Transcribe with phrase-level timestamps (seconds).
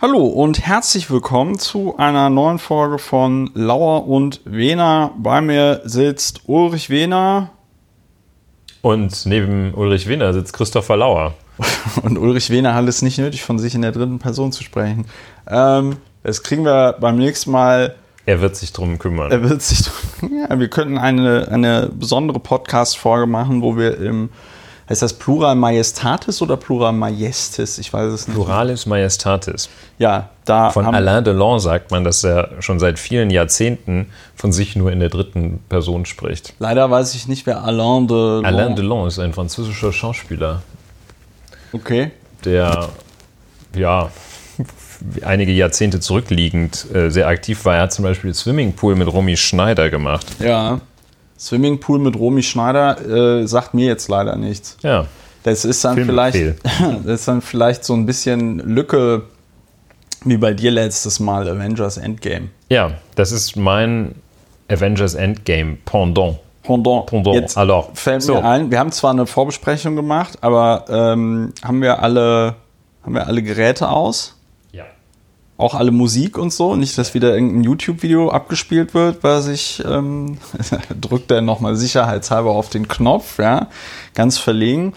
[0.00, 5.12] Hallo und herzlich willkommen zu einer neuen Folge von Lauer und Wehner.
[5.16, 7.50] Bei mir sitzt Ulrich Wehner.
[8.82, 11.34] Und neben Ulrich Wehner sitzt Christopher Lauer.
[12.02, 15.06] Und Ulrich Wehner hat es nicht nötig, von sich in der dritten Person zu sprechen.
[15.48, 17.94] Ähm, das kriegen wir beim nächsten Mal.
[18.26, 19.30] Er wird sich drum kümmern.
[19.30, 20.32] Er wird sich drum.
[20.48, 24.30] Ja, wir könnten eine, eine besondere Podcast-Folge machen, wo wir im
[24.88, 27.78] Heißt das Plural Majestatis oder Plural Majestis?
[27.78, 28.34] Ich weiß es nicht.
[28.34, 29.70] Pluralis Majestatis.
[29.98, 30.70] Ja, da.
[30.70, 35.00] Von Alain Delon sagt man, dass er schon seit vielen Jahrzehnten von sich nur in
[35.00, 36.52] der dritten Person spricht.
[36.58, 40.62] Leider weiß ich nicht, wer Alain Delon Alain Delon ist ein französischer Schauspieler.
[41.72, 42.10] Okay.
[42.44, 42.90] Der,
[43.74, 44.10] ja,
[45.22, 47.76] einige Jahrzehnte zurückliegend äh, sehr aktiv war.
[47.76, 50.26] Er hat zum Beispiel Swimmingpool mit Romy Schneider gemacht.
[50.38, 50.80] Ja.
[51.44, 54.78] Swimmingpool mit Romy Schneider äh, sagt mir jetzt leider nichts.
[54.82, 55.06] Ja.
[55.42, 56.36] Das ist dann vielleicht,
[57.04, 59.22] das ist dann vielleicht so ein bisschen Lücke
[60.24, 62.48] wie bei dir letztes Mal Avengers Endgame.
[62.70, 64.14] Ja, das ist mein
[64.68, 66.38] Avengers Endgame Pendant.
[66.62, 67.04] Pendant.
[67.04, 67.36] Pendant.
[67.36, 68.36] Jetzt Alors, fällt so.
[68.36, 72.56] mir ein, wir haben zwar eine Vorbesprechung gemacht, aber ähm, haben wir alle
[73.04, 74.34] haben wir alle Geräte aus?
[75.64, 80.36] Auch alle Musik und so, nicht, dass wieder irgendein YouTube-Video abgespielt wird, was ich ähm,
[81.00, 83.68] drückt er nochmal sicherheitshalber auf den Knopf, ja,
[84.12, 84.92] ganz verlegen.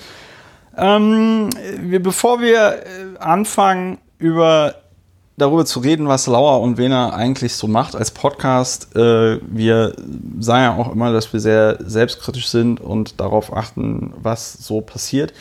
[0.76, 4.76] Ähm, wir, bevor wir äh, anfangen, über
[5.38, 8.94] darüber zu reden, was Lauer und Wena eigentlich so macht als Podcast.
[8.94, 9.95] Äh, wir
[10.42, 15.32] sagen ja auch immer, dass wir sehr selbstkritisch sind und darauf achten, was so passiert.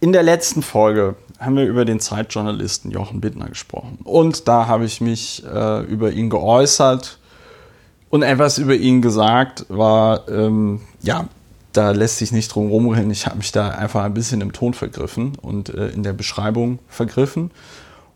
[0.00, 3.98] In der letzten Folge haben wir über den Zeitjournalisten Jochen Bittner gesprochen.
[4.04, 7.18] Und da habe ich mich äh, über ihn geäußert
[8.10, 11.28] und etwas über ihn gesagt, war, ähm, ja,
[11.72, 13.10] da lässt sich nicht drum rumrennen.
[13.10, 16.80] Ich habe mich da einfach ein bisschen im Ton vergriffen und äh, in der Beschreibung
[16.88, 17.50] vergriffen.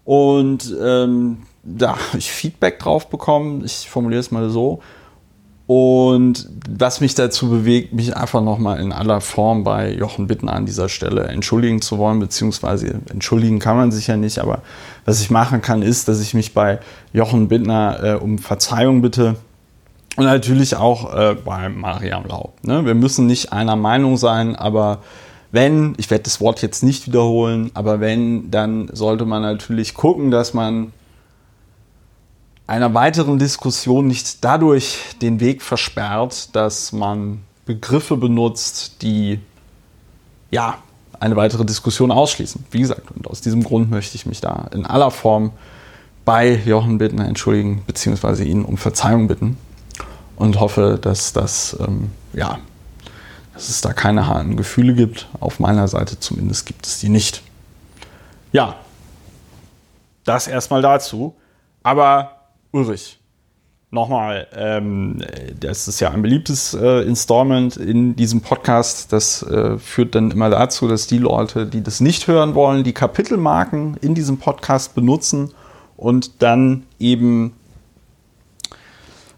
[0.04, 3.64] Und ähm, da habe ich Feedback drauf bekommen.
[3.64, 4.82] Ich formuliere es mal so.
[5.66, 10.66] Und was mich dazu bewegt, mich einfach nochmal in aller Form bei Jochen Bittner an
[10.66, 14.62] dieser Stelle entschuldigen zu wollen, beziehungsweise entschuldigen kann man sich ja nicht, aber
[15.04, 16.80] was ich machen kann, ist, dass ich mich bei
[17.12, 19.36] Jochen Bittner äh, um Verzeihung bitte.
[20.16, 22.52] Und natürlich auch äh, bei Mariam Lau.
[22.62, 22.84] Ne?
[22.84, 24.98] Wir müssen nicht einer Meinung sein, aber
[25.52, 30.30] wenn, ich werde das Wort jetzt nicht wiederholen, aber wenn, dann sollte man natürlich gucken,
[30.30, 30.92] dass man
[32.66, 39.40] einer weiteren Diskussion nicht dadurch den Weg versperrt, dass man Begriffe benutzt, die
[40.50, 40.78] ja
[41.20, 42.64] eine weitere Diskussion ausschließen.
[42.70, 45.52] Wie gesagt, und aus diesem Grund möchte ich mich da in aller Form
[46.24, 49.56] bei Jochen Bittner entschuldigen, beziehungsweise ihn um Verzeihung bitten
[50.36, 52.58] und hoffe, dass das ähm, ja,
[53.54, 55.28] dass es da keine harten Gefühle gibt.
[55.40, 57.42] Auf meiner Seite zumindest gibt es die nicht.
[58.52, 58.76] Ja,
[60.24, 61.34] das erstmal dazu.
[61.82, 62.41] Aber
[62.72, 63.20] Ulrich,
[63.90, 65.18] nochmal, ähm,
[65.60, 69.12] das ist ja ein beliebtes äh, Installment in diesem Podcast.
[69.12, 72.94] Das äh, führt dann immer dazu, dass die Leute, die das nicht hören wollen, die
[72.94, 75.52] Kapitelmarken in diesem Podcast benutzen
[75.98, 77.52] und dann eben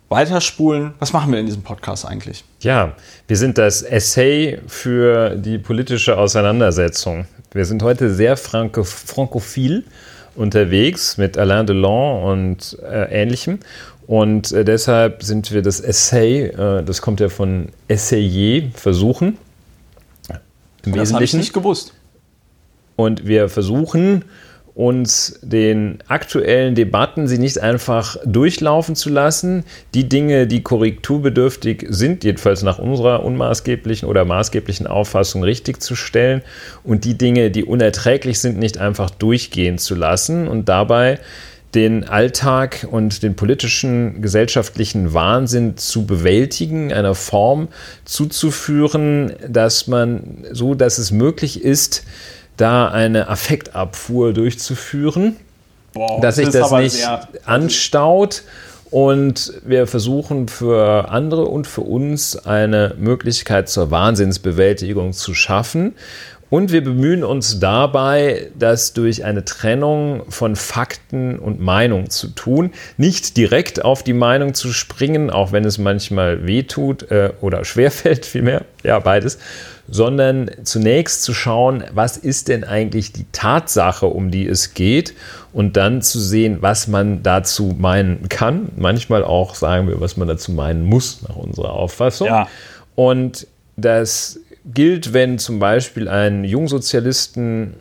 [0.08, 0.94] weiterspulen.
[1.00, 2.44] Was machen wir in diesem Podcast eigentlich?
[2.60, 2.94] Ja,
[3.26, 7.26] wir sind das Essay für die politische Auseinandersetzung.
[7.52, 9.84] Wir sind heute sehr frankophil
[10.36, 13.60] unterwegs mit Alain Delon und äh, Ähnlichem.
[14.06, 19.38] Und äh, deshalb sind wir das Essay, äh, das kommt ja von Essayer, versuchen.
[20.84, 21.94] Im das habe ich nicht gewusst.
[22.96, 24.24] Und wir versuchen,
[24.74, 29.64] uns den aktuellen Debatten sie nicht einfach durchlaufen zu lassen.
[29.94, 36.42] Die Dinge, die korrekturbedürftig sind, jedenfalls nach unserer unmaßgeblichen oder maßgeblichen Auffassung richtig zu stellen
[36.82, 41.20] und die Dinge, die unerträglich sind, nicht einfach durchgehen zu lassen und dabei
[41.74, 47.68] den Alltag und den politischen, gesellschaftlichen Wahnsinn zu bewältigen, einer Form
[48.04, 52.04] zuzuführen, dass man so, dass es möglich ist,
[52.56, 55.36] da eine Affektabfuhr durchzuführen,
[55.92, 57.08] Boah, dass sich das, das nicht
[57.44, 58.42] anstaut
[58.94, 65.94] und wir versuchen für andere und für uns eine Möglichkeit zur Wahnsinnsbewältigung zu schaffen.
[66.48, 72.70] Und wir bemühen uns dabei, das durch eine Trennung von Fakten und Meinung zu tun.
[72.96, 78.24] Nicht direkt auf die Meinung zu springen, auch wenn es manchmal wehtut äh, oder schwerfällt,
[78.26, 79.38] vielmehr, ja, beides,
[79.88, 85.14] sondern zunächst zu schauen, was ist denn eigentlich die Tatsache, um die es geht
[85.52, 88.70] und dann zu sehen, was man dazu meinen kann.
[88.76, 92.28] Manchmal auch sagen wir, was man dazu meinen muss, nach unserer Auffassung.
[92.28, 92.48] Ja.
[92.94, 93.46] Und
[93.76, 97.74] das gilt, wenn zum Beispiel ein Jungsozialisten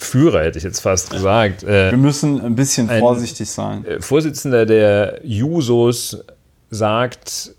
[0.00, 1.64] Führer, hätte ich jetzt fast gesagt.
[1.64, 3.84] Äh, Wir müssen ein bisschen ein vorsichtig sein.
[3.84, 6.22] Äh, Vorsitzender der Jusos
[6.70, 7.50] sagt,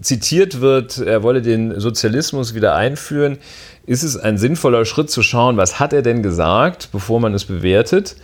[0.00, 3.38] zitiert wird, er wolle den Sozialismus wieder einführen.
[3.86, 7.44] Ist es ein sinnvoller Schritt zu schauen, was hat er denn gesagt, bevor man es
[7.44, 8.16] bewertet?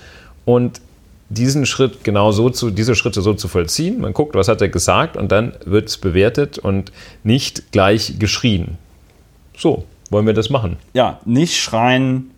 [0.44, 0.80] Und
[1.30, 4.00] diesen Schritt genau so zu, diese Schritte so zu vollziehen.
[4.00, 8.78] Man guckt, was hat er gesagt und dann wird es bewertet und nicht gleich geschrien.
[9.56, 10.76] So, wollen wir das machen?
[10.92, 12.32] Ja, nicht schreien,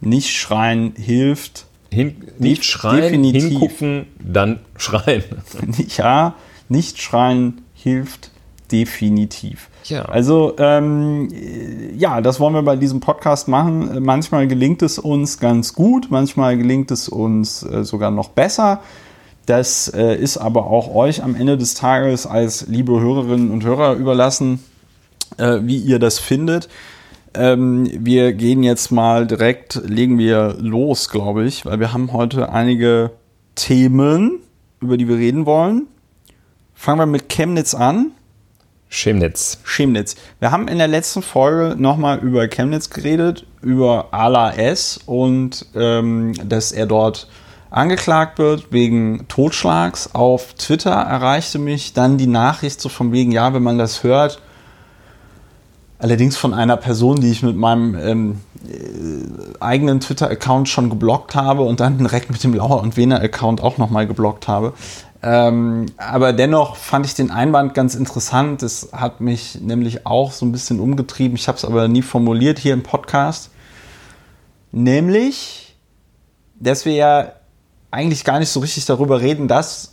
[0.00, 1.66] nicht schreien hilft.
[1.90, 3.44] Hin, nicht schreien, definitiv.
[3.44, 5.22] hingucken, dann schreien.
[5.96, 6.34] Ja,
[6.68, 8.31] nicht schreien hilft
[8.72, 9.68] definitiv.
[9.84, 10.02] Ja.
[10.06, 11.28] Also ähm,
[11.96, 14.02] ja, das wollen wir bei diesem Podcast machen.
[14.02, 18.80] Manchmal gelingt es uns ganz gut, manchmal gelingt es uns äh, sogar noch besser.
[19.46, 23.94] Das äh, ist aber auch euch am Ende des Tages als liebe Hörerinnen und Hörer
[23.94, 24.64] überlassen,
[25.36, 26.68] äh, wie ihr das findet.
[27.34, 32.52] Ähm, wir gehen jetzt mal direkt, legen wir los, glaube ich, weil wir haben heute
[32.52, 33.10] einige
[33.54, 34.40] Themen,
[34.80, 35.86] über die wir reden wollen.
[36.74, 38.12] Fangen wir mit Chemnitz an.
[38.92, 39.58] Chemnitz.
[39.64, 40.16] Chemnitz.
[40.38, 46.34] Wir haben in der letzten Folge nochmal über Chemnitz geredet, über Ala S und ähm,
[46.44, 47.26] dass er dort
[47.70, 50.14] angeklagt wird wegen Totschlags.
[50.14, 54.42] Auf Twitter erreichte mich dann die Nachricht so von wegen, ja, wenn man das hört,
[55.98, 61.62] allerdings von einer Person, die ich mit meinem ähm, äh, eigenen Twitter-Account schon geblockt habe
[61.62, 64.74] und dann direkt mit dem Lauer und Wiener-Account auch nochmal geblockt habe.
[65.22, 68.62] Ähm, aber dennoch fand ich den Einwand ganz interessant.
[68.62, 71.36] Das hat mich nämlich auch so ein bisschen umgetrieben.
[71.36, 73.50] Ich habe es aber nie formuliert hier im Podcast.
[74.72, 75.76] Nämlich,
[76.58, 77.32] dass wir ja
[77.90, 79.92] eigentlich gar nicht so richtig darüber reden, dass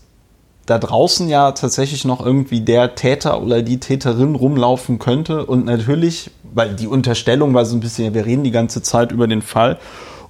[0.65, 5.45] da draußen ja tatsächlich noch irgendwie der Täter oder die Täterin rumlaufen könnte.
[5.45, 9.27] Und natürlich, weil die Unterstellung war so ein bisschen, wir reden die ganze Zeit über
[9.27, 9.77] den Fall.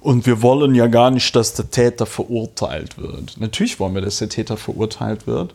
[0.00, 3.36] Und wir wollen ja gar nicht, dass der Täter verurteilt wird.
[3.38, 5.54] Natürlich wollen wir, dass der Täter verurteilt wird.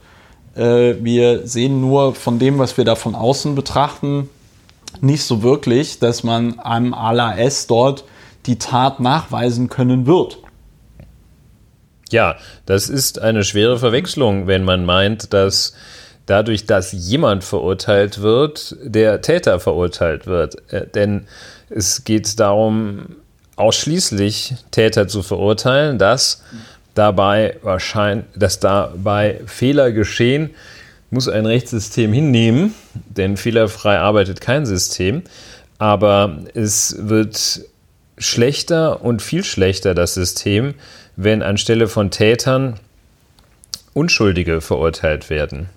[0.55, 4.29] Äh, wir sehen nur von dem, was wir da von außen betrachten,
[5.01, 8.05] nicht so wirklich, dass man einem ALAS dort
[8.45, 10.39] die Tat nachweisen können wird.
[12.11, 15.73] Ja, das ist eine schwere Verwechslung, wenn man meint, dass
[16.27, 20.71] dadurch, dass jemand verurteilt wird, der Täter verurteilt wird.
[20.71, 21.27] Äh, denn
[21.69, 23.15] es geht darum,
[23.55, 26.43] ausschließlich Täter zu verurteilen, dass
[26.93, 30.51] dabei wahrscheinlich, dass dabei Fehler geschehen,
[31.11, 35.23] muss ein Rechtssystem hinnehmen, denn fehlerfrei arbeitet kein System.
[35.77, 37.61] Aber es wird
[38.17, 40.73] schlechter und viel schlechter, das System,
[41.15, 42.79] wenn anstelle von Tätern
[43.93, 45.69] Unschuldige verurteilt werden.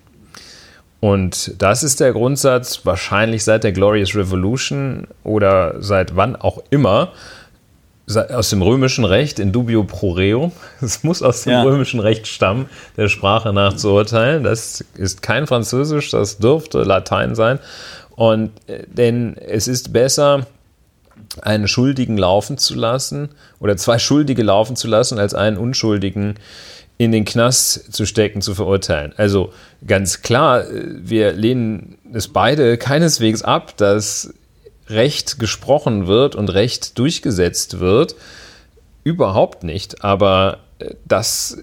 [1.01, 7.13] Und das ist der Grundsatz wahrscheinlich seit der Glorious Revolution oder seit wann auch immer,
[8.17, 10.53] aus dem römischen Recht in dubio pro reo.
[10.81, 11.63] Es muss aus dem ja.
[11.63, 14.45] römischen Recht stammen, der Sprache nach zu urteilen.
[14.45, 17.59] Das ist kein Französisch, das dürfte Latein sein.
[18.17, 20.47] Und äh, denn es ist besser,
[21.43, 26.35] einen Schuldigen laufen zu lassen oder zwei Schuldige laufen zu lassen, als einen Unschuldigen
[26.97, 29.13] in den Knast zu stecken, zu verurteilen.
[29.17, 29.53] Also
[29.87, 34.35] ganz klar, äh, wir lehnen es beide keineswegs ab, dass
[34.89, 38.17] Recht gesprochen wird und Recht durchgesetzt wird.
[39.05, 40.05] Überhaupt nicht.
[40.05, 41.63] Aber äh, das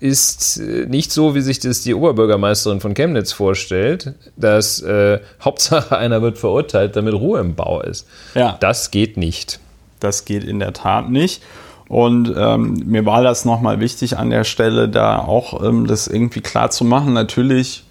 [0.00, 5.96] ist äh, nicht so, wie sich das die Oberbürgermeisterin von Chemnitz vorstellt, dass äh, Hauptsache
[5.96, 8.06] einer wird verurteilt, damit Ruhe im Bau ist.
[8.34, 8.56] Ja.
[8.60, 9.60] Das geht nicht.
[10.00, 11.42] Das geht in der Tat nicht.
[11.88, 16.40] Und ähm, mir war das nochmal wichtig an der Stelle, da auch ähm, das irgendwie
[16.40, 17.12] klar zu machen.
[17.12, 17.82] Natürlich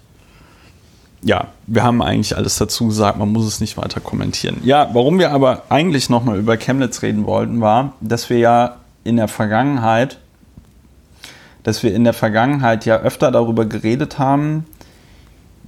[1.22, 4.58] ja, wir haben eigentlich alles dazu gesagt, man muss es nicht weiter kommentieren.
[4.64, 9.16] Ja, warum wir aber eigentlich nochmal über Chemnitz reden wollten, war, dass wir ja in
[9.16, 10.18] der Vergangenheit,
[11.62, 14.64] dass wir in der Vergangenheit ja öfter darüber geredet haben,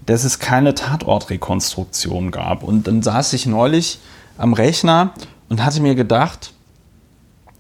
[0.06, 2.62] dass es keine Tatortrekonstruktion gab.
[2.62, 3.98] Und dann saß ich neulich
[4.38, 5.10] am Rechner
[5.48, 6.54] und hatte mir gedacht,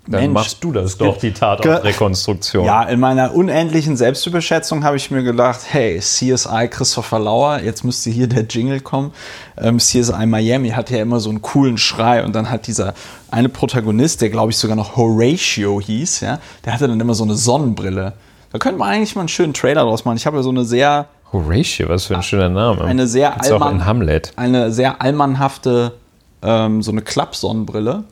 [0.06, 2.64] dann Mensch, machst du das doch, die Tatortrekonstruktion.
[2.64, 8.10] Ja, in meiner unendlichen Selbstüberschätzung habe ich mir gedacht, hey, CSI Christopher Lauer, jetzt müsste
[8.10, 9.12] hier der Jingle kommen.
[9.56, 12.94] Ähm, CSI Miami hat ja immer so einen coolen Schrei und dann hat dieser
[13.30, 17.22] eine Protagonist, der glaube ich sogar noch Horatio hieß, ja, der hatte dann immer so
[17.22, 18.14] eine Sonnenbrille.
[18.50, 20.16] Da könnte man eigentlich mal einen schönen Trailer draus machen.
[20.16, 22.84] Ich habe ja so eine sehr Horatio, was für ein schöner Name.
[22.84, 24.32] Eine sehr Allmann, Hamlet.
[24.36, 25.94] Eine sehr allmannhafte
[26.42, 28.04] ähm, so eine Klappsonnenbrille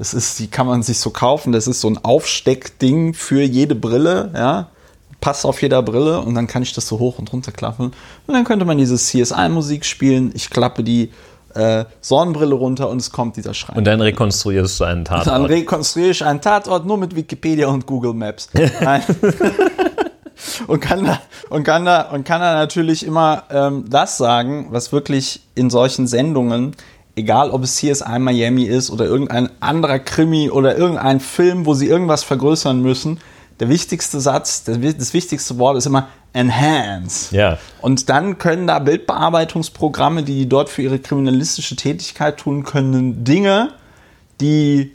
[0.00, 1.52] das ist, die kann man sich so kaufen.
[1.52, 4.68] Das ist so ein Aufsteckding für jede Brille, ja.
[5.20, 7.92] Passt auf jeder Brille und dann kann ich das so hoch und runter klappen.
[8.26, 10.30] Und dann könnte man diese CSI-Musik spielen.
[10.34, 11.10] Ich klappe die
[11.52, 13.76] äh, Sonnenbrille runter und es kommt dieser Schrein.
[13.76, 15.26] Und dann rekonstruierst du einen Tatort.
[15.26, 18.48] Dann rekonstruiere ich einen Tatort nur mit Wikipedia und Google Maps.
[20.66, 24.90] Und kann da und kann da und kann da natürlich immer ähm, das sagen, was
[24.90, 26.74] wirklich in solchen Sendungen,
[27.20, 31.86] egal ob es CSI Miami ist oder irgendein anderer Krimi oder irgendein Film, wo sie
[31.86, 33.20] irgendwas vergrößern müssen,
[33.60, 37.34] der wichtigste Satz, das, wichtigste Wort ist immer enhance.
[37.36, 37.58] Ja.
[37.82, 43.70] Und dann können da Bildbearbeitungsprogramme, die dort für ihre kriminalistische Tätigkeit tun können, Dinge,
[44.40, 44.92] die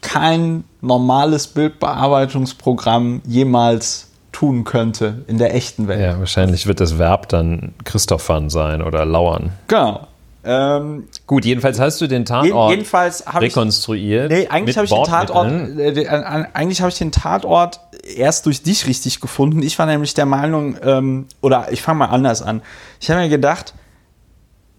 [0.00, 6.00] kein normales Bildbearbeitungsprogramm jemals tun könnte in der echten Welt.
[6.00, 9.52] Ja, wahrscheinlich wird das Verb dann Christophern sein oder lauern.
[9.68, 10.06] Genau.
[10.48, 14.30] Ähm, Gut, jedenfalls hast du den Tatort jedenfalls habe ich rekonstruiert.
[14.30, 16.06] Nee, eigentlich habe ich den Tatort, äh,
[16.52, 17.80] eigentlich habe ich den Tatort
[18.16, 19.60] erst durch dich richtig gefunden.
[19.62, 22.62] Ich war nämlich der Meinung, ähm, oder ich fange mal anders an.
[23.00, 23.74] Ich habe mir gedacht,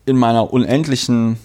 [0.06, 1.38] in meiner unendlichen,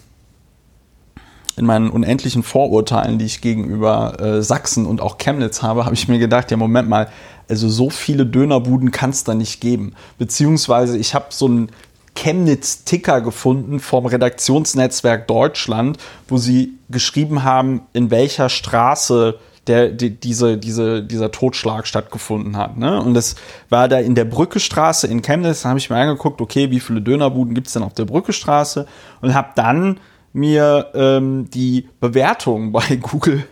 [1.57, 6.07] in meinen unendlichen Vorurteilen, die ich gegenüber äh, Sachsen und auch Chemnitz habe, habe ich
[6.07, 7.09] mir gedacht, ja Moment mal,
[7.49, 9.95] also so viele Dönerbuden kann es da nicht geben.
[10.17, 11.71] Beziehungsweise ich habe so einen
[12.15, 20.59] Chemnitz-Ticker gefunden vom Redaktionsnetzwerk Deutschland, wo sie geschrieben haben, in welcher Straße der, die, diese,
[20.59, 22.77] diese, dieser Totschlag stattgefunden hat.
[22.77, 23.01] Ne?
[23.01, 23.37] Und das
[23.69, 25.63] war da in der Brückestraße in Chemnitz.
[25.63, 28.87] Da habe ich mir angeguckt, okay, wie viele Dönerbuden gibt es denn auf der Brückestraße?
[29.21, 30.01] Und habe dann
[30.33, 33.45] mir ähm, die Bewertungen bei Google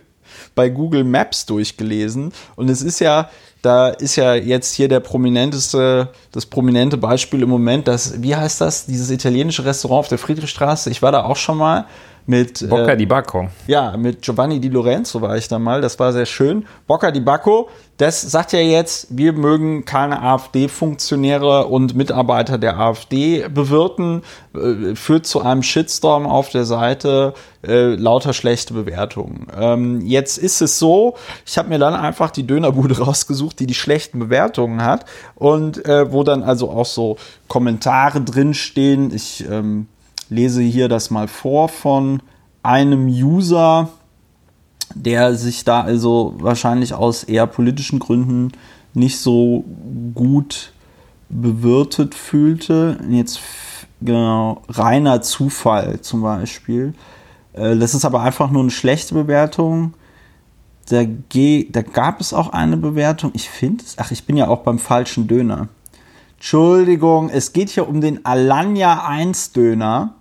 [0.55, 3.29] bei Google Maps durchgelesen und es ist ja,
[3.61, 8.61] da ist ja jetzt hier der prominenteste, das prominente Beispiel im Moment, das, wie heißt
[8.61, 11.85] das, dieses italienische Restaurant auf der Friedrichstraße, ich war da auch schon mal
[12.25, 13.49] mit, Bocca äh, di Bacco.
[13.67, 16.65] ja, mit Giovanni Di Lorenzo war ich da mal, das war sehr schön.
[16.87, 17.69] Bocca di Bacco,
[18.01, 24.23] das sagt ja jetzt, wir mögen keine AfD-Funktionäre und Mitarbeiter der AfD bewirten,
[24.55, 29.45] äh, führt zu einem Shitstorm auf der Seite, äh, lauter schlechte Bewertungen.
[29.55, 31.13] Ähm, jetzt ist es so,
[31.45, 35.05] ich habe mir dann einfach die Dönerbude rausgesucht, die die schlechten Bewertungen hat
[35.35, 37.17] und äh, wo dann also auch so
[37.47, 39.13] Kommentare drinstehen.
[39.13, 39.85] Ich ähm,
[40.27, 42.23] lese hier das mal vor von
[42.63, 43.89] einem User,
[44.95, 48.51] der sich da also wahrscheinlich aus eher politischen Gründen
[48.93, 49.63] nicht so
[50.13, 50.73] gut
[51.29, 52.99] bewirtet fühlte.
[53.09, 53.39] Jetzt
[54.01, 56.93] genau, reiner Zufall zum Beispiel.
[57.53, 59.93] Äh, Das ist aber einfach nur eine schlechte Bewertung.
[60.89, 63.31] Da, da gab es auch eine Bewertung.
[63.33, 63.95] Ich finde es.
[63.97, 65.69] Ach, ich bin ja auch beim falschen Döner.
[66.35, 70.15] Entschuldigung, es geht hier um den Alanya 1 Döner.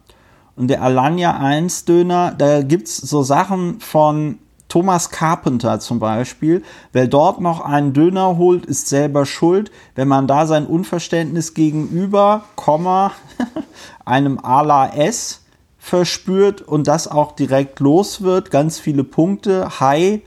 [0.55, 4.39] Und der Alanya 1 Döner, da gibt es so Sachen von
[4.71, 6.63] Thomas Carpenter zum Beispiel.
[6.93, 9.71] Wer dort noch einen Döner holt, ist selber schuld.
[9.95, 13.13] Wenn man da sein Unverständnis gegenüber, Komma,
[14.07, 15.43] einem Ala S
[15.79, 20.23] verspürt und das auch direkt los wird, ganz viele Punkte, hi,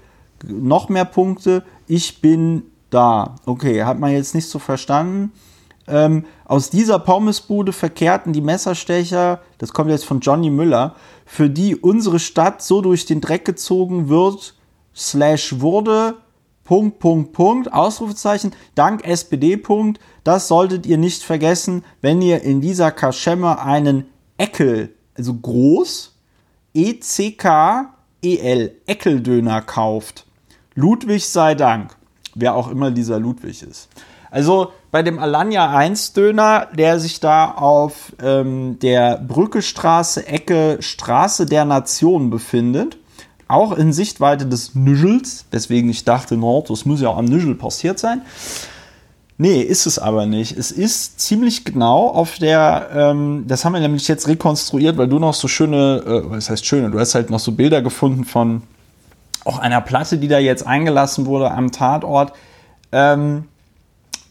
[0.46, 3.36] noch mehr Punkte, ich bin da.
[3.46, 5.32] Okay, hat man jetzt nicht so verstanden.
[5.88, 11.76] Ähm, aus dieser Pommesbude verkehrten die Messerstecher, das kommt jetzt von Johnny Müller, für die
[11.76, 14.56] unsere Stadt so durch den Dreck gezogen wird,
[14.96, 16.16] slash wurde,
[16.64, 22.62] Punkt, Punkt, Punkt, Ausrufezeichen, dank SPD, Punkt, das solltet ihr nicht vergessen, wenn ihr in
[22.62, 24.06] dieser Kaschemme einen
[24.38, 26.16] Eckel, also groß,
[26.74, 30.26] E-C-K-E-L, Eckeldöner kauft.
[30.76, 31.96] Ludwig sei Dank,
[32.34, 33.90] wer auch immer dieser Ludwig ist.
[34.32, 41.48] Also bei dem Alanya 1 Döner, der sich da auf ähm, der Brückestraße, Ecke Straße
[41.48, 42.98] der Nation befindet,
[43.48, 47.56] auch in Sichtweite des Nüschels, deswegen ich dachte, no, das muss ja auch am Nüschel
[47.56, 48.22] passiert sein.
[49.40, 50.56] Nee, ist es aber nicht.
[50.56, 55.18] Es ist ziemlich genau auf der, ähm, das haben wir nämlich jetzt rekonstruiert, weil du
[55.18, 58.62] noch so schöne, äh, was heißt schöne, du hast halt noch so Bilder gefunden von
[59.44, 62.34] auch einer Platte, die da jetzt eingelassen wurde am Tatort.
[62.92, 63.46] Ähm,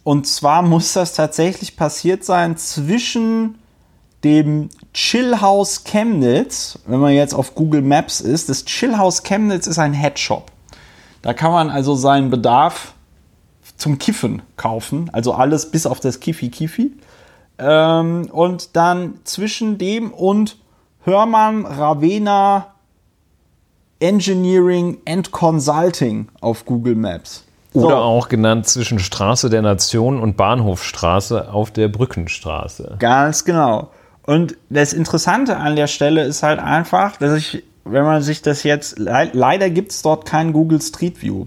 [0.04, 3.58] und zwar muss das tatsächlich passiert sein zwischen
[4.24, 8.48] dem Chillhouse Chemnitz, wenn man jetzt auf Google Maps ist.
[8.48, 10.50] Das Chillhouse Chemnitz ist ein Headshop.
[11.22, 12.94] Da kann man also seinen Bedarf
[13.76, 16.92] zum Kiffen kaufen, also alles bis auf das Kiffi Kiffi.
[17.58, 20.56] Ähm, und dann zwischen dem und
[21.04, 22.74] Hörmann Ravenna
[24.00, 27.44] Engineering and Consulting auf Google Maps.
[27.74, 27.86] So.
[27.86, 32.96] Oder auch genannt zwischen Straße der Nation und Bahnhofstraße auf der Brückenstraße.
[32.98, 33.90] Ganz genau.
[34.24, 38.62] Und das Interessante an der Stelle ist halt einfach, dass ich, wenn man sich das
[38.62, 41.46] jetzt, le leider gibt es dort kein Google Street View.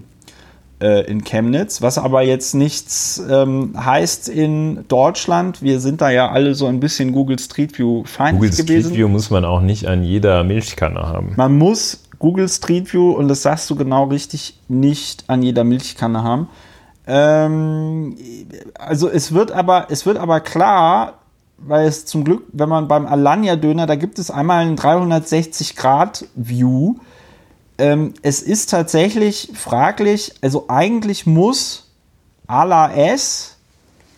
[0.80, 5.62] äh, in Chemnitz, was aber jetzt nichts ähm, heißt in Deutschland.
[5.62, 8.88] Wir sind da ja alle so ein bisschen Google Street View feindlich Google gewesen.
[8.88, 11.32] Street View muss man auch nicht an jeder Milchkanne haben.
[11.36, 16.22] Man muss Google Street View, und das sagst du genau richtig, nicht an jeder Milchkanne
[16.22, 16.48] haben.
[17.06, 18.16] Ähm,
[18.78, 21.20] also es wird aber, es wird aber klar,
[21.58, 25.76] weil es zum Glück, wenn man beim Alanya Döner, da gibt es einmal einen 360
[25.76, 26.96] Grad View.
[27.78, 31.90] Ähm, es ist tatsächlich fraglich, also eigentlich muss
[32.46, 33.56] Ala S,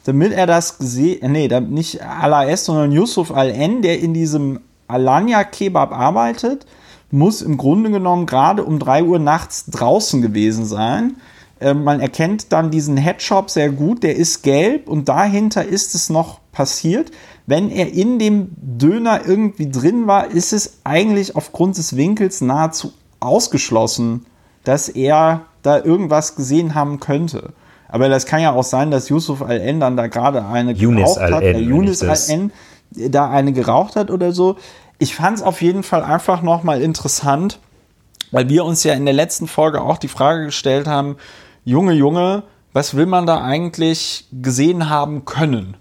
[0.05, 5.45] damit er das gesehen, nee, nicht Ala S, sondern Yusuf Al-N, der in diesem Alanya
[5.45, 6.67] Kebab arbeitet,
[7.11, 11.17] muss im Grunde genommen gerade um 3 Uhr nachts draußen gewesen sein.
[11.61, 16.11] Äh, man erkennt dann diesen Headshop sehr gut, der ist gelb und dahinter ist es
[16.11, 17.11] noch passiert.
[17.47, 22.93] Wenn er in dem Döner irgendwie drin war, ist es eigentlich aufgrund des Winkels nahezu
[23.21, 24.27] ausgeschlossen,
[24.65, 27.53] dass er da irgendwas gesehen haben könnte.
[27.89, 31.33] Aber das kann ja auch sein, dass Yusuf Al-N dann da gerade eine Yunus geraucht
[31.33, 32.53] hat, Al-N, äh, Yunus Al-N
[32.91, 34.57] da eine geraucht hat oder so.
[34.99, 37.61] Ich fand es auf jeden Fall einfach nochmal interessant,
[38.33, 41.17] weil wir uns ja in der letzten Folge auch die Frage gestellt haben,
[41.65, 45.77] Junge, Junge, was will man da eigentlich gesehen haben können?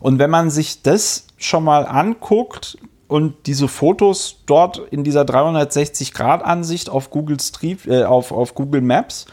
[0.00, 6.90] Und wenn man sich das schon mal anguckt und diese Fotos dort in dieser 360-Grad-Ansicht
[6.90, 7.38] auf Google
[7.86, 9.26] äh, auf, auf Google Maps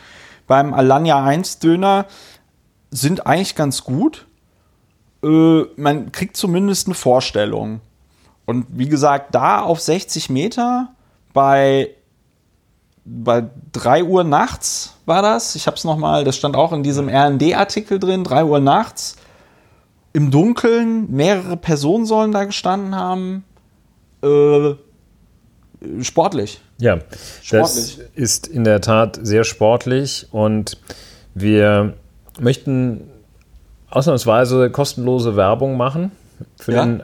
[0.47, 2.07] beim Alanya 1 Döner
[2.89, 4.25] sind eigentlich ganz gut.
[5.23, 7.81] Äh, man kriegt zumindest eine Vorstellung.
[8.47, 10.87] Und wie gesagt, da auf 60 Meter
[11.33, 11.89] bei,
[13.05, 15.55] bei 3 Uhr nachts war das.
[15.55, 19.17] Ich habe es nochmal, das stand auch in diesem RD-Artikel drin, 3 Uhr nachts.
[20.13, 23.43] Im Dunkeln, mehrere Personen sollen da gestanden haben.
[24.23, 24.73] Äh,
[26.01, 26.61] sportlich.
[26.79, 27.09] Ja, das
[27.43, 27.99] Sportlich.
[28.15, 30.77] ist in der Tat sehr sportlich und
[31.33, 31.93] wir
[32.39, 33.09] möchten
[33.89, 36.11] ausnahmsweise kostenlose Werbung machen
[36.59, 36.85] für Ja?
[36.85, 37.01] den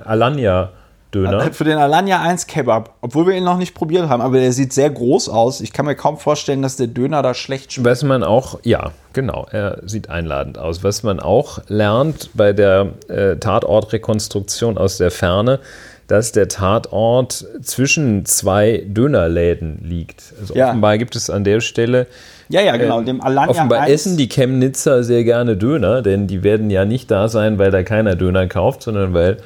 [1.16, 1.54] Alanya-Döner.
[1.54, 4.74] Für den Alanya 1 Kebab, obwohl wir ihn noch nicht probiert haben, aber der sieht
[4.74, 5.62] sehr groß aus.
[5.62, 7.90] Ich kann mir kaum vorstellen, dass der Döner da schlecht schmeckt.
[7.90, 10.84] Was man auch, ja, genau, er sieht einladend aus.
[10.84, 15.60] Was man auch lernt bei der äh, Tatortrekonstruktion aus der Ferne,
[16.08, 20.34] dass der Tatort zwischen zwei Dönerläden liegt.
[20.40, 20.70] Also Ja.
[20.70, 22.08] offenbar gibt es an der Stelle
[22.50, 23.00] Ja, ja, genau.
[23.00, 23.92] Ähm, dem Alanya Offenbar 1.
[23.92, 27.84] essen die Chemnitzer sehr gerne Döner, denn die werden ja nicht da sein, weil da
[27.84, 29.38] keiner Döner kauft, sondern weil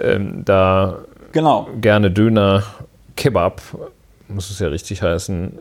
[0.00, 0.98] ähm, da
[1.32, 1.68] Genau.
[1.80, 2.62] gerne Döner
[3.16, 3.60] Kebab,
[4.28, 5.58] muss es ja richtig heißen,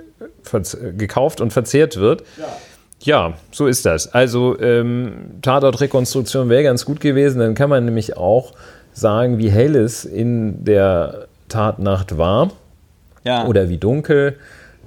[0.97, 2.23] gekauft und verzehrt wird.
[2.99, 3.33] Ja.
[3.51, 4.13] so ist das.
[4.13, 8.53] Also ähm, Tatortrekonstruktion wäre ganz gut gewesen, dann kann man nämlich auch
[8.93, 12.51] sagen, wie hell es in der Tatnacht war
[13.25, 13.45] Ja.
[13.47, 14.37] oder wie dunkel.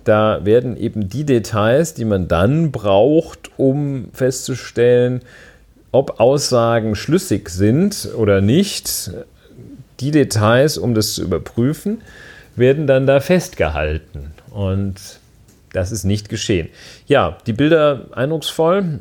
[0.04, 5.20] Da werden eben die Details, die man dann braucht, um festzustellen,
[5.92, 9.10] ob Aussagen schlüssig sind oder nicht,
[10.00, 12.02] die Details, um das zu überprüfen,
[12.54, 14.32] werden dann da festgehalten.
[14.50, 15.20] Und
[15.72, 16.68] das ist nicht geschehen.
[17.06, 19.00] Ja, die Bilder eindrucksvoll.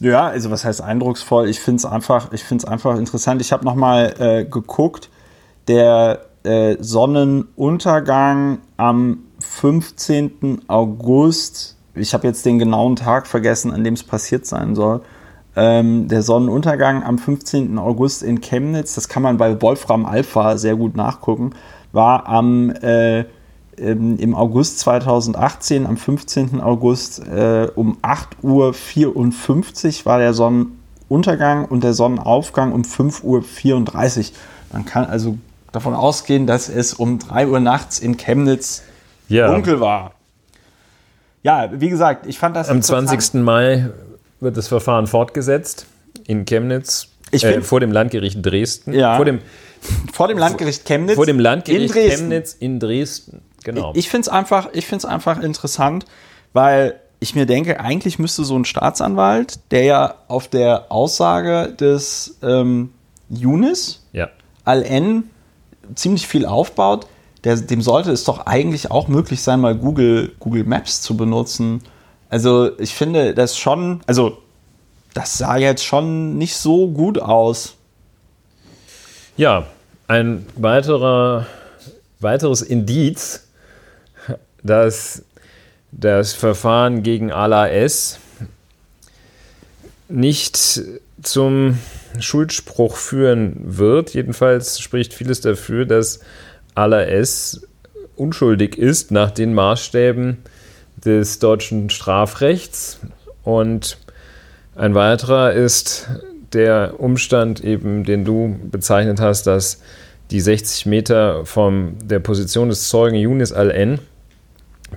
[0.00, 1.48] Ja, also was heißt eindrucksvoll?
[1.48, 2.30] Ich finde es einfach,
[2.66, 3.40] einfach interessant.
[3.40, 5.08] Ich habe nochmal äh, geguckt,
[5.68, 10.62] der äh, Sonnenuntergang am 15.
[10.68, 15.00] August, ich habe jetzt den genauen Tag vergessen, an dem es passiert sein soll.
[15.56, 17.78] Ähm, der Sonnenuntergang am 15.
[17.78, 21.52] August in Chemnitz, das kann man bei Wolfram Alpha sehr gut nachgucken,
[21.92, 23.24] war am äh,
[23.78, 26.60] im August 2018, am 15.
[26.60, 34.24] August äh, um 8.54 Uhr war der Sonnenuntergang und der Sonnenaufgang um 5.34 Uhr.
[34.72, 35.36] Man kann also
[35.72, 38.82] davon ausgehen, dass es um 3 Uhr nachts in Chemnitz
[39.28, 40.12] Ja, dunkel war.
[41.42, 43.08] Ja, wie gesagt, ich fand das am interessant.
[43.08, 43.42] 20.
[43.42, 43.90] Mai
[44.40, 45.86] wird das Verfahren fortgesetzt
[46.26, 47.08] in Chemnitz.
[47.30, 48.92] Ich äh, vor dem Landgericht Dresden.
[48.92, 49.16] Ja.
[49.16, 49.40] Vor dem,
[50.12, 51.16] vor dem Landgericht Chemnitz.
[51.16, 52.18] vor dem Landgericht in Dresden.
[52.18, 53.42] Chemnitz in Dresden.
[53.64, 53.92] Genau.
[53.94, 56.06] Ich finde es einfach, ich find's einfach interessant,
[56.52, 62.38] weil ich mir denke, eigentlich müsste so ein Staatsanwalt, der ja auf der Aussage des
[62.42, 62.92] ähm,
[63.28, 64.28] Yunis ja.
[64.64, 65.24] Al-N
[65.94, 67.06] ziemlich viel aufbaut,
[67.44, 71.82] der, dem sollte es doch eigentlich auch möglich sein, mal Google, Google Maps zu benutzen.
[72.28, 74.38] Also ich finde das schon, also
[75.14, 77.76] das sah jetzt schon nicht so gut aus.
[79.36, 79.66] Ja,
[80.08, 81.46] ein weiterer,
[82.20, 83.48] weiteres Indiz,
[84.62, 85.22] dass
[85.92, 88.18] das Verfahren gegen Ala S
[90.08, 90.80] nicht
[91.22, 91.78] zum
[92.18, 94.14] Schuldspruch führen wird.
[94.14, 96.20] Jedenfalls spricht vieles dafür, dass
[96.74, 97.66] Ala S
[98.16, 100.38] unschuldig ist nach den Maßstäben
[101.06, 103.00] des deutschen Strafrechts
[103.42, 103.96] Und
[104.74, 106.08] ein weiterer ist
[106.52, 109.80] der Umstand, eben, den du bezeichnet hast, dass
[110.30, 114.00] die 60 Meter von der Position des Zeugen Yunis al-N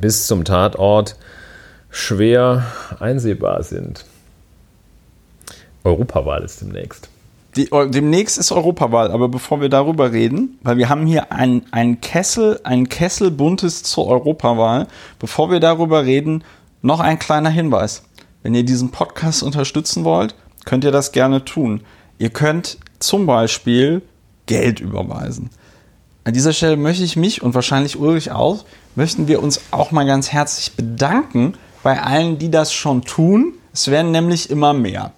[0.01, 1.15] bis zum Tatort
[1.91, 2.65] schwer
[2.99, 4.05] einsehbar sind.
[5.83, 7.09] Europawahl ist demnächst.
[7.59, 12.61] Die, demnächst ist Europawahl, aber bevor wir darüber reden, weil wir haben hier einen Kessel,
[12.63, 14.87] ein Kessel buntes zur Europawahl,
[15.19, 16.45] bevor wir darüber reden,
[16.81, 18.03] noch ein kleiner Hinweis.
[18.43, 21.81] Wenn ihr diesen Podcast unterstützen wollt, könnt ihr das gerne tun.
[22.17, 24.03] Ihr könnt zum Beispiel
[24.45, 25.49] Geld überweisen.
[26.23, 28.63] An dieser Stelle möchte ich mich und wahrscheinlich Ulrich auch,
[28.95, 33.55] möchten wir uns auch mal ganz herzlich bedanken bei allen, die das schon tun.
[33.73, 35.11] Es werden nämlich immer mehr.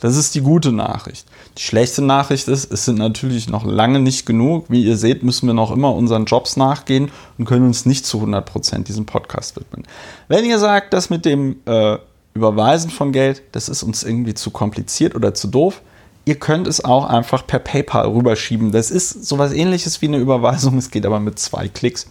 [0.00, 1.26] Das ist die gute Nachricht.
[1.58, 4.66] Die schlechte Nachricht ist, es sind natürlich noch lange nicht genug.
[4.68, 8.18] Wie ihr seht, müssen wir noch immer unseren Jobs nachgehen und können uns nicht zu
[8.18, 9.86] 100% diesem Podcast widmen.
[10.28, 11.98] Wenn ihr sagt, das mit dem äh,
[12.34, 15.82] Überweisen von Geld, das ist uns irgendwie zu kompliziert oder zu doof,
[16.24, 18.72] ihr könnt es auch einfach per PayPal rüberschieben.
[18.72, 22.06] Das ist sowas ähnliches wie eine Überweisung, es geht aber mit zwei Klicks.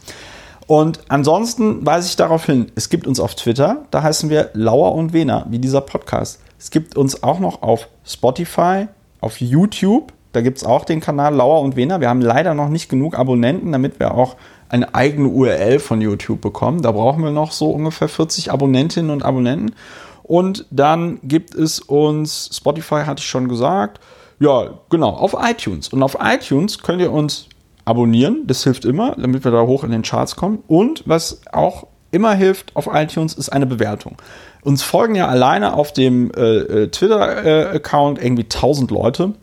[0.67, 4.93] Und ansonsten weise ich darauf hin, es gibt uns auf Twitter, da heißen wir Lauer
[4.93, 6.39] und Wena, wie dieser Podcast.
[6.59, 8.87] Es gibt uns auch noch auf Spotify,
[9.21, 12.01] auf YouTube, da gibt es auch den Kanal Lauer und Wena.
[12.01, 14.35] Wir haben leider noch nicht genug Abonnenten, damit wir auch
[14.67, 16.83] eine eigene URL von YouTube bekommen.
[16.83, 19.73] Da brauchen wir noch so ungefähr 40 Abonnentinnen und Abonnenten.
[20.21, 23.99] Und dann gibt es uns, Spotify hatte ich schon gesagt,
[24.39, 25.89] ja, genau, auf iTunes.
[25.89, 27.47] Und auf iTunes könnt ihr uns
[27.85, 30.59] abonnieren, das hilft immer, damit wir da hoch in den Charts kommen.
[30.67, 34.17] Und was auch immer hilft auf iTunes, ist eine Bewertung.
[34.61, 39.33] Uns folgen ja alleine auf dem äh, äh Twitter-Account äh, irgendwie 1000 Leute.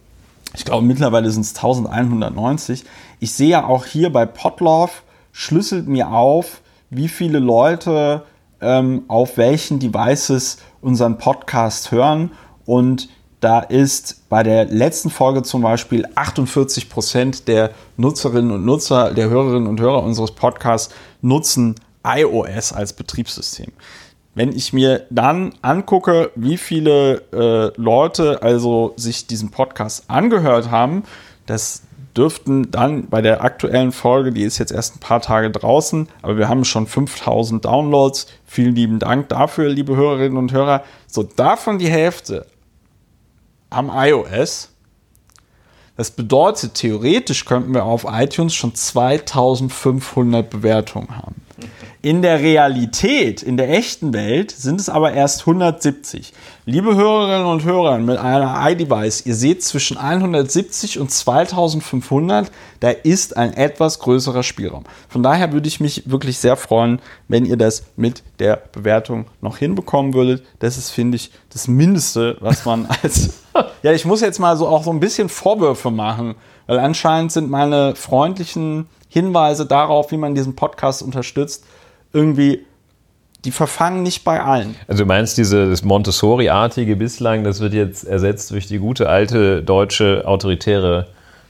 [0.54, 2.84] Ich glaube, mittlerweile sind es 1190.
[3.20, 4.92] Ich sehe ja auch hier bei Podlove,
[5.32, 8.22] schlüsselt mir auf, wie viele Leute
[8.60, 12.30] ähm, auf welchen Devices unseren Podcast hören.
[12.64, 13.08] Und
[13.40, 19.28] da ist bei der letzten Folge zum Beispiel 48 Prozent der Nutzerinnen und Nutzer, der
[19.28, 21.74] Hörerinnen und Hörer unseres Podcasts nutzen
[22.06, 23.72] iOS als Betriebssystem.
[24.34, 31.04] Wenn ich mir dann angucke, wie viele äh, Leute also sich diesen Podcast angehört haben,
[31.46, 31.82] das
[32.16, 36.38] dürften dann bei der aktuellen Folge, die ist jetzt erst ein paar Tage draußen, aber
[36.38, 38.26] wir haben schon 5000 Downloads.
[38.44, 40.82] Vielen lieben Dank dafür, liebe Hörerinnen und Hörer.
[41.06, 42.46] So, davon die Hälfte
[43.70, 44.70] am iOS.
[45.96, 51.36] Das bedeutet, theoretisch könnten wir auf iTunes schon 2500 Bewertungen haben.
[52.02, 56.34] In der Realität, in der echten Welt, sind es aber erst 170.
[56.66, 63.36] Liebe Hörerinnen und Hörer mit einer iDevice, ihr seht zwischen 170 und 2500, da ist
[63.36, 64.84] ein etwas größerer Spielraum.
[65.08, 69.56] Von daher würde ich mich wirklich sehr freuen, wenn ihr das mit der Bewertung noch
[69.56, 70.44] hinbekommen würdet.
[70.58, 73.45] Das ist, finde ich, das Mindeste, was man als.
[73.82, 76.34] Ja, ich muss jetzt mal so auch so ein bisschen Vorwürfe machen,
[76.66, 81.64] weil anscheinend sind meine freundlichen Hinweise darauf, wie man diesen Podcast unterstützt,
[82.12, 82.64] irgendwie,
[83.44, 84.74] die verfangen nicht bei allen.
[84.88, 90.24] Also du meinst dieses Montessori-artige bislang, das wird jetzt ersetzt durch die gute alte deutsche
[90.26, 91.06] autoritäre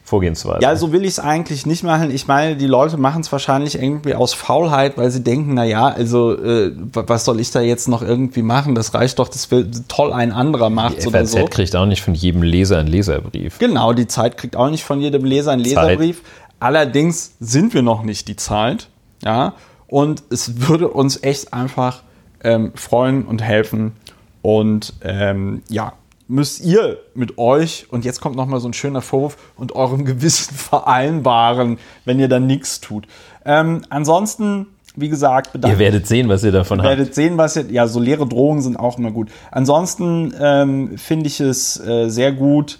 [0.06, 0.60] Vorgehensweise.
[0.62, 2.12] Ja, so will ich es eigentlich nicht machen.
[2.12, 6.32] Ich meine, die Leute machen es wahrscheinlich irgendwie aus Faulheit, weil sie denken, naja, also
[6.32, 8.76] äh, was soll ich da jetzt noch irgendwie machen?
[8.76, 11.04] Das reicht doch, das will toll ein anderer macht.
[11.04, 11.44] Die FAZ so.
[11.46, 13.58] kriegt auch nicht von jedem Leser einen Leserbrief.
[13.58, 16.22] Genau, die Zeit kriegt auch nicht von jedem Leser einen Leserbrief.
[16.22, 16.32] Zeit.
[16.60, 18.86] Allerdings sind wir noch nicht die Zeit.
[19.24, 19.54] Ja,
[19.88, 22.02] und es würde uns echt einfach
[22.44, 23.96] ähm, freuen und helfen.
[24.40, 25.94] Und ähm, ja,
[26.28, 30.54] müsst ihr mit euch, und jetzt kommt nochmal so ein schöner Vorwurf, und eurem Gewissen
[30.56, 33.06] vereinbaren, wenn ihr dann nichts tut.
[33.44, 36.86] Ähm, ansonsten, wie gesagt, Ihr werdet sehen, was ihr davon habt.
[36.86, 39.28] Ihr werdet sehen, was ihr, ja, so leere Drohungen sind auch immer gut.
[39.50, 42.78] Ansonsten ähm, finde ich es äh, sehr gut,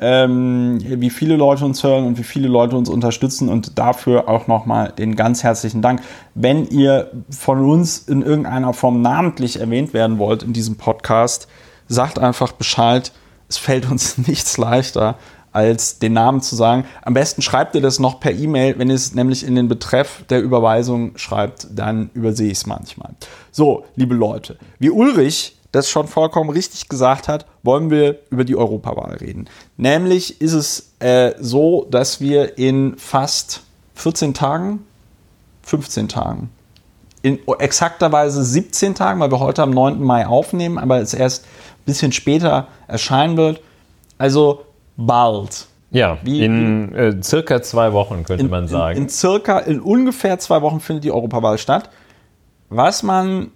[0.00, 4.46] ähm, wie viele Leute uns hören und wie viele Leute uns unterstützen und dafür auch
[4.46, 6.02] nochmal den ganz herzlichen Dank.
[6.34, 11.48] Wenn ihr von uns in irgendeiner Form namentlich erwähnt werden wollt in diesem Podcast,
[11.88, 13.12] sagt einfach Bescheid.
[13.48, 15.16] Es fällt uns nichts leichter,
[15.52, 16.84] als den Namen zu sagen.
[17.02, 18.78] Am besten schreibt ihr das noch per E-Mail.
[18.78, 23.14] Wenn ihr es nämlich in den Betreff der Überweisung schreibt, dann übersehe ich es manchmal.
[23.50, 28.56] So, liebe Leute, wie Ulrich das schon vollkommen richtig gesagt hat, wollen wir über die
[28.56, 29.48] Europawahl reden.
[29.76, 33.62] Nämlich ist es äh, so, dass wir in fast
[33.94, 34.86] 14 Tagen,
[35.62, 36.50] 15 Tagen,
[37.20, 40.02] in exakterweise 17 Tagen, weil wir heute am 9.
[40.02, 41.44] Mai aufnehmen, aber es erst
[41.88, 43.60] bisschen später erscheinen wird.
[44.18, 44.64] Also
[44.96, 45.66] bald.
[45.90, 48.96] Ja, wie, in äh, circa zwei Wochen könnte in, man sagen.
[48.96, 51.90] In, in circa, in ungefähr zwei Wochen findet die Europawahl statt.
[52.68, 53.50] Was man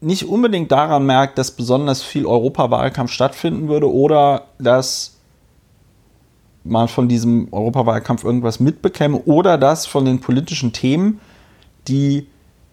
[0.00, 5.18] nicht unbedingt daran merkt, dass besonders viel Europawahlkampf stattfinden würde oder dass
[6.64, 11.20] man von diesem Europawahlkampf irgendwas mitbekäme oder dass von den politischen Themen,
[11.88, 12.26] die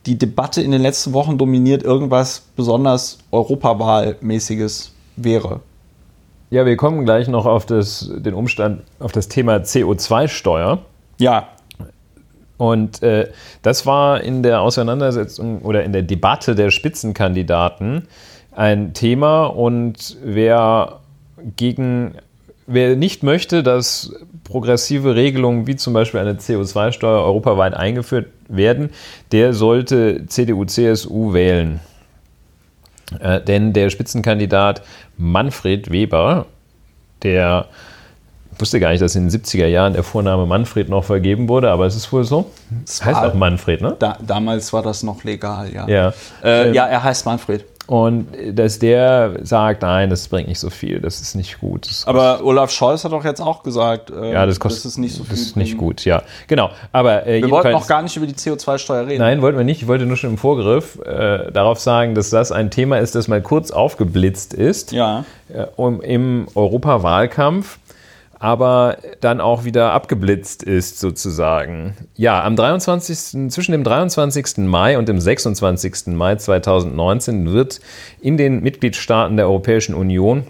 [0.05, 5.61] die Debatte in den letzten Wochen dominiert, irgendwas besonders Europawahlmäßiges wäre.
[6.49, 10.79] Ja, wir kommen gleich noch auf das, den Umstand, auf das Thema CO2-Steuer.
[11.17, 11.47] Ja.
[12.57, 13.29] Und äh,
[13.61, 18.07] das war in der Auseinandersetzung oder in der Debatte der Spitzenkandidaten
[18.51, 19.45] ein Thema.
[19.45, 20.99] Und wer
[21.55, 22.15] gegen,
[22.67, 28.89] wer nicht möchte, dass progressive Regelungen wie zum Beispiel eine CO2-Steuer europaweit eingeführt werden,
[29.31, 31.79] der sollte CDU, CSU wählen.
[33.19, 34.81] Äh, denn der Spitzenkandidat
[35.17, 36.45] Manfred Weber,
[37.23, 37.67] der
[38.57, 41.85] wusste gar nicht, dass in den 70er Jahren der Vorname Manfred noch vergeben wurde, aber
[41.85, 42.51] es ist wohl so.
[42.85, 43.95] Es heißt auch Manfred, ne?
[43.97, 45.87] Da, damals war das noch legal, ja.
[45.87, 46.13] Ja.
[46.43, 47.65] Äh, Ähm, ja, er heißt Manfred.
[47.91, 51.89] Und dass der sagt, nein, das bringt nicht so viel, das ist nicht gut.
[51.89, 54.97] Das Aber Olaf Scholz hat doch jetzt auch gesagt, äh, ja, das kostet dass es
[54.97, 56.23] nicht so viel Das ist nicht gut, ja.
[56.47, 56.69] Genau.
[56.93, 59.19] Aber äh, Wir wollten noch gar nicht über die CO2-Steuer reden.
[59.19, 59.81] Nein, wollten wir nicht.
[59.81, 63.27] Ich wollte nur schon im Vorgriff äh, darauf sagen, dass das ein Thema ist, das
[63.27, 65.25] mal kurz aufgeblitzt ist Ja.
[65.53, 67.77] äh, um, im Europawahlkampf,
[68.41, 71.95] aber dann auch wieder abgeblitzt ist sozusagen.
[72.15, 73.51] Ja, am 23.
[73.51, 74.57] zwischen dem 23.
[74.65, 76.07] Mai und dem 26.
[76.07, 77.79] Mai 2019 wird
[78.19, 80.47] in den Mitgliedstaaten der Europäischen Union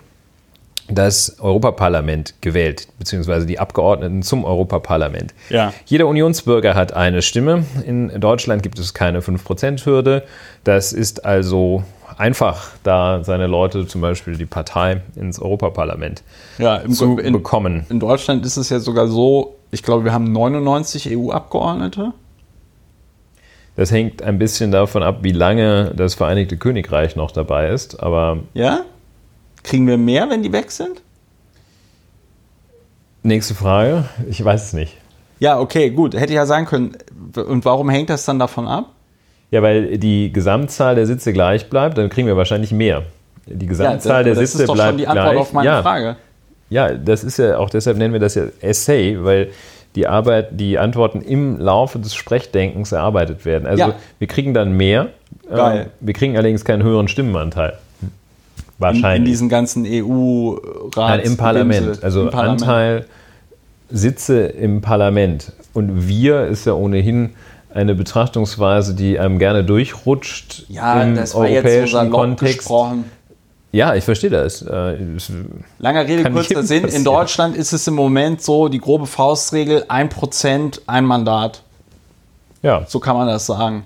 [0.88, 5.34] das Europaparlament gewählt, beziehungsweise die Abgeordneten zum Europaparlament.
[5.49, 5.73] Ja.
[5.86, 7.65] Jeder Unionsbürger hat eine Stimme.
[7.86, 10.23] In Deutschland gibt es keine 5%-Hürde.
[10.63, 11.84] Das ist also
[12.21, 16.23] einfach, da seine Leute, zum Beispiel die Partei, ins Europaparlament
[16.57, 17.86] Ja, im, zu in, bekommen.
[17.89, 22.13] in Deutschland ist es ja sogar so, ich glaube, wir haben 99 EU-Abgeordnete.
[23.75, 27.99] Das hängt ein bisschen davon ab, wie lange das Vereinigte Königreich noch dabei ist.
[28.01, 28.81] Aber Ja?
[29.63, 31.01] Kriegen wir mehr, wenn die weg sind?
[33.23, 34.97] nächste Frage, ich weiß es nicht.
[35.39, 36.15] Ja, okay, gut.
[36.15, 36.97] Hätte ja sein können.
[37.36, 38.89] Und warum hängt das dann davon ab?
[39.51, 43.03] Ja, weil die Gesamtzahl der Sitze gleich bleibt, dann kriegen wir wahrscheinlich mehr.
[43.45, 45.39] Die Gesamtzahl der das Sitze ist doch bleibt schon die Antwort gleich.
[45.39, 46.15] auf meine ja, Frage.
[46.69, 49.49] Ja, das ist ja auch deshalb nennen wir das ja Essay, weil
[49.95, 53.67] die Arbeit, die Antworten im Laufe des Sprechdenkens erarbeitet werden.
[53.67, 53.95] Also Ja.
[54.19, 55.09] wir kriegen dann mehr.
[55.53, 55.81] Geil.
[55.81, 57.73] Ähm, wir kriegen allerdings keinen höheren Stimmenanteil.
[58.01, 58.09] In,
[58.77, 59.19] Wahrscheinlich.
[59.19, 60.95] in diesen ganzen EU-Rats.
[60.95, 62.03] Nein, im Parlament.
[62.03, 62.61] Also Im Parlament.
[62.61, 63.05] Anteil
[63.89, 65.51] Sitze im Parlament.
[65.73, 67.31] Und wir ist ja ohnehin
[67.73, 72.57] eine Betrachtungsweise, die einem gerne durchrutscht Ja, im das war jetzt so europäischen salopp Kontext.
[72.60, 73.05] gesprochen.
[73.71, 74.62] Ja, ich verstehe das.
[74.63, 74.97] Äh,
[75.79, 76.84] Langer Rede, kurzer Sinn.
[76.86, 77.05] In.
[77.05, 81.63] Deutschland ist es im Moment so, die grobe Faustregel, 1% ein Mandat.
[82.62, 83.84] Ja, So kann man das sagen.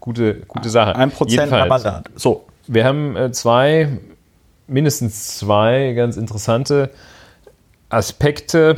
[0.00, 0.96] gute, gute Sache.
[0.96, 1.52] 1% Jedenfalls.
[1.52, 2.06] ein Mandat.
[2.16, 2.44] So.
[2.66, 3.98] Wir haben äh, zwei,
[4.66, 6.90] mindestens zwei ganz interessante
[7.90, 8.76] Aspekte.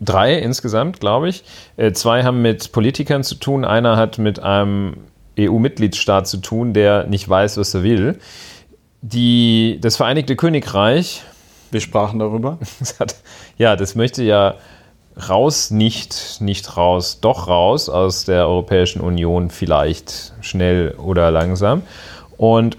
[0.00, 1.44] Drei insgesamt, glaube ich.
[1.76, 3.64] Äh, Zwei haben mit Politikern zu tun.
[3.64, 4.98] Einer hat mit einem
[5.38, 8.18] EU-Mitgliedsstaat zu tun, der nicht weiß, was er will.
[9.00, 11.22] Die, das Vereinigte Königreich
[11.70, 12.58] Wir sprachen darüber.
[12.98, 13.16] hat,
[13.56, 14.54] ja, das möchte ja
[15.28, 21.82] raus, nicht, nicht raus, doch raus aus der Europäischen Union, vielleicht schnell oder langsam.
[22.36, 22.76] Und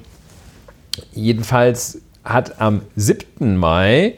[1.14, 3.58] jedenfalls hat am 7.
[3.58, 4.16] Mai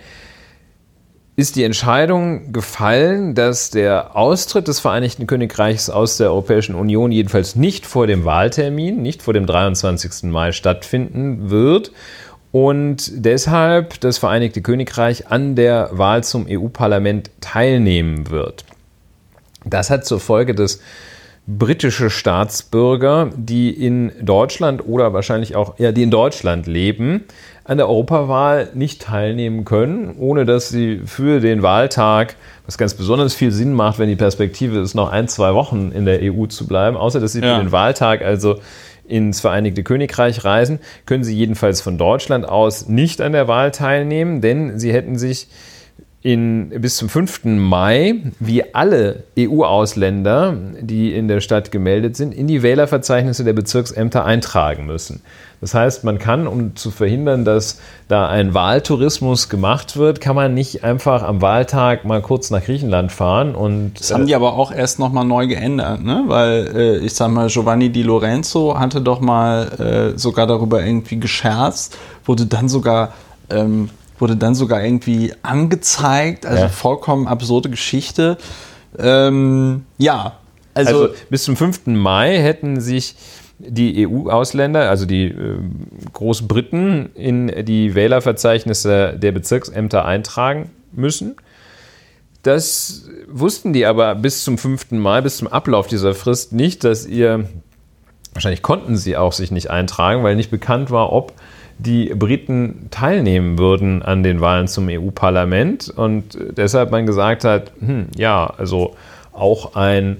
[1.35, 7.55] ist die Entscheidung gefallen, dass der Austritt des Vereinigten Königreichs aus der Europäischen Union jedenfalls
[7.55, 10.29] nicht vor dem Wahltermin, nicht vor dem 23.
[10.29, 11.91] Mai stattfinden wird
[12.51, 18.65] und deshalb das Vereinigte Königreich an der Wahl zum EU-Parlament teilnehmen wird.
[19.63, 20.79] Das hat zur Folge, dass
[21.47, 27.23] britische Staatsbürger, die in Deutschland oder wahrscheinlich auch, ja, die in Deutschland leben,
[27.63, 33.33] an der Europawahl nicht teilnehmen können, ohne dass sie für den Wahltag, was ganz besonders
[33.35, 36.65] viel Sinn macht, wenn die Perspektive ist, noch ein, zwei Wochen in der EU zu
[36.67, 37.57] bleiben, außer dass sie Ja.
[37.57, 38.55] für den Wahltag also
[39.07, 44.41] ins Vereinigte Königreich reisen, können sie jedenfalls von Deutschland aus nicht an der Wahl teilnehmen,
[44.41, 45.47] denn sie hätten sich
[46.23, 47.45] in, bis zum 5.
[47.45, 54.23] Mai, wie alle EU-Ausländer, die in der Stadt gemeldet sind, in die Wählerverzeichnisse der Bezirksämter
[54.23, 55.21] eintragen müssen.
[55.61, 60.53] Das heißt, man kann, um zu verhindern, dass da ein Wahltourismus gemacht wird, kann man
[60.53, 64.71] nicht einfach am Wahltag mal kurz nach Griechenland fahren und Das haben die aber auch
[64.71, 66.23] erst nochmal neu geändert, ne?
[66.27, 71.19] Weil äh, ich sag mal, Giovanni Di Lorenzo hatte doch mal äh, sogar darüber irgendwie
[71.19, 73.13] gescherzt, wurde dann sogar
[73.51, 73.89] ähm,
[74.21, 76.69] wurde dann sogar irgendwie angezeigt, also Ja.
[76.69, 78.37] vollkommen absurde Geschichte.
[78.97, 80.37] Ähm, ja,
[80.73, 81.87] also, Also, bis zum 5.
[81.87, 83.15] Mai hätten sich
[83.59, 85.57] die EU-Ausländer, also die äh,
[86.13, 91.35] Großbriten, in die Wählerverzeichnisse der Bezirksämter eintragen müssen.
[92.43, 94.91] Das wussten die aber bis zum 5.
[94.91, 97.47] Mai, bis zum Ablauf dieser Frist nicht, dass ihr,
[98.33, 101.33] wahrscheinlich konnten sie auch sich nicht eintragen, weil nicht bekannt war, ob
[101.83, 108.07] die Briten teilnehmen würden an den Wahlen zum EU-Parlament und deshalb man gesagt hat, hm,
[108.15, 108.95] ja, also
[109.33, 110.17] auch ein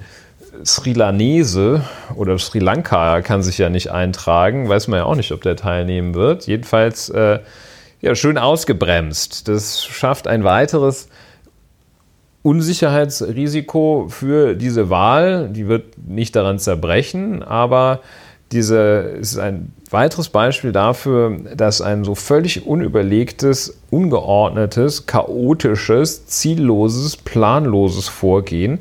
[0.66, 1.84] Sri Lanese
[2.16, 5.56] oder Sri Lanka kann sich ja nicht eintragen, weiß man ja auch nicht, ob der
[5.56, 6.48] teilnehmen wird.
[6.48, 7.40] Jedenfalls äh,
[8.02, 9.48] ja, schön ausgebremst.
[9.48, 11.10] Das schafft ein weiteres
[12.44, 15.50] Unsicherheitsrisiko für diese Wahl.
[15.50, 18.02] Die wird nicht daran zerbrechen, aber
[18.52, 18.78] diese
[19.20, 28.80] ist ein weiteres Beispiel dafür, dass ein so völlig unüberlegtes, ungeordnetes, chaotisches, zielloses, planloses Vorgehen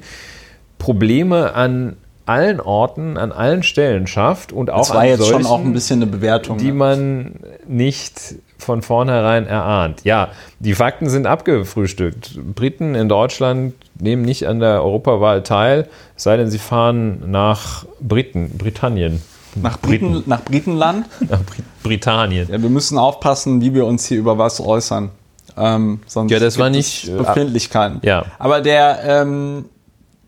[0.80, 5.46] Probleme an allen Orten, an allen Stellen schafft und auch das war jetzt solchen, schon
[5.46, 7.34] auch ein bisschen eine Bewertung, die man
[7.66, 10.04] nicht von vornherein erahnt.
[10.04, 10.28] Ja,
[10.58, 12.38] die Fakten sind abgefrühstückt.
[12.54, 17.84] Briten in Deutschland nehmen nicht an der Europawahl teil, es sei denn, sie fahren nach
[18.00, 19.22] Briten, Britannien.
[19.56, 20.28] Nach, Briten, Briten.
[20.28, 21.06] nach Britenland?
[21.28, 21.40] Nach
[21.82, 22.48] Britannien.
[22.50, 25.10] Ja, wir müssen aufpassen, wie wir uns hier über was äußern.
[25.56, 28.00] Ähm, sonst ja, das war nicht äh, Befindlichkeiten.
[28.02, 28.26] Ja.
[28.38, 29.66] Aber der, ähm,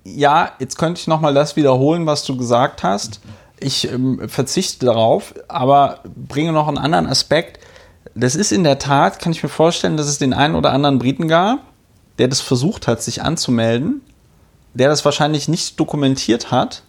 [0.04, 3.20] ja, jetzt könnte ich nochmal das wiederholen, was du gesagt hast.
[3.60, 7.60] Ich ähm, verzichte darauf, aber bringe noch einen anderen Aspekt.
[8.14, 10.98] Das ist in der Tat, kann ich mir vorstellen, dass es den einen oder anderen
[10.98, 11.60] Briten gab,
[12.18, 14.02] der das versucht hat, sich anzumelden,
[14.74, 16.82] der das wahrscheinlich nicht dokumentiert hat.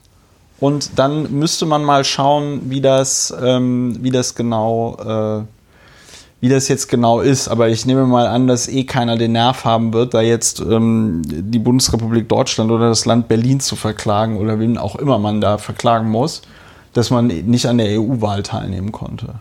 [0.59, 5.45] Und dann müsste man mal schauen, wie das, ähm, wie das genau äh,
[6.43, 9.63] wie das jetzt genau ist, aber ich nehme mal an, dass eh keiner den Nerv
[9.63, 14.59] haben wird, da jetzt ähm, die Bundesrepublik Deutschland oder das Land Berlin zu verklagen oder
[14.59, 16.41] wen auch immer man da verklagen muss,
[16.91, 19.35] dass man nicht an der EU-Wahl teilnehmen konnte.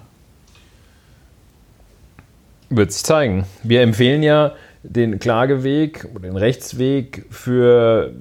[2.71, 3.47] Wird sich zeigen.
[3.65, 4.53] Wir empfehlen ja
[4.85, 8.13] den Klageweg oder den Rechtsweg für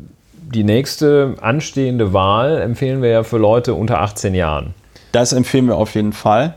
[0.54, 4.74] die nächste anstehende Wahl, empfehlen wir ja für Leute unter 18 Jahren.
[5.12, 6.56] Das empfehlen wir auf jeden Fall.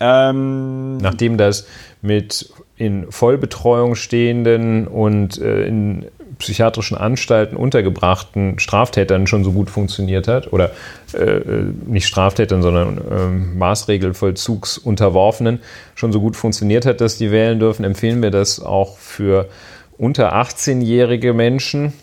[0.00, 1.66] Ähm, Nachdem das
[2.02, 6.06] mit in Vollbetreuung stehenden und äh, in
[6.38, 10.72] psychiatrischen Anstalten untergebrachten Straftätern schon so gut funktioniert hat, oder
[11.14, 15.60] äh, äh nicht Straftätern, sondern äh, Maßregelvollzugsunterworfenen
[15.94, 19.48] schon so gut funktioniert hat, dass die wählen dürfen, empfehlen wir das auch für
[19.96, 21.94] unter 18-jährige Menschen.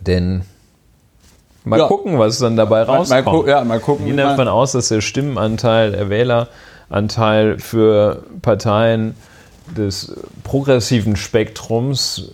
[0.00, 0.42] Denn
[1.68, 1.86] Mal ja.
[1.86, 3.26] gucken, was dann dabei rauskommt.
[3.26, 4.06] Mal, mal, ja, mal gucken.
[4.06, 9.14] Gehen davon aus, dass der Stimmenanteil, der Wähleranteil für Parteien
[9.76, 12.30] des progressiven Spektrums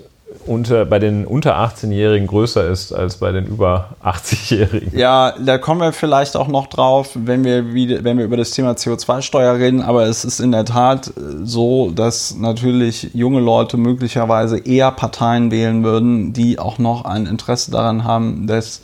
[0.47, 4.97] unter, bei den unter 18-Jährigen größer ist als bei den über 80-Jährigen.
[4.99, 8.51] Ja, da kommen wir vielleicht auch noch drauf, wenn wir, wieder, wenn wir über das
[8.53, 9.83] Thema CO2-Steuer reden.
[9.83, 15.85] Aber es ist in der Tat so, dass natürlich junge Leute möglicherweise eher Parteien wählen
[15.85, 18.83] würden, die auch noch ein Interesse daran haben, dass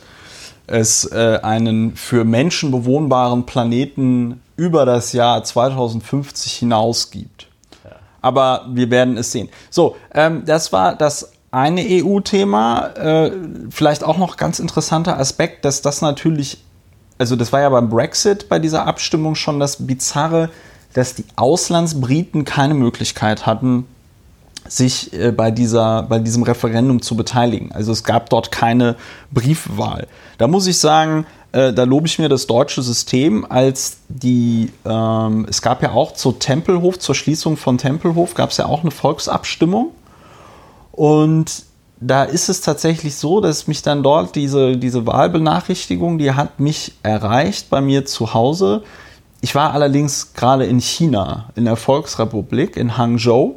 [0.67, 7.47] es äh, einen für Menschen bewohnbaren Planeten über das Jahr 2050 hinaus gibt.
[8.21, 9.49] Aber wir werden es sehen.
[9.69, 12.87] So, ähm, das war das eine EU-Thema.
[12.95, 13.31] Äh,
[13.69, 16.63] vielleicht auch noch ganz interessanter Aspekt, dass das natürlich,
[17.17, 20.49] also das war ja beim Brexit bei dieser Abstimmung schon das Bizarre,
[20.93, 23.85] dass die Auslandsbriten keine Möglichkeit hatten,
[24.67, 27.71] sich äh, bei, dieser, bei diesem Referendum zu beteiligen.
[27.71, 28.95] Also es gab dort keine
[29.31, 30.07] Briefwahl.
[30.37, 35.45] Da muss ich sagen, äh, da lobe ich mir das deutsche System, als die, ähm,
[35.49, 38.91] es gab ja auch zur Tempelhof, zur Schließung von Tempelhof, gab es ja auch eine
[38.91, 39.91] Volksabstimmung.
[40.91, 41.63] Und
[41.99, 46.93] da ist es tatsächlich so, dass mich dann dort diese, diese Wahlbenachrichtigung, die hat mich
[47.03, 48.83] erreicht bei mir zu Hause.
[49.41, 53.55] Ich war allerdings gerade in China, in der Volksrepublik, in Hangzhou.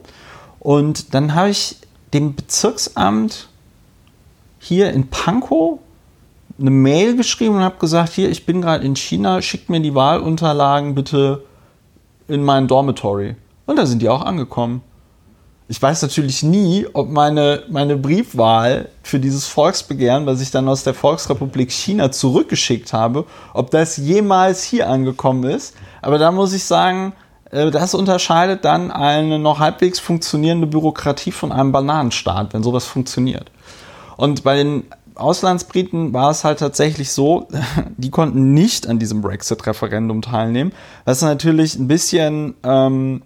[0.61, 1.77] Und dann habe ich
[2.13, 3.49] dem Bezirksamt
[4.59, 5.79] hier in Pankow
[6.59, 9.95] eine Mail geschrieben und habe gesagt, hier, ich bin gerade in China, schickt mir die
[9.95, 11.45] Wahlunterlagen bitte
[12.29, 13.37] in mein Dormitory.
[13.67, 14.83] Und da sind die auch angekommen.
[15.67, 20.85] Ich weiß natürlich nie, ob meine, meine Briefwahl für dieses Volksbegehren, was ich dann aus
[20.85, 23.25] der Volksrepublik China zurückgeschickt habe,
[23.55, 25.75] ob das jemals hier angekommen ist.
[26.03, 27.15] Aber da muss ich sagen,
[27.51, 33.51] äh, das unterscheidet dann eine noch halbwegs funktionierende Bürokratie von einem Bananenstaat, wenn sowas funktioniert.
[34.19, 34.85] Und bei den
[35.15, 37.49] Auslandsbriten war es halt tatsächlich so,
[37.97, 40.73] die konnten nicht an diesem Brexit-Referendum teilnehmen,
[41.07, 43.23] was natürlich ein bisschen ähm,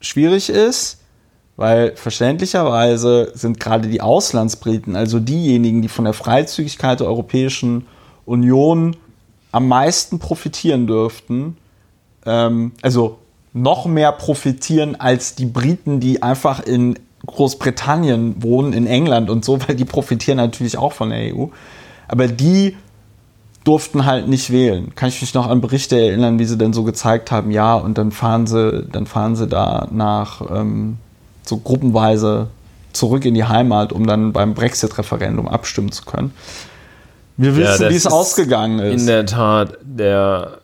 [0.00, 1.00] schwierig ist,
[1.56, 7.86] weil verständlicherweise sind gerade die Auslandsbriten, also diejenigen, die von der Freizügigkeit der Europäischen
[8.26, 8.96] Union
[9.52, 11.56] am meisten profitieren dürften,
[12.26, 13.18] ähm, also
[13.54, 19.58] noch mehr profitieren als die Briten, die einfach in Großbritannien wohnen, in England und so,
[19.66, 21.46] weil die profitieren natürlich auch von der EU.
[22.06, 22.76] Aber die
[23.64, 24.94] durften halt nicht wählen.
[24.94, 27.98] Kann ich mich noch an Berichte erinnern, wie sie dann so gezeigt haben, ja, und
[27.98, 30.98] dann fahren sie, dann fahren sie da nach ähm,
[31.48, 32.48] so gruppenweise
[32.92, 36.32] zurück in die Heimat, um dann beim Brexit-Referendum abstimmen zu können.
[37.36, 39.02] Wir wissen, ja, wie es ausgegangen ist.
[39.02, 40.58] In der Tat der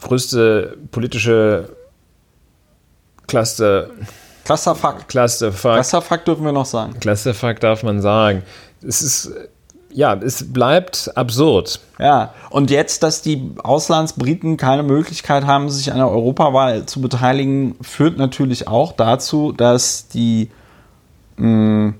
[0.00, 1.70] größte politische
[3.26, 3.88] Cluster.
[4.44, 5.08] Clusterfuck.
[5.08, 5.74] Clusterfuck.
[5.74, 6.98] Clusterfuck dürfen wir noch sagen.
[6.98, 8.42] Clusterfuck darf man sagen.
[8.86, 9.32] Es ist
[9.92, 11.80] ja, es bleibt absurd.
[11.98, 17.76] Ja, und jetzt, dass die Auslandsbriten keine Möglichkeit haben, sich an der Europawahl zu beteiligen,
[17.80, 20.48] führt natürlich auch dazu, dass die,
[21.36, 21.94] mh, mm,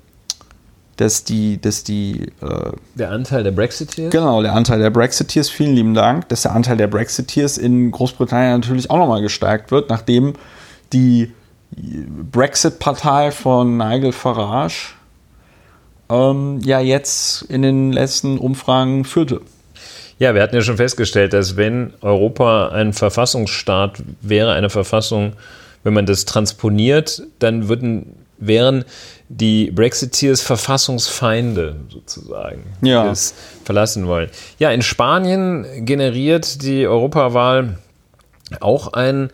[0.97, 4.11] dass die, dass die äh, der Anteil der Brexiteers?
[4.11, 8.61] Genau, der Anteil der Brexiteers, vielen lieben Dank, dass der Anteil der Brexiteers in Großbritannien
[8.61, 10.35] natürlich auch nochmal gestärkt wird, nachdem
[10.93, 11.33] die
[11.75, 14.95] Brexit-Partei von Nigel Farage
[16.11, 19.41] ähm, ja jetzt in den letzten Umfragen führte.
[20.19, 25.33] Ja, wir hatten ja schon festgestellt, dass wenn Europa ein Verfassungsstaat wäre, eine Verfassung,
[25.83, 28.85] wenn man das transponiert, dann würden, wären
[29.29, 33.05] die Brexiteers Verfassungsfeinde sozusagen, ja.
[33.05, 33.35] die es
[33.65, 34.31] verlassen wollen.
[34.59, 37.79] Ja, in Spanien generiert die Europawahl
[38.61, 39.31] auch ein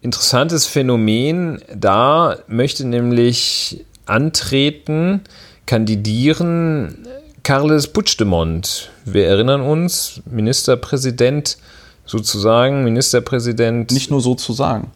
[0.00, 1.60] interessantes Phänomen.
[1.74, 5.22] Da möchte nämlich antreten,
[5.66, 7.06] kandidieren
[7.42, 8.90] Carles Puigdemont.
[9.04, 11.58] Wir erinnern uns, Ministerpräsident
[12.06, 13.90] sozusagen, Ministerpräsident.
[13.92, 14.90] Nicht nur sozusagen.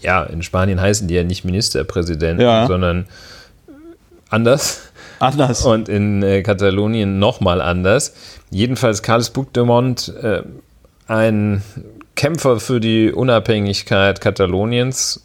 [0.00, 2.66] Ja, in Spanien heißen die ja nicht Ministerpräsidenten, ja.
[2.66, 3.06] sondern
[4.30, 4.82] anders.
[5.18, 5.64] Anders.
[5.64, 8.14] Und in äh, Katalonien nochmal anders.
[8.50, 10.42] Jedenfalls Carles Puigdemont, äh,
[11.08, 11.62] ein
[12.14, 15.24] Kämpfer für die Unabhängigkeit Kataloniens,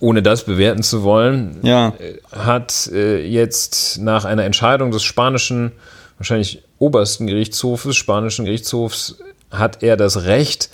[0.00, 1.94] ohne das bewerten zu wollen, ja.
[2.32, 5.72] hat äh, jetzt nach einer Entscheidung des spanischen,
[6.18, 9.16] wahrscheinlich obersten Gerichtshofes, spanischen Gerichtshofs,
[9.50, 10.70] hat er das Recht,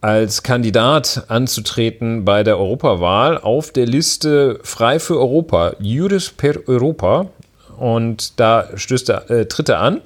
[0.00, 7.28] als Kandidat anzutreten bei der Europawahl auf der Liste Frei für Europa, Juris per Europa.
[7.76, 10.00] Und da stößt er, äh, tritt er an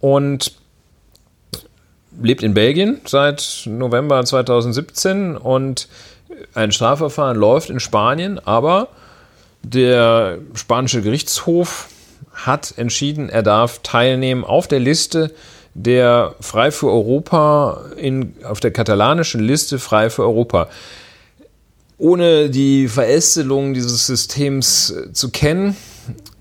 [0.00, 0.52] und
[2.22, 5.88] lebt in Belgien seit November 2017 und
[6.54, 8.88] ein Strafverfahren läuft in Spanien, aber
[9.62, 11.88] der spanische Gerichtshof
[12.32, 15.32] hat entschieden, er darf teilnehmen auf der Liste
[15.74, 20.68] der Frei für Europa, in, auf der katalanischen Liste Frei für Europa.
[21.98, 25.76] Ohne die Verästelung dieses Systems zu kennen,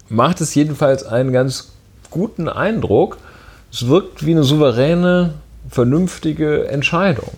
[0.09, 1.71] macht es jedenfalls einen ganz
[2.09, 3.17] guten Eindruck.
[3.71, 5.35] Es wirkt wie eine souveräne,
[5.69, 7.31] vernünftige Entscheidung.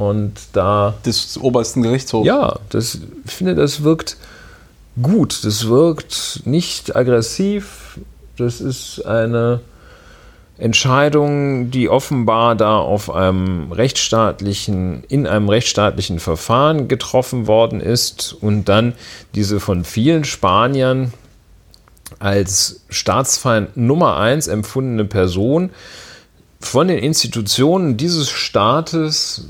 [0.00, 0.94] Und da.
[1.04, 2.26] Des obersten Gerichtshofs.
[2.26, 4.16] Ja, das, ich finde, das wirkt
[5.02, 5.44] gut.
[5.44, 7.98] Das wirkt nicht aggressiv.
[8.38, 9.60] Das ist eine
[10.56, 18.70] Entscheidung, die offenbar da auf einem rechtsstaatlichen, in einem rechtsstaatlichen Verfahren getroffen worden ist und
[18.70, 18.94] dann
[19.34, 21.12] diese von vielen Spaniern
[22.20, 25.68] als Staatsfeind Nummer eins empfundene Person
[26.58, 29.44] von den Institutionen dieses Staates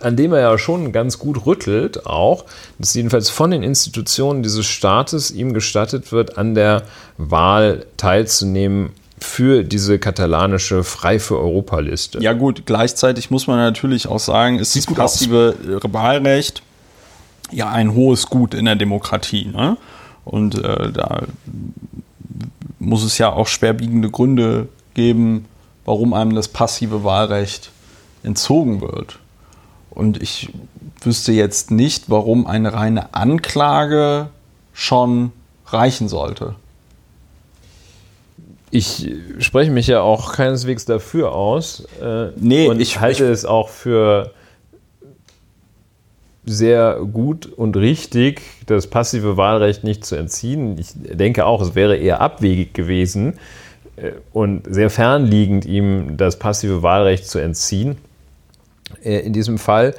[0.00, 2.44] an dem er ja schon ganz gut rüttelt, auch,
[2.78, 6.82] dass jedenfalls von den Institutionen dieses Staates ihm gestattet wird, an der
[7.18, 12.22] Wahl teilzunehmen für diese katalanische Frei für Europa-Liste.
[12.22, 15.92] Ja, gut, gleichzeitig muss man natürlich auch sagen, ist das passive aus.
[15.92, 16.62] Wahlrecht
[17.52, 19.46] ja ein hohes Gut in der Demokratie.
[19.46, 19.76] Ne?
[20.24, 21.22] Und äh, da
[22.78, 25.46] muss es ja auch schwerwiegende Gründe geben,
[25.84, 27.70] warum einem das passive Wahlrecht
[28.22, 29.19] entzogen wird.
[29.90, 30.50] Und ich
[31.02, 34.28] wüsste jetzt nicht, warum eine reine Anklage
[34.72, 35.32] schon
[35.66, 36.54] reichen sollte.
[38.70, 39.10] Ich
[39.40, 41.84] spreche mich ja auch keineswegs dafür aus.
[42.00, 44.32] Äh, nee, und ich halte ich, es auch für
[46.46, 50.78] sehr gut und richtig, das passive Wahlrecht nicht zu entziehen.
[50.78, 53.38] Ich denke auch, es wäre eher abwegig gewesen
[53.96, 57.96] äh, und sehr fernliegend, ihm das passive Wahlrecht zu entziehen.
[59.04, 59.94] Äh, in diesem Fall.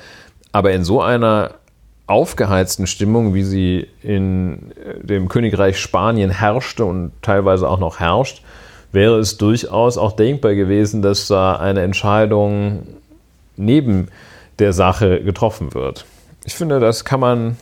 [0.52, 1.52] Aber in so einer
[2.08, 8.44] aufgeheizten Stimmung, wie sie in äh, dem Königreich Spanien herrschte und teilweise auch noch herrscht,
[8.92, 12.80] wäre es durchaus auch denkbar gewesen, dass da eine Entscheidung
[13.56, 14.10] neben
[14.60, 16.06] der Sache getroffen wird.
[16.44, 17.58] Ich finde, das kann man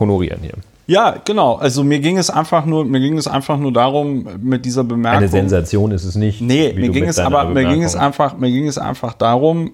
[0.00, 0.54] honorieren hier.
[0.88, 1.54] Ja, genau.
[1.56, 5.18] Also mir ging es einfach nur, mir ging es einfach nur darum, mit dieser Bemerkung.
[5.18, 6.40] Eine Sensation ist es nicht.
[6.40, 9.72] Nee, mir ging es aber, mir ging es Bemerkung- einfach, mir ging es einfach darum,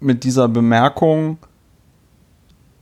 [0.00, 1.38] mit dieser Bemerkung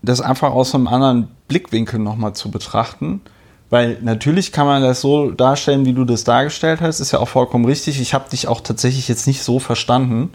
[0.03, 3.21] das einfach aus einem anderen Blickwinkel nochmal zu betrachten.
[3.69, 7.29] Weil natürlich kann man das so darstellen, wie du das dargestellt hast, ist ja auch
[7.29, 8.01] vollkommen richtig.
[8.01, 10.31] Ich habe dich auch tatsächlich jetzt nicht so verstanden,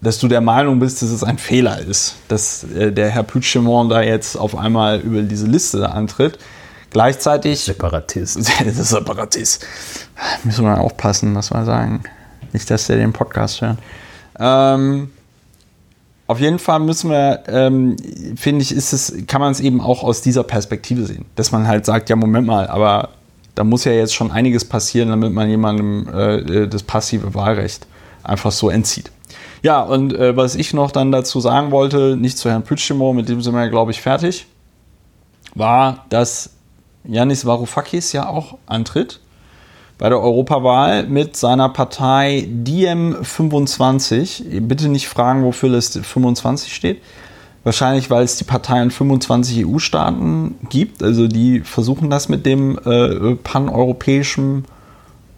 [0.00, 3.90] dass du der Meinung bist, dass es ein Fehler ist, dass äh, der Herr Puigdemont
[3.90, 6.38] da jetzt auf einmal über diese Liste antritt.
[6.90, 8.42] Gleichzeitig Separatist.
[8.64, 9.66] Separatist.
[10.44, 12.02] Müssen wir aufpassen, was wir sagen.
[12.52, 13.78] Nicht, dass der den Podcast hört.
[14.38, 15.10] Ähm,
[16.26, 17.96] auf jeden Fall müssen wir, ähm,
[18.36, 21.24] finde ich, ist es, kann man es eben auch aus dieser Perspektive sehen.
[21.36, 23.10] Dass man halt sagt, ja, Moment mal, aber
[23.54, 27.86] da muss ja jetzt schon einiges passieren, damit man jemandem äh, das passive Wahlrecht
[28.24, 29.10] einfach so entzieht.
[29.62, 33.28] Ja, und äh, was ich noch dann dazu sagen wollte, nicht zu Herrn Puigdemont, mit
[33.28, 34.46] dem sind wir, glaube ich, fertig,
[35.54, 36.50] war, dass
[37.04, 39.20] Yanis Varoufakis ja auch antritt
[39.98, 44.60] bei der Europawahl mit seiner Partei Diem25.
[44.60, 47.02] Bitte nicht fragen, wofür das 25 steht.
[47.64, 51.02] Wahrscheinlich, weil es die Partei in 25 EU-Staaten gibt.
[51.02, 54.66] Also die versuchen das mit dem äh, paneuropäischen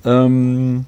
[0.05, 0.85] ähm,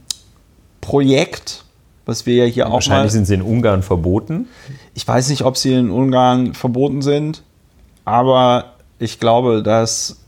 [0.80, 1.64] Projekt,
[2.06, 4.48] was wir ja hier auch mal Wahrscheinlich sind sie in Ungarn verboten.
[4.94, 7.42] ich weiß nicht, ob sie in Ungarn verboten sind,
[8.04, 10.20] aber ich glaube, dass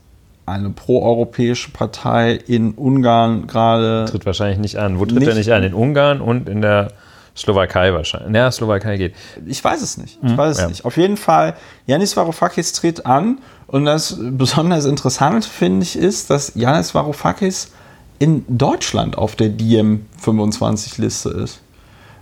[0.45, 4.05] eine proeuropäische Partei in Ungarn gerade.
[4.09, 4.99] Tritt wahrscheinlich nicht an.
[4.99, 5.63] Wo tritt Nicht- er nicht an?
[5.63, 6.91] In Ungarn und in der
[7.35, 8.35] Slowakei wahrscheinlich.
[8.35, 9.15] Ja, Slowakei geht.
[9.45, 10.19] Ich weiß es nicht.
[10.21, 10.67] Ich weiß es ja.
[10.67, 10.85] nicht.
[10.85, 11.55] Auf jeden Fall,
[11.87, 17.71] Yanis Varoufakis tritt an und das besonders Interessante finde ich ist, dass Yanis Varoufakis
[18.19, 21.61] in Deutschland auf der Diem 25 Liste ist.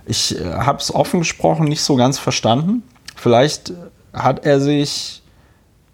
[0.06, 2.82] Ich äh, habe es offen gesprochen nicht so ganz verstanden.
[3.14, 3.72] Vielleicht
[4.14, 5.22] hat er sich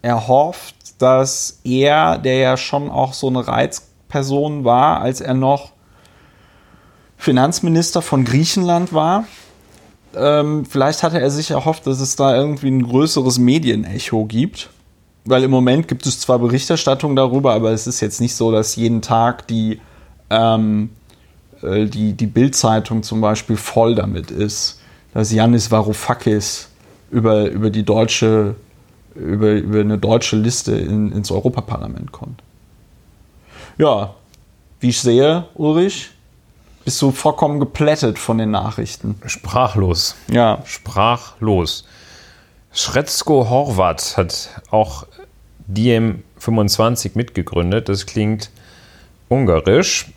[0.01, 5.71] erhofft, dass er, der ja schon auch so eine Reizperson war, als er noch
[7.17, 9.25] Finanzminister von Griechenland war,
[10.15, 14.69] ähm, vielleicht hatte er sich erhofft, dass es da irgendwie ein größeres Medienecho gibt.
[15.25, 18.75] Weil im Moment gibt es zwar Berichterstattung darüber, aber es ist jetzt nicht so, dass
[18.75, 19.79] jeden Tag die,
[20.29, 20.89] ähm,
[21.61, 24.79] äh, die, die Bild-Zeitung zum Beispiel voll damit ist,
[25.13, 26.69] dass Yannis Varoufakis
[27.11, 28.55] über, über die deutsche,
[29.15, 32.41] über, über eine deutsche Liste in, ins Europaparlament kommt.
[33.77, 34.13] Ja,
[34.79, 36.11] wie ich sehe, Ulrich,
[36.85, 39.21] bist du vollkommen geplättet von den Nachrichten.
[39.25, 40.15] Sprachlos.
[40.29, 41.85] Ja, Sprachlos.
[42.71, 45.05] Schretzko Horvat hat auch
[45.67, 47.89] Diem 25 mitgegründet.
[47.89, 48.49] Das klingt
[49.27, 50.07] ungarisch.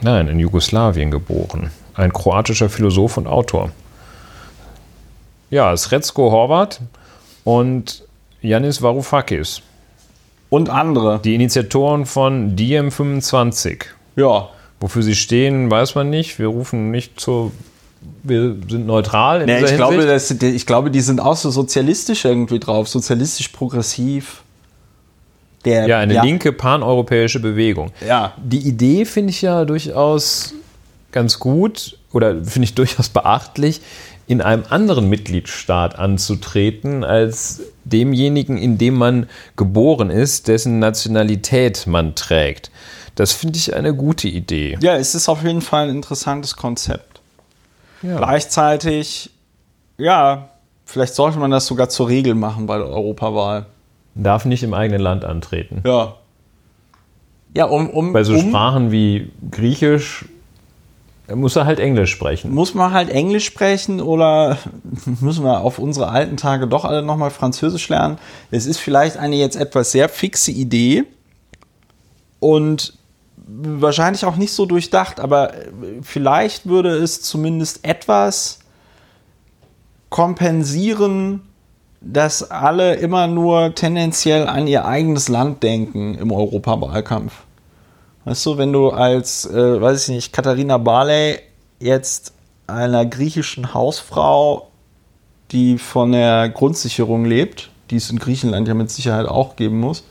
[0.00, 1.70] Nein, in Jugoslawien geboren.
[1.94, 3.70] Ein kroatischer Philosoph und Autor.
[5.50, 6.80] Ja, Sretzko Horvat
[7.48, 8.04] und
[8.42, 9.62] Yanis Varoufakis.
[10.50, 11.20] und andere.
[11.24, 13.86] Die Initiatoren von Diem 25.
[14.16, 14.48] Ja.
[14.80, 16.38] Wofür sie stehen, weiß man nicht.
[16.38, 17.50] Wir rufen nicht zur.
[18.22, 21.50] Wir sind neutral in Nee, dieser ich, glaube, das, ich glaube, die sind auch so
[21.50, 24.42] sozialistisch irgendwie drauf, sozialistisch progressiv.
[25.64, 27.90] Der, Ja, eine linke paneuropäische Bewegung.
[28.06, 28.34] Ja.
[28.36, 30.54] Die Idee finde ich ja durchaus
[31.10, 33.80] ganz gut oder finde ich durchaus beachtlich,
[34.28, 39.26] in einem anderen Mitgliedstaat anzutreten als demjenigen, in dem man
[39.56, 42.70] geboren ist, dessen Nationalität man trägt.
[43.14, 44.76] Das finde ich eine gute Idee.
[44.80, 47.20] Ja, es ist auf jeden Fall ein interessantes Konzept.
[48.02, 48.18] Ja.
[48.18, 49.30] Gleichzeitig,
[49.96, 50.50] ja,
[50.84, 53.64] vielleicht sollte man das sogar zur Regel machen bei der Europawahl.
[54.14, 55.80] Darf nicht im eigenen Land antreten.
[55.86, 56.16] Ja.
[57.54, 60.26] Ja, um, um, Bei so um Sprachen wie Griechisch
[61.34, 62.54] muss er halt Englisch sprechen.
[62.54, 64.58] muss man halt Englisch sprechen oder
[65.20, 68.18] müssen wir auf unsere alten Tage doch alle nochmal Französisch lernen?
[68.50, 71.04] Es ist vielleicht eine jetzt etwas sehr fixe Idee
[72.40, 72.94] und
[73.46, 75.52] wahrscheinlich auch nicht so durchdacht, aber
[76.02, 78.60] vielleicht würde es zumindest etwas
[80.10, 81.42] kompensieren,
[82.00, 87.32] dass alle immer nur tendenziell an ihr eigenes Land denken im Europawahlkampf.
[88.28, 91.38] Weißt du, wenn du als, äh, weiß ich nicht, Katharina Barley
[91.80, 92.34] jetzt
[92.66, 94.68] einer griechischen Hausfrau,
[95.50, 100.04] die von der Grundsicherung lebt, die es in Griechenland ja mit Sicherheit auch geben muss,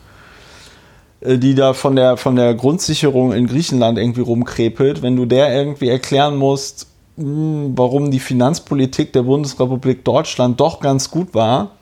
[1.20, 5.54] äh, die da von der, von der Grundsicherung in Griechenland irgendwie rumkrepelt, wenn du der
[5.54, 6.88] irgendwie erklären musst,
[7.18, 11.76] mh, warum die Finanzpolitik der Bundesrepublik Deutschland doch ganz gut war,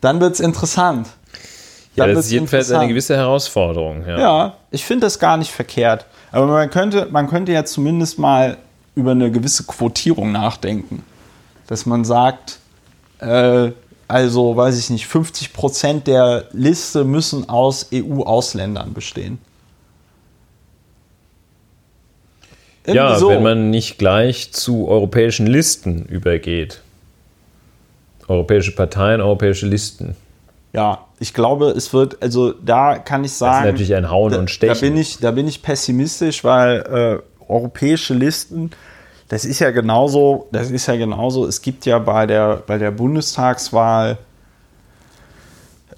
[0.00, 1.08] dann wird es interessant.
[1.96, 4.04] Ja, das ist jedenfalls eine gewisse Herausforderung.
[4.06, 4.18] Ja.
[4.18, 6.06] Ja, ich finde das gar nicht verkehrt.
[6.32, 8.56] Aber man könnte, man könnte ja zumindest mal
[8.96, 11.04] über eine gewisse Quotierung nachdenken.
[11.66, 12.58] Dass man sagt,
[13.20, 13.70] äh,
[14.06, 19.38] Also, weiß ich nicht, 50 Prozent der Liste müssen aus EU-Ausländern bestehen.
[22.84, 23.30] Irgendwie ja, so.
[23.30, 26.82] wenn man nicht gleich zu europäischen Listen übergeht.
[28.28, 30.16] Europäische Parteien, europäische Listen.
[30.74, 33.52] Ja, ich glaube, es wird, also da kann ich sagen.
[33.52, 34.74] Das ist natürlich ein Hauen da, und Stechen.
[34.74, 38.70] Da bin ich, da bin ich pessimistisch, weil äh, europäische Listen,
[39.28, 42.90] das ist ja genauso, das ist ja genauso, es gibt ja bei der, bei der
[42.90, 44.18] Bundestagswahl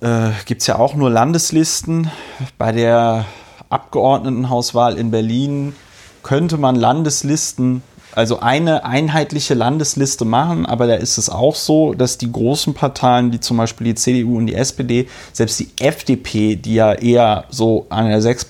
[0.01, 2.11] äh, gibt es ja auch nur Landeslisten.
[2.59, 3.25] Bei der
[3.69, 5.75] Abgeordnetenhauswahl in Berlin
[6.23, 7.83] könnte man Landeslisten,
[8.17, 13.31] also eine einheitliche Landesliste machen, aber da ist es auch so, dass die großen Parteien,
[13.31, 17.85] wie zum Beispiel die CDU und die SPD, selbst die FDP, die ja eher so
[17.91, 18.47] an der 6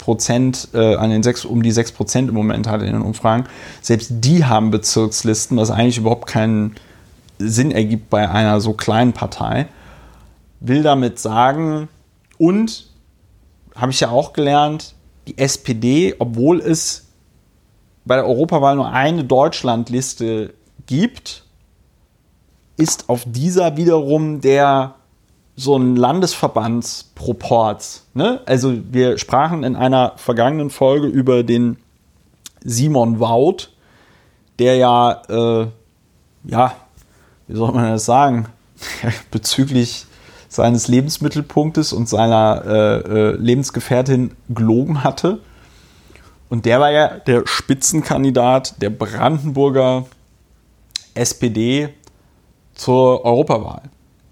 [0.72, 3.46] äh, an den 6, um die 6% im Moment hat in den Umfragen,
[3.82, 6.76] selbst die haben Bezirkslisten, was eigentlich überhaupt keinen
[7.40, 9.66] Sinn ergibt bei einer so kleinen Partei.
[10.60, 11.88] Will damit sagen,
[12.38, 12.86] und
[13.74, 14.94] habe ich ja auch gelernt,
[15.26, 17.05] die SPD, obwohl es
[18.06, 20.54] bei der Europawahl nur eine Deutschlandliste
[20.86, 21.44] gibt,
[22.76, 24.94] ist auf dieser wiederum der
[25.56, 28.06] so ein Landesverbandsproports.
[28.14, 28.40] Ne?
[28.46, 31.78] Also wir sprachen in einer vergangenen Folge über den
[32.62, 33.70] Simon Wout,
[34.58, 35.66] der ja, äh,
[36.44, 36.72] ja,
[37.48, 38.46] wie soll man das sagen,
[39.30, 40.06] bezüglich
[40.48, 45.40] seines Lebensmittelpunktes und seiner äh, äh, Lebensgefährtin gelogen hatte
[46.48, 50.06] und der war ja der Spitzenkandidat der Brandenburger
[51.14, 51.88] SPD
[52.74, 53.82] zur Europawahl.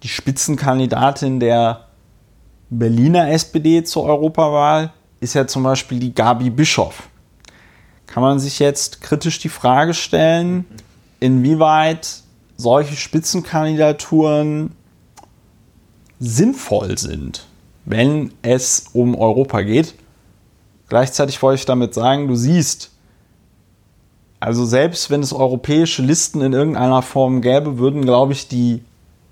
[0.03, 1.89] Die Spitzenkandidatin der
[2.71, 7.09] Berliner SPD zur Europawahl ist ja zum Beispiel die Gabi Bischoff.
[8.07, 10.67] Kann man sich jetzt kritisch die Frage stellen,
[11.21, 12.23] inwieweit
[12.57, 14.73] solche Spitzenkandidaturen
[16.21, 17.47] sinnvoll sind,
[17.85, 19.95] wenn es um Europa geht?
[20.95, 22.93] Gleichzeitig wollte ich damit sagen, du siehst,
[24.39, 28.85] also selbst wenn es europäische Listen in irgendeiner Form gäbe, würden, glaube ich, die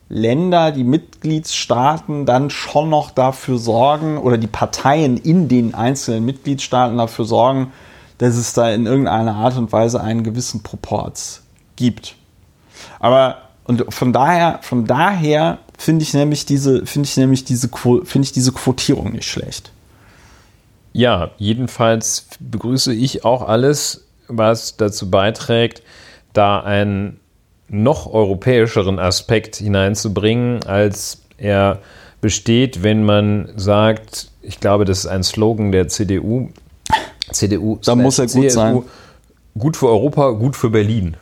[0.08, 6.98] Länder, die Mitgliedstaaten dann schon noch dafür sorgen oder die Parteien in den einzelnen Mitgliedstaaten
[6.98, 7.72] dafür sorgen,
[8.18, 11.44] dass es da in irgendeiner Art und Weise einen gewissen Proports
[11.76, 12.16] gibt.
[12.98, 18.26] Aber und von daher, von daher finde ich nämlich diese, finde ich nämlich diese, finde
[18.26, 19.71] ich diese Quotierung nicht schlecht.
[20.92, 25.82] Ja, jedenfalls begrüße ich auch alles, was dazu beiträgt,
[26.32, 27.20] da einen
[27.68, 31.78] noch europäischeren Aspekt hineinzubringen, als er
[32.20, 36.50] besteht, wenn man sagt, ich glaube, das ist ein Slogan der CDU.
[37.30, 38.82] CDU, da muss er gut CSU, sein.
[39.58, 41.16] Gut für Europa, gut für Berlin.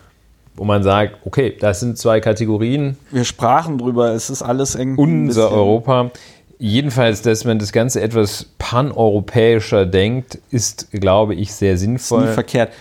[0.57, 2.97] Wo man sagt, okay, das sind zwei Kategorien.
[3.11, 4.97] Wir sprachen drüber, es ist alles eng.
[4.97, 6.11] Unser Europa.
[6.63, 12.25] Jedenfalls, dass man das Ganze etwas paneuropäischer denkt, ist, glaube ich, sehr sinnvoll.
[12.25, 12.73] Ist nie verkehrt.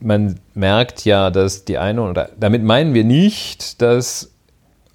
[0.00, 4.32] Man merkt ja, dass die eine oder damit meinen wir nicht, dass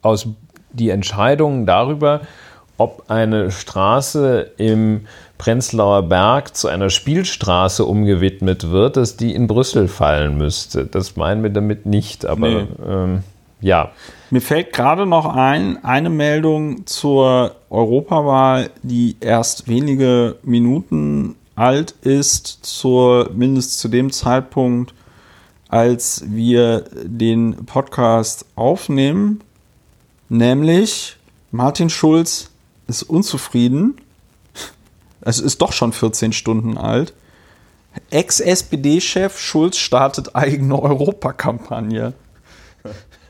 [0.01, 0.27] aus
[0.73, 2.19] die Entscheidung darüber,
[2.77, 5.05] ob eine Straße im
[5.37, 10.85] Prenzlauer Berg zu einer Spielstraße umgewidmet wird, dass die in Brüssel fallen müsste.
[10.85, 12.67] Das meinen wir damit nicht, aber nee.
[12.85, 13.23] ähm,
[13.63, 13.91] ja.
[14.29, 22.59] Mir fällt gerade noch ein, eine Meldung zur Europawahl, die erst wenige Minuten alt ist,
[22.63, 24.93] zur, mindestens zu dem Zeitpunkt,
[25.69, 29.41] als wir den Podcast aufnehmen.
[30.29, 31.17] Nämlich
[31.51, 32.49] Martin Schulz
[32.87, 33.95] ist unzufrieden.
[35.21, 37.13] Es ist doch schon 14 Stunden alt.
[38.09, 42.13] Ex-SPD-Chef Schulz startet eigene Europakampagne.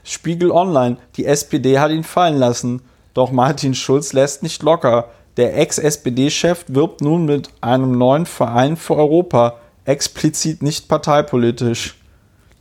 [0.03, 0.97] Spiegel Online.
[1.15, 2.81] Die SPD hat ihn fallen lassen.
[3.13, 5.09] Doch Martin Schulz lässt nicht locker.
[5.37, 11.95] Der Ex-SPD-Chef wirbt nun mit einem neuen Verein für Europa, explizit nicht parteipolitisch.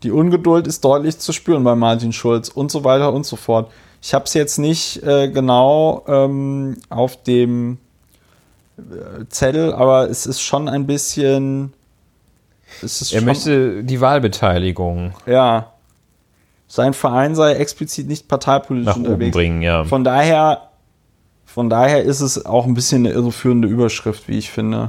[0.02, 3.70] Die Ungeduld ist deutlich zu spüren bei Martin Schulz und so weiter und so fort.
[4.00, 7.78] Ich habe es jetzt nicht äh, genau ähm, auf dem
[8.78, 11.72] äh, Zettel, aber es ist schon ein bisschen.
[13.12, 15.12] er möchte die Wahlbeteiligung.
[15.26, 15.71] Ja
[16.72, 19.36] sein Verein sei explizit nicht parteipolitisch Nach unterwegs.
[19.36, 19.84] Oben bringen, ja.
[19.84, 20.70] Von daher,
[21.44, 24.88] von daher ist es auch ein bisschen eine irreführende Überschrift, wie ich finde.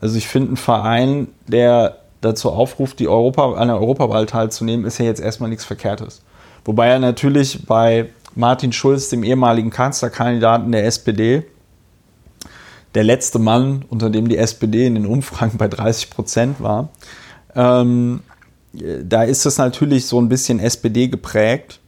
[0.00, 4.96] Also ich finde, ein Verein, der dazu aufruft, die Europa, an der Europawahl teilzunehmen, ist
[4.96, 6.22] ja jetzt erstmal nichts Verkehrtes.
[6.64, 11.42] Wobei er natürlich bei Martin Schulz, dem ehemaligen Kanzlerkandidaten der SPD,
[12.94, 16.88] der letzte Mann, unter dem die SPD in den Umfragen bei 30 Prozent war,
[17.54, 18.20] ähm,
[18.72, 21.80] da ist es natürlich so ein bisschen SPD geprägt.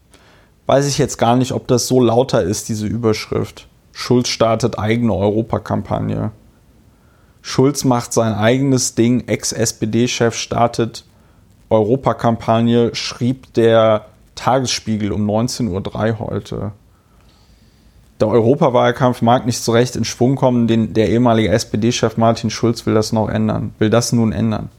[0.67, 3.69] weiß ich jetzt gar nicht, ob das so lauter ist, diese Überschrift.
[3.93, 6.33] Schulz startet eigene Europakampagne.
[7.43, 11.05] Schulz macht sein eigenes Ding, Ex-SPD-Chef startet
[11.69, 15.69] Europakampagne, schrieb der Tagesspiegel um 19.03
[16.13, 16.73] Uhr heute.
[18.21, 22.87] Der Europawahlkampf mag nicht so recht in Schwung kommen, den, der ehemalige SPD-Chef Martin Schulz
[22.87, 24.71] will das noch ändern, will das nun ändern.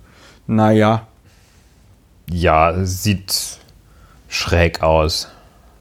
[0.47, 1.07] Naja.
[2.29, 3.59] Ja, sieht
[4.27, 5.29] schräg aus.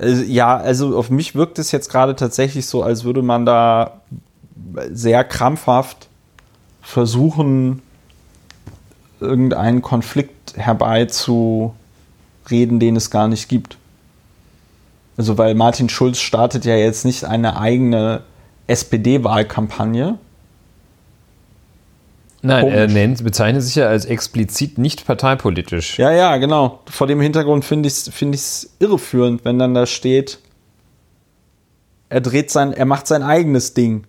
[0.01, 4.01] Ja, also auf mich wirkt es jetzt gerade tatsächlich so, als würde man da
[4.91, 6.09] sehr krampfhaft
[6.83, 7.83] versuchen,
[9.21, 11.75] irgendeinen Konflikt herbeizureden,
[12.81, 13.79] den es gar nicht gibt.
[15.17, 18.23] Also weil Martin Schulz startet ja jetzt nicht eine eigene
[18.67, 20.19] SPD-Wahlkampagne.
[22.45, 22.77] Nein, Komisch.
[22.77, 25.99] er nennt, bezeichnet sich ja als explizit nicht parteipolitisch.
[25.99, 26.81] Ja, ja, genau.
[26.91, 28.39] Vor dem Hintergrund finde ich es find
[28.81, 30.41] irreführend, wenn dann da steht,
[32.11, 34.05] er dreht sein, er macht sein eigenes Ding.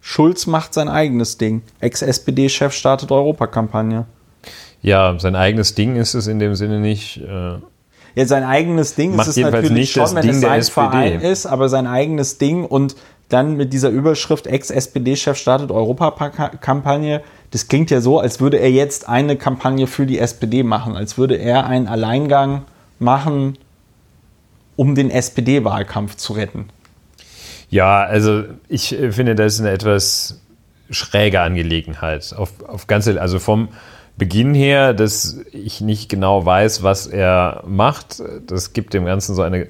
[0.00, 1.62] Schulz macht sein eigenes Ding.
[1.78, 4.06] Ex-SPD-Chef startet Europakampagne.
[4.82, 7.18] Ja, sein eigenes Ding ist es in dem Sinne nicht.
[7.18, 7.58] Äh
[8.16, 11.46] ja, sein eigenes Ding ist es natürlich nicht schon, wenn Ding es sein Verein ist,
[11.46, 12.96] aber sein eigenes Ding und
[13.28, 17.22] dann mit dieser Überschrift Ex-SPD-Chef startet Europakampagne.
[17.50, 21.18] Das klingt ja so, als würde er jetzt eine Kampagne für die SPD machen, als
[21.18, 22.62] würde er einen Alleingang
[22.98, 23.58] machen,
[24.76, 26.68] um den SPD-Wahlkampf zu retten.
[27.70, 30.40] Ja, also ich äh, finde, das ist eine etwas
[30.90, 32.34] schräge Angelegenheit.
[32.36, 33.68] Auf, auf ganze, also vom
[34.16, 38.22] Beginn her, dass ich nicht genau weiß, was er macht.
[38.46, 39.68] Das gibt dem Ganzen so eine,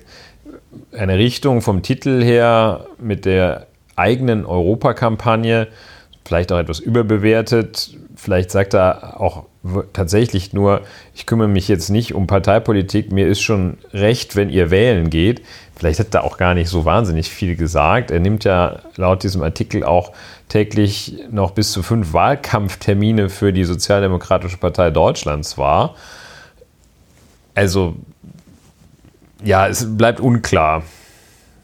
[0.92, 3.66] eine Richtung vom Titel her mit der
[3.96, 5.68] eigenen Europakampagne,
[6.30, 7.90] vielleicht auch etwas überbewertet.
[8.14, 9.46] Vielleicht sagt er auch
[9.92, 14.70] tatsächlich nur, ich kümmere mich jetzt nicht um Parteipolitik, mir ist schon recht, wenn ihr
[14.70, 15.42] wählen geht.
[15.74, 18.12] Vielleicht hat er auch gar nicht so wahnsinnig viel gesagt.
[18.12, 20.12] Er nimmt ja laut diesem Artikel auch
[20.48, 25.96] täglich noch bis zu fünf Wahlkampftermine für die Sozialdemokratische Partei Deutschlands wahr.
[27.56, 27.96] Also,
[29.42, 30.84] ja, es bleibt unklar,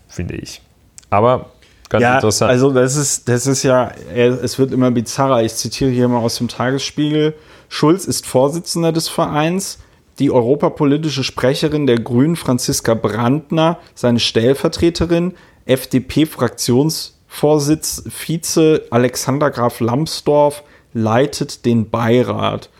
[0.09, 0.61] finde ich.
[1.09, 1.51] Aber
[1.89, 2.51] ganz ja, interessant.
[2.51, 5.43] Also, das ist, das ist ja, es wird immer bizarrer.
[5.43, 7.34] Ich zitiere hier mal aus dem Tagesspiegel.
[7.68, 9.78] Schulz ist Vorsitzender des Vereins
[10.18, 15.34] die europapolitische Sprecherin der Grünen, Franziska Brandner, seine Stellvertreterin,
[15.66, 20.62] FDP-Fraktionsvorsitz, Vize Alexander Graf Lambsdorff
[20.95, 22.70] leitet den Beirat.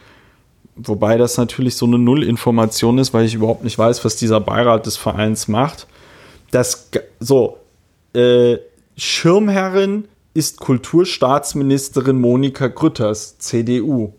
[0.77, 4.87] Wobei das natürlich so eine Nullinformation ist, weil ich überhaupt nicht weiß, was dieser Beirat
[4.87, 5.87] des Vereins macht.
[6.51, 7.59] Das, so,
[8.15, 8.57] äh,
[8.99, 14.15] Schirmherrin ist Kulturstaatsministerin Monika Grütters, CDU.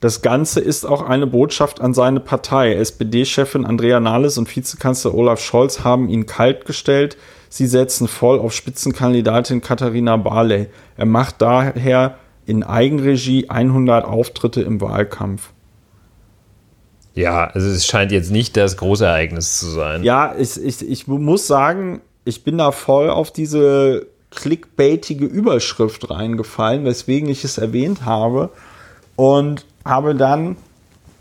[0.00, 2.74] Das Ganze ist auch eine Botschaft an seine Partei.
[2.74, 7.16] SPD-Chefin Andrea Nahles und Vizekanzler Olaf Scholz haben ihn kaltgestellt.
[7.48, 10.68] Sie setzen voll auf Spitzenkandidatin Katharina Barley.
[10.96, 15.50] Er macht daher in Eigenregie 100 Auftritte im Wahlkampf.
[17.14, 20.02] Ja, also es scheint jetzt nicht das große Ereignis zu sein.
[20.02, 26.84] Ja, ich, ich, ich muss sagen, ich bin da voll auf diese clickbaitige Überschrift reingefallen,
[26.84, 28.50] weswegen ich es erwähnt habe.
[29.16, 30.56] Und habe dann,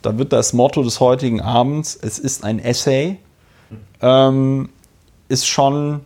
[0.02, 3.18] da wird das Motto des heutigen Abends, es ist ein Essay,
[4.02, 4.70] ähm,
[5.30, 6.02] ist schon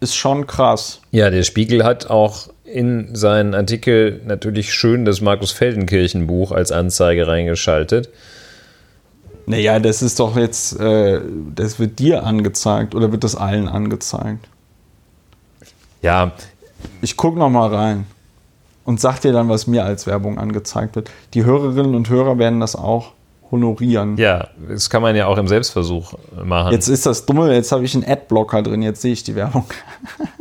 [0.00, 1.00] ist schon krass.
[1.12, 6.72] Ja, der Spiegel hat auch in seinen Artikel natürlich schön das Markus Feldenkirchen Buch als
[6.72, 8.08] Anzeige reingeschaltet.
[9.46, 11.20] Naja, das ist doch jetzt, äh,
[11.54, 14.48] das wird dir angezeigt oder wird das allen angezeigt?
[16.00, 16.32] Ja.
[17.00, 18.06] Ich guck noch mal rein
[18.84, 21.10] und sag dir dann, was mir als Werbung angezeigt wird.
[21.34, 23.12] Die Hörerinnen und Hörer werden das auch
[23.52, 24.16] honorieren.
[24.16, 26.72] Ja, das kann man ja auch im Selbstversuch machen.
[26.72, 29.64] Jetzt ist das Dumme, jetzt habe ich einen Adblocker drin, jetzt sehe ich die Werbung.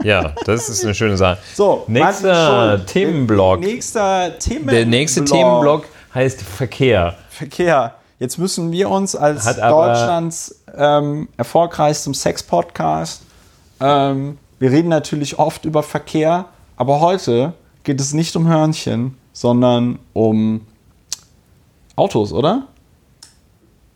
[0.03, 1.37] Ja, das ist eine schöne Sache.
[1.53, 3.59] So, nächster Themenblock.
[3.59, 4.73] Nächster Themenblock.
[4.73, 5.85] Der nächste Themenblock
[6.15, 7.13] heißt Verkehr.
[7.29, 7.93] Verkehr.
[8.21, 13.23] Jetzt müssen wir uns als Deutschlands ähm, erfolgreichstem Sex-Podcast,
[13.79, 16.45] ähm, wir reden natürlich oft über Verkehr,
[16.77, 17.53] aber heute
[17.83, 20.67] geht es nicht um Hörnchen, sondern um
[21.95, 22.67] Autos, oder?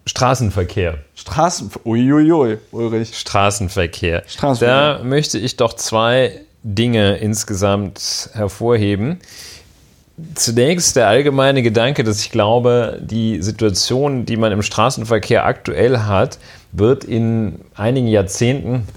[0.07, 0.97] Straßenverkehr.
[1.13, 3.15] Straßen, uiuiui, Ulrich.
[3.15, 4.23] Straßenverkehr.
[4.25, 4.97] Straßenverkehr.
[4.97, 9.19] Da möchte ich doch zwei Dinge insgesamt hervorheben.
[10.35, 16.39] Zunächst der allgemeine Gedanke, dass ich glaube, die Situation, die man im Straßenverkehr aktuell hat,
[16.71, 18.87] wird in einigen Jahrzehnten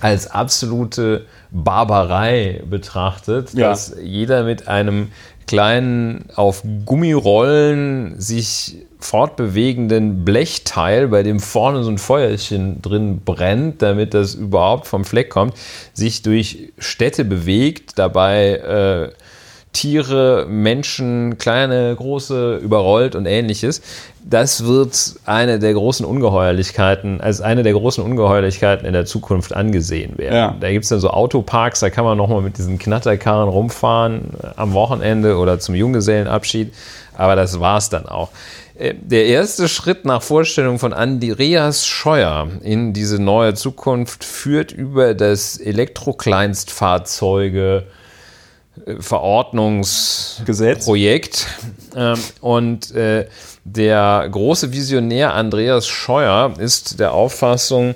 [0.00, 3.70] als absolute Barbarei betrachtet, ja.
[3.70, 5.12] dass jeder mit einem
[5.46, 14.14] kleinen auf Gummirollen sich fortbewegenden Blechteil, bei dem vorne so ein Feuerchen drin brennt, damit
[14.14, 15.54] das überhaupt vom Fleck kommt,
[15.92, 19.23] sich durch Städte bewegt, dabei äh,
[19.74, 23.82] Tiere, Menschen, kleine, große, überrollt und ähnliches.
[24.24, 30.16] Das wird eine der großen Ungeheuerlichkeiten, als eine der großen Ungeheuerlichkeiten in der Zukunft angesehen
[30.16, 30.34] werden.
[30.34, 30.56] Ja.
[30.58, 34.46] Da gibt es dann so Autoparks, da kann man nochmal mit diesen Knatterkarren rumfahren äh,
[34.56, 36.72] am Wochenende oder zum Junggesellenabschied.
[37.16, 38.30] Aber das war es dann auch.
[38.78, 45.12] Äh, Der erste Schritt nach Vorstellung von Andreas Scheuer in diese neue Zukunft führt über
[45.14, 47.84] das Elektrokleinstfahrzeuge
[48.98, 51.46] Verordnungsprojekt.
[51.96, 53.26] Ähm, und äh,
[53.64, 57.94] der große Visionär Andreas Scheuer ist der Auffassung,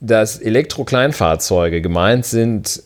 [0.00, 2.82] dass Elektrokleinfahrzeuge gemeint sind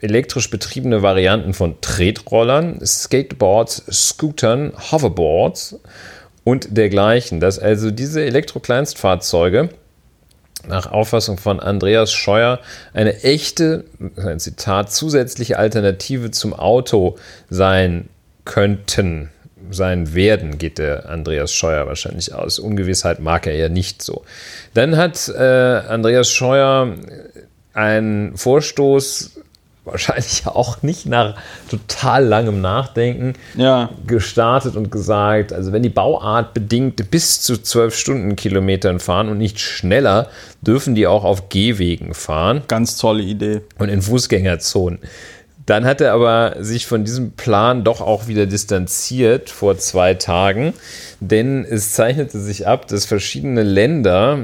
[0.00, 5.80] elektrisch betriebene Varianten von Tretrollern, Skateboards, Scootern, Hoverboards
[6.44, 7.40] und dergleichen.
[7.40, 9.70] Dass also diese Elektrokleinstfahrzeuge
[10.68, 12.60] nach Auffassung von Andreas Scheuer
[12.92, 13.84] eine echte,
[14.16, 17.16] ein Zitat, zusätzliche Alternative zum Auto
[17.50, 18.08] sein
[18.44, 19.30] könnten,
[19.70, 22.58] sein werden, geht der Andreas Scheuer wahrscheinlich aus.
[22.58, 24.24] Ungewissheit mag er ja nicht so.
[24.74, 26.94] Dann hat äh, Andreas Scheuer
[27.72, 29.35] einen Vorstoß
[29.86, 31.36] wahrscheinlich auch nicht nach
[31.70, 33.90] total langem Nachdenken Ja.
[34.06, 39.58] gestartet und gesagt, also wenn die Bauart bedingt bis zu 12 Stundenkilometern fahren und nicht
[39.60, 40.28] schneller,
[40.60, 43.62] dürfen die auch auf Gehwegen fahren Ganz tolle Idee.
[43.78, 44.98] und in Fußgängerzonen.
[45.64, 50.74] Dann hat er aber sich von diesem Plan doch auch wieder distanziert vor zwei Tagen,
[51.18, 54.38] denn es zeichnete sich ab, dass verschiedene Länder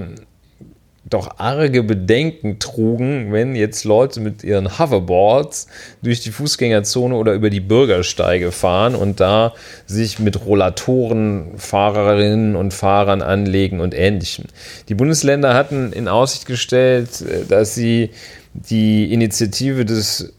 [1.05, 5.67] doch arge Bedenken trugen, wenn jetzt Leute mit ihren Hoverboards
[6.01, 9.53] durch die Fußgängerzone oder über die Bürgersteige fahren und da
[9.87, 14.45] sich mit Rollatoren Fahrerinnen und Fahrern anlegen und ähnlichem.
[14.89, 18.11] Die Bundesländer hatten in Aussicht gestellt, äh, dass sie
[18.55, 20.33] die Initiative des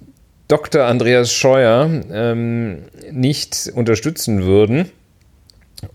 [0.47, 0.83] Dr.
[0.85, 4.91] Andreas Scheuer ähm, nicht unterstützen würden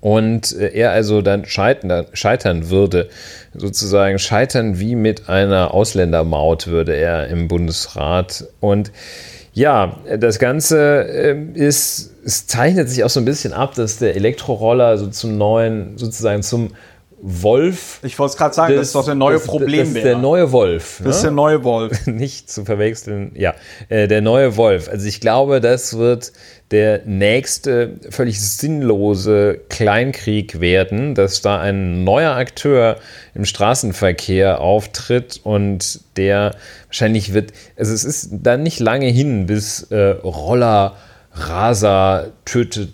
[0.01, 3.09] und äh, er also dann scheitern, scheitern würde,
[3.55, 8.45] sozusagen scheitern wie mit einer Ausländermaut würde er im Bundesrat.
[8.61, 8.93] Und
[9.53, 14.14] ja, das Ganze ähm, ist, es zeichnet sich auch so ein bisschen ab, dass der
[14.14, 16.70] Elektroroller so zum neuen, sozusagen zum
[17.20, 17.98] Wolf.
[18.02, 19.84] Ich wollte es gerade sagen, das ist doch der neue das- Problembär.
[19.84, 21.00] Das ist der neue Wolf.
[21.04, 21.28] Das ist ne?
[21.28, 22.06] der neue Wolf.
[22.06, 23.32] nicht zu verwechseln.
[23.34, 23.54] Ja,
[23.88, 24.88] äh, der neue Wolf.
[24.88, 26.32] Also ich glaube, das wird
[26.70, 32.98] der nächste völlig sinnlose Kleinkrieg werden, dass da ein neuer Akteur
[33.34, 36.54] im Straßenverkehr auftritt und der
[36.86, 40.96] wahrscheinlich wird, also es ist dann nicht lange hin, bis äh, Roller,
[41.32, 42.90] Raser tötet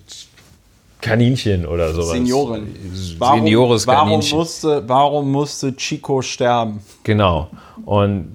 [1.04, 2.10] Kaninchen oder sowas.
[2.10, 2.66] Senioren.
[2.94, 4.38] Seniores warum, Kaninchen.
[4.38, 6.80] musste, warum musste Chico sterben?
[7.02, 7.50] Genau.
[7.84, 8.32] Und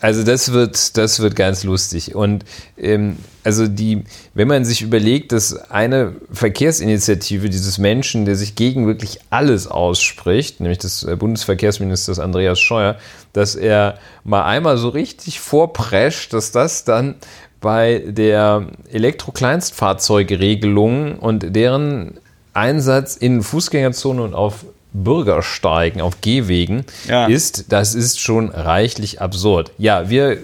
[0.00, 2.14] also das wird, das wird ganz lustig.
[2.14, 2.44] Und
[2.76, 8.86] ähm, also die, wenn man sich überlegt, dass eine Verkehrsinitiative dieses Menschen, der sich gegen
[8.86, 12.96] wirklich alles ausspricht, nämlich des äh, Bundesverkehrsministers Andreas Scheuer,
[13.32, 17.16] dass er mal einmal so richtig vorprescht, dass das dann
[17.60, 22.18] bei der Elektro-Kleinstfahrzeugeregelung und deren
[22.54, 27.26] Einsatz in Fußgängerzonen und auf Bürgersteigen, auf Gehwegen Ja.
[27.26, 29.72] ist, das ist schon reichlich absurd.
[29.78, 30.38] Ja, wir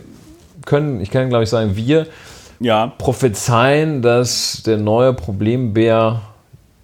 [0.66, 2.06] können, ich kann glaube ich sagen, wir
[2.60, 2.92] Ja.
[2.98, 6.22] prophezeien, dass der neue Problembär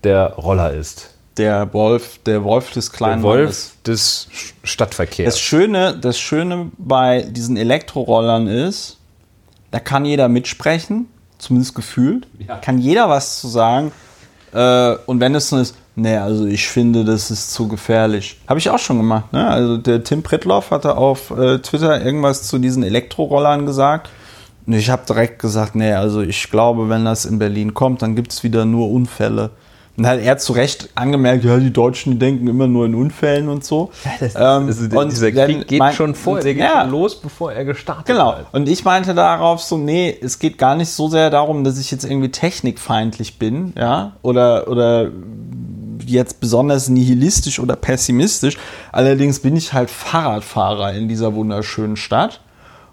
[0.05, 1.11] der Roller ist.
[1.37, 3.73] Der Wolf, der Wolf des Der kleinen Wolf Mannes.
[3.87, 4.29] des
[4.65, 5.35] Stadtverkehrs.
[5.35, 8.99] Das Schöne, das Schöne bei diesen Elektrorollern ist,
[9.71, 11.07] da kann jeder mitsprechen,
[11.39, 12.27] zumindest gefühlt.
[12.47, 12.57] Ja.
[12.57, 13.93] Kann jeder was zu sagen.
[14.53, 18.39] Äh, und wenn es dann ist, nee, also ich finde, das ist zu gefährlich.
[18.49, 19.33] Habe ich auch schon gemacht.
[19.33, 19.47] Ne?
[19.47, 24.11] Also der Tim Pritloff hatte auf äh, Twitter irgendwas zu diesen Elektrorollern gesagt.
[24.67, 28.15] Und ich habe direkt gesagt, nee, also ich glaube, wenn das in Berlin kommt, dann
[28.15, 29.51] gibt es wieder nur Unfälle.
[29.97, 33.49] Und hat er zu Recht angemerkt, ja, die Deutschen, die denken immer nur in Unfällen
[33.49, 33.91] und so.
[34.21, 36.83] das, Ähm, also und dieser Krieg geht mein- schon vor, der geht ja.
[36.83, 38.33] schon los, bevor er gestartet Genau.
[38.37, 38.47] hat.
[38.53, 41.91] Und ich meinte darauf so, nee, es geht gar nicht so sehr darum, dass ich
[41.91, 45.11] jetzt irgendwie technikfeindlich bin, ja, oder, oder
[46.07, 48.57] jetzt besonders nihilistisch oder pessimistisch.
[48.93, 52.41] Allerdings bin ich halt Fahrradfahrer in dieser wunderschönen Stadt.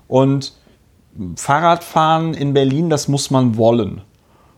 [0.10, 0.54] Und
[1.36, 4.02] Fahrradfahren in Berlin, das muss man wollen.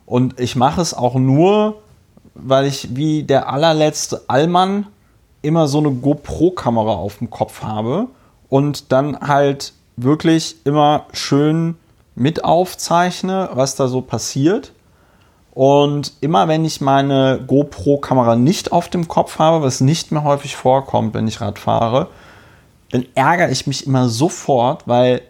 [0.06, 1.82] Und ich mache es auch nur,
[2.44, 4.88] weil ich wie der allerletzte Allmann
[5.42, 8.08] immer so eine GoPro-Kamera auf dem Kopf habe
[8.50, 11.76] und dann halt wirklich immer schön
[12.16, 14.74] mit aufzeichne, was da so passiert.
[15.54, 20.56] Und immer wenn ich meine GoPro-Kamera nicht auf dem Kopf habe, was nicht mehr häufig
[20.56, 22.08] vorkommt, wenn ich Rad fahre,
[22.92, 25.22] dann ärgere ich mich immer sofort, weil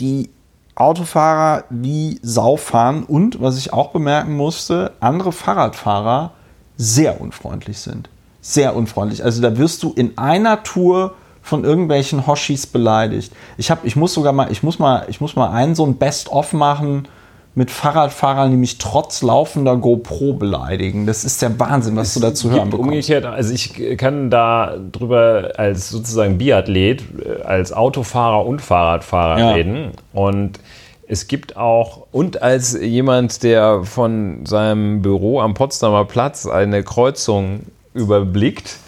[0.00, 0.30] die
[0.74, 6.32] Autofahrer wie Sau fahren und, was ich auch bemerken musste, andere Fahrradfahrer
[6.76, 8.08] sehr unfreundlich sind.
[8.40, 9.22] Sehr unfreundlich.
[9.22, 13.32] Also da wirst du in einer Tour von irgendwelchen Hoshis beleidigt.
[13.56, 15.96] Ich, hab, ich muss sogar mal, ich muss mal, ich muss mal einen so ein
[15.96, 17.06] Best-of machen
[17.54, 21.06] mit Fahrradfahrern, die mich trotz laufender GoPro beleidigen.
[21.06, 22.88] Das ist der Wahnsinn, was es du dazu hören bekommst.
[22.88, 29.50] Umgekehrt, also ich kann da drüber als sozusagen Biathlet, äh, als Autofahrer und Fahrradfahrer ja.
[29.52, 29.90] reden.
[30.14, 30.60] Und
[31.06, 37.66] es gibt auch, und als jemand, der von seinem Büro am Potsdamer Platz eine Kreuzung
[37.92, 38.78] überblickt,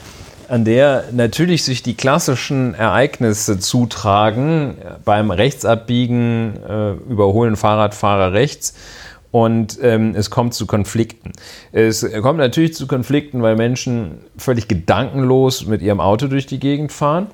[0.48, 8.74] an der natürlich sich die klassischen Ereignisse zutragen, beim Rechtsabbiegen äh, überholen Fahrradfahrer rechts
[9.34, 11.32] und ähm, es kommt zu Konflikten.
[11.72, 16.92] Es kommt natürlich zu Konflikten, weil Menschen völlig gedankenlos mit ihrem Auto durch die Gegend
[16.92, 17.26] fahren.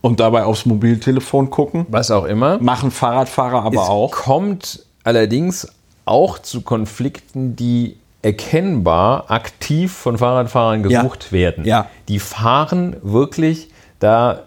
[0.00, 1.84] Und dabei aufs Mobiltelefon gucken.
[1.88, 2.58] Was auch immer.
[2.60, 4.12] Machen Fahrradfahrer aber es auch.
[4.12, 5.66] kommt allerdings
[6.04, 11.32] auch zu Konflikten, die erkennbar aktiv von Fahrradfahrern gesucht ja.
[11.32, 11.64] werden.
[11.64, 11.88] Ja.
[12.08, 13.68] Die fahren wirklich
[14.00, 14.44] da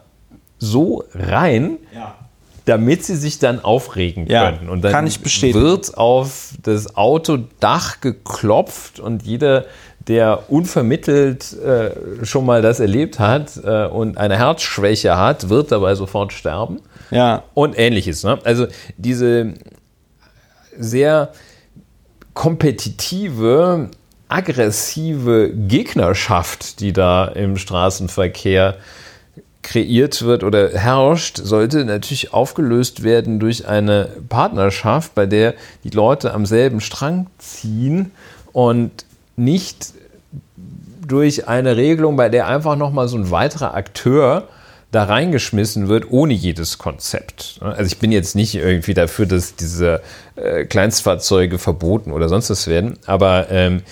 [0.59, 2.15] so rein, ja.
[2.65, 4.69] damit sie sich dann aufregen können.
[4.69, 9.65] Und dann wird auf das Autodach geklopft und jeder,
[10.07, 15.95] der unvermittelt äh, schon mal das erlebt hat äh, und eine Herzschwäche hat, wird dabei
[15.95, 16.81] sofort sterben.
[17.09, 17.43] Ja.
[17.53, 18.23] Und ähnliches.
[18.23, 18.39] Ne?
[18.43, 18.67] Also
[18.97, 19.53] diese
[20.77, 21.31] sehr
[22.33, 23.89] kompetitive,
[24.29, 28.77] aggressive Gegnerschaft, die da im Straßenverkehr
[29.61, 35.53] kreiert wird oder herrscht, sollte natürlich aufgelöst werden durch eine Partnerschaft, bei der
[35.83, 38.11] die Leute am selben Strang ziehen
[38.53, 39.05] und
[39.35, 39.93] nicht
[41.07, 44.47] durch eine Regelung, bei der einfach nochmal so ein weiterer Akteur
[44.91, 47.59] da reingeschmissen wird, ohne jedes Konzept.
[47.61, 50.01] Also ich bin jetzt nicht irgendwie dafür, dass diese
[50.35, 53.83] äh, Kleinstfahrzeuge verboten oder sonst was werden, aber ähm,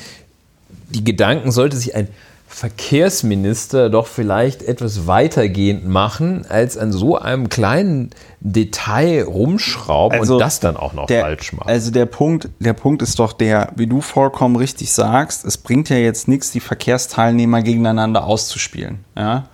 [0.90, 2.10] die Gedanken sollte sich ein
[2.52, 8.10] Verkehrsminister doch vielleicht etwas weitergehend machen, als an so einem kleinen
[8.42, 11.70] Detail rumschrauben also und das dann auch noch der, falsch machen.
[11.70, 15.90] Also der Punkt, der Punkt ist doch der, wie du vollkommen richtig sagst, es bringt
[15.90, 19.06] ja jetzt nichts, die Verkehrsteilnehmer gegeneinander auszuspielen.
[19.16, 19.48] Ja?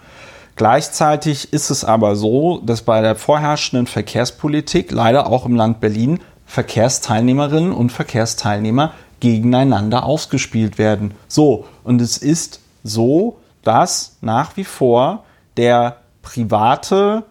[0.55, 6.19] Gleichzeitig ist es aber so, dass bei der vorherrschenden Verkehrspolitik leider auch im Land Berlin
[6.45, 11.11] Verkehrsteilnehmerinnen und Verkehrsteilnehmer gegeneinander ausgespielt werden.
[11.27, 15.25] So, und es ist so, dass nach wie vor
[15.57, 17.23] der private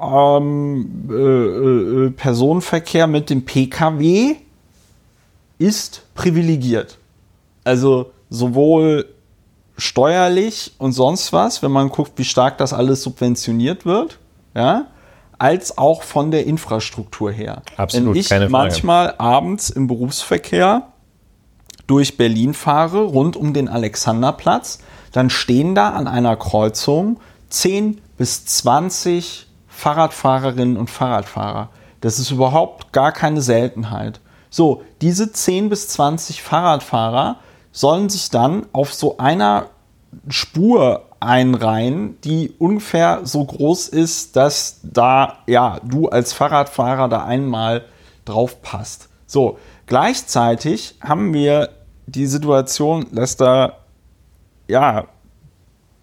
[0.00, 4.36] ähm, äh, äh, Personenverkehr mit dem Pkw
[5.58, 6.98] ist privilegiert.
[7.64, 9.06] Also sowohl
[9.82, 14.18] steuerlich und sonst was, wenn man guckt, wie stark das alles subventioniert wird,
[14.54, 14.86] ja,
[15.38, 17.62] als auch von der Infrastruktur her.
[17.76, 18.52] Absolut, wenn ich keine Frage.
[18.52, 20.88] manchmal abends im Berufsverkehr
[21.88, 24.78] durch Berlin fahre, rund um den Alexanderplatz,
[25.10, 27.18] dann stehen da an einer Kreuzung
[27.50, 31.70] 10 bis 20 Fahrradfahrerinnen und Fahrradfahrer.
[32.00, 34.20] Das ist überhaupt gar keine Seltenheit.
[34.48, 37.38] So, diese 10 bis 20 Fahrradfahrer
[37.72, 39.70] sollen sich dann auf so einer
[40.28, 47.84] Spur einreihen, die ungefähr so groß ist, dass da ja du als Fahrradfahrer da einmal
[48.24, 49.08] drauf passt.
[49.26, 51.70] So, gleichzeitig haben wir
[52.06, 53.78] die Situation, dass da
[54.68, 55.06] ja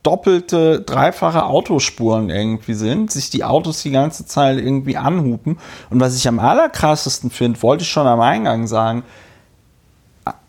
[0.03, 5.59] doppelte, dreifache Autospuren irgendwie sind, sich die Autos die ganze Zeit irgendwie anhupen.
[5.89, 9.03] Und was ich am allerkrassesten finde, wollte ich schon am Eingang sagen,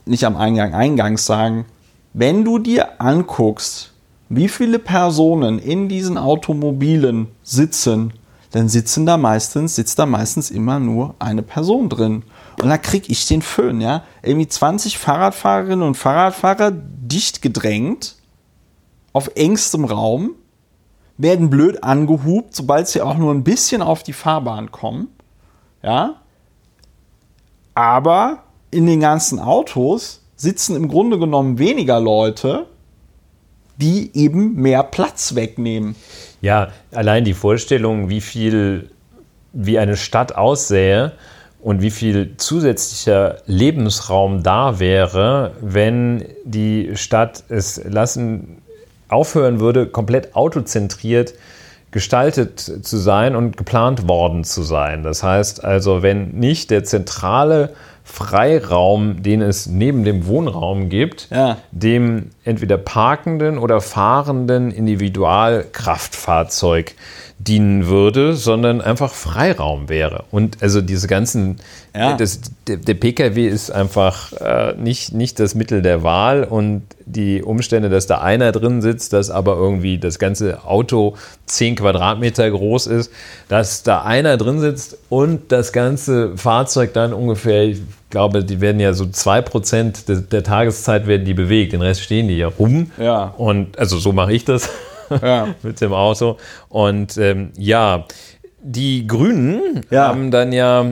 [0.07, 1.67] nicht am Eingang, eingangs sagen,
[2.13, 3.93] wenn du dir anguckst,
[4.29, 8.13] wie viele Personen in diesen Automobilen sitzen,
[8.53, 12.25] dann sitzen da meistens, sitzt da meistens immer nur eine Person drin.
[12.61, 14.03] Und da krieg ich den Föhn, ja.
[14.23, 18.17] Irgendwie 20 Fahrradfahrerinnen und Fahrradfahrer dicht gedrängt,
[19.13, 20.33] auf engstem Raum,
[21.17, 25.09] werden blöd angehupt, sobald sie auch nur ein bisschen auf die Fahrbahn kommen.
[25.83, 26.17] Ja.
[27.75, 32.65] Aber in den ganzen Autos sitzen im Grunde genommen weniger Leute,
[33.77, 35.97] die eben mehr Platz wegnehmen.
[36.41, 38.91] Ja, allein die Vorstellung, wie viel,
[39.53, 41.13] wie eine Stadt aussähe
[41.61, 48.63] und wie viel zusätzlicher Lebensraum da wäre, wenn die Stadt es lassen,
[49.09, 51.35] aufhören würde, komplett autozentriert
[51.91, 55.03] gestaltet zu sein und geplant worden zu sein.
[55.03, 57.75] Das heißt also, wenn nicht der zentrale
[58.05, 61.59] Freiraum, den es neben dem Wohnraum gibt, Ja.
[61.71, 66.95] dem entweder parkenden oder fahrenden Individualkraftfahrzeug
[67.47, 70.25] dienen würde, sondern einfach Freiraum wäre.
[70.31, 71.57] Und also diese ganzen,
[71.97, 72.15] Ja.
[72.15, 77.43] das, der, der Pkw ist einfach äh, nicht, nicht das Mittel der Wahl und die
[77.43, 81.15] Umstände, dass da einer drin sitzt, dass aber irgendwie das ganze Auto
[81.47, 83.11] 10 Quadratmeter groß ist,
[83.49, 87.81] dass da einer drin sitzt und das ganze Fahrzeug dann ungefähr, ich
[88.11, 92.29] glaube, die werden ja so 2% der, der Tageszeit werden die bewegt, den Rest stehen
[92.29, 92.91] die ja rum.
[92.99, 93.35] Ja.
[93.39, 94.69] Und also so mache ich das
[95.23, 95.55] Ja.
[95.63, 96.37] mit dem Auto.
[96.69, 98.05] Und ähm, ja,
[98.63, 100.09] die Grünen Ja.
[100.09, 100.87] haben dann ja,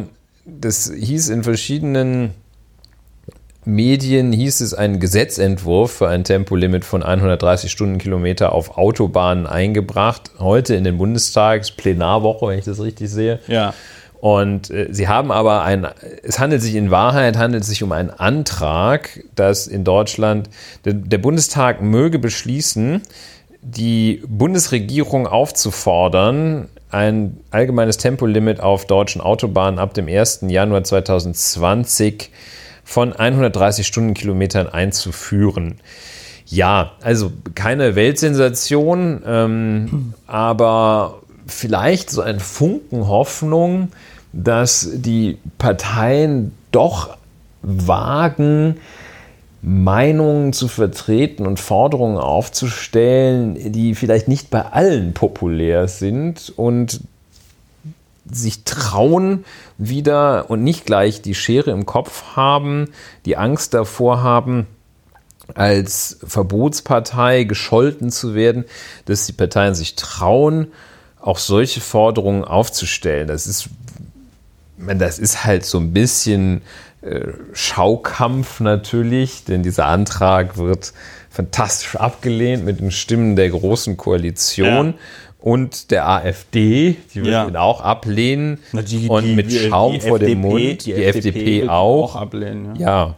[0.46, 2.30] das hieß in verschiedenen
[3.64, 10.30] Medien, hieß es einen Gesetzentwurf für ein Tempolimit von 130 Stundenkilometer auf Autobahnen eingebracht.
[10.38, 13.40] Heute in den Bundestagsplenarwoche, wenn ich das richtig sehe.
[13.46, 13.74] Ja.
[14.20, 15.86] Und äh, sie haben aber ein,
[16.22, 20.48] es handelt sich in Wahrheit, handelt sich um einen Antrag, dass in Deutschland
[20.84, 23.02] der, der Bundestag möge beschließen,
[23.62, 30.44] die Bundesregierung aufzufordern, ein allgemeines Tempolimit auf deutschen Autobahnen ab dem 1.
[30.48, 32.30] Januar 2020
[32.84, 35.76] von 130 Stundenkilometern einzuführen.
[36.46, 43.92] Ja, also keine Weltsensation, ähm, aber vielleicht so ein Funken Hoffnung,
[44.32, 47.16] dass die Parteien doch
[47.61, 48.78] wagen,
[49.61, 57.00] Meinungen zu vertreten und Forderungen aufzustellen, die vielleicht nicht bei allen populär sind und
[58.30, 59.44] sich trauen
[59.78, 62.90] wieder und nicht gleich die Schere im Kopf haben,
[63.24, 64.66] die Angst davor haben,
[65.54, 68.64] als Verbotspartei gescholten zu werden,
[69.06, 70.68] dass die Parteien sich trauen,
[71.20, 73.26] auch solche Forderungen aufzustellen.
[73.26, 73.70] Das ist,
[74.76, 76.62] das ist halt so ein bisschen
[77.52, 80.92] Schaukampf natürlich, denn dieser Antrag wird
[81.30, 84.86] fantastisch abgelehnt mit den Stimmen der großen Koalition.
[84.88, 84.94] Ja.
[85.40, 87.46] Und der AfD, die wird Ja.
[87.46, 88.59] ihn auch ablehnen.
[88.72, 90.86] Na, die- und die- mit Schaum die vor dem FDP Mund.
[90.86, 92.16] Die, FDP, wird auch.
[92.16, 92.74] ablehnen.
[92.76, 92.86] Ja.
[93.06, 93.14] Ja.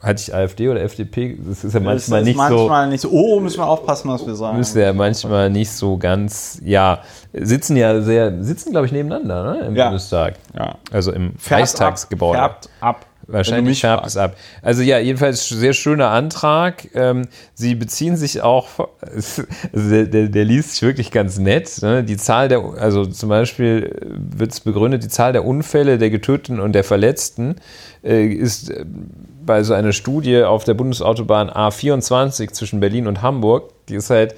[0.00, 1.36] Hatte ich AfD oder FDP?
[1.46, 2.40] Das ist ja manchmal ist nicht so.
[2.56, 3.10] manchmal nicht so.
[3.10, 4.56] Oh, müssen wir aufpassen, was wir sagen.
[4.56, 7.00] Müsste ja manchmal nicht so ganz, ja,
[7.32, 9.86] sitzen ja sehr, sitzen glaube ich nebeneinander, ne, im Ja.
[9.86, 10.34] Bundestag.
[10.56, 10.76] Ja.
[10.92, 12.38] Also im Färbt Reichstagsgebäude.
[12.40, 13.06] Ab, färbt ab.
[13.30, 14.36] Wahrscheinlich mich färbt es ab.
[14.62, 16.88] Also ja, jedenfalls sehr schöner Antrag.
[16.94, 21.82] Ähm, sie beziehen sich auch, also der, der, der liest sich wirklich ganz nett.
[21.82, 22.02] Ne?
[22.02, 26.58] Die Zahl der, also zum Beispiel wird es begründet, die Zahl der Unfälle, der Getöteten
[26.58, 27.56] und der Verletzten
[28.02, 28.86] äh, ist äh,
[29.44, 34.34] bei so einer Studie auf der Bundesautobahn A24 zwischen Berlin und Hamburg, die ist halt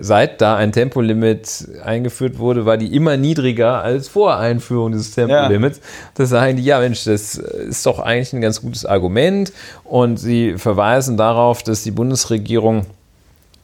[0.00, 5.80] seit da ein Tempolimit eingeführt wurde, war die immer niedriger als vor Einführung dieses Tempolimits.
[6.14, 9.52] Da sagen die, ja Mensch, das ist doch eigentlich ein ganz gutes Argument.
[9.84, 12.86] Und sie verweisen darauf, dass die Bundesregierung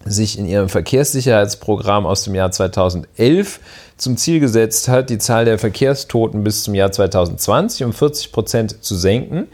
[0.05, 3.61] sich in ihrem Verkehrssicherheitsprogramm aus dem Jahr 2011
[3.97, 8.85] zum Ziel gesetzt hat, die Zahl der Verkehrstoten bis zum Jahr 2020 um 40 Prozent
[8.85, 9.49] zu senken.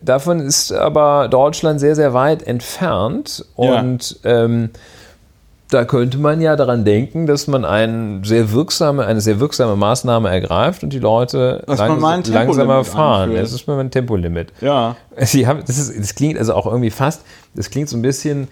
[0.00, 3.44] Davon ist aber Deutschland sehr, sehr weit entfernt.
[3.56, 3.80] Ja.
[3.80, 4.70] Und ähm,
[5.70, 10.30] da könnte man ja daran denken, dass man ein sehr wirksame, eine sehr wirksame Maßnahme
[10.30, 13.30] ergreift und die Leute ein langsamer fahren.
[13.30, 13.44] einführt.
[13.44, 14.52] Es ist mal ein Tempolimit.
[14.60, 14.96] Ja.
[15.18, 17.22] Sie haben, das, ist, das klingt also auch irgendwie fast,
[17.54, 18.48] das klingt so ein bisschen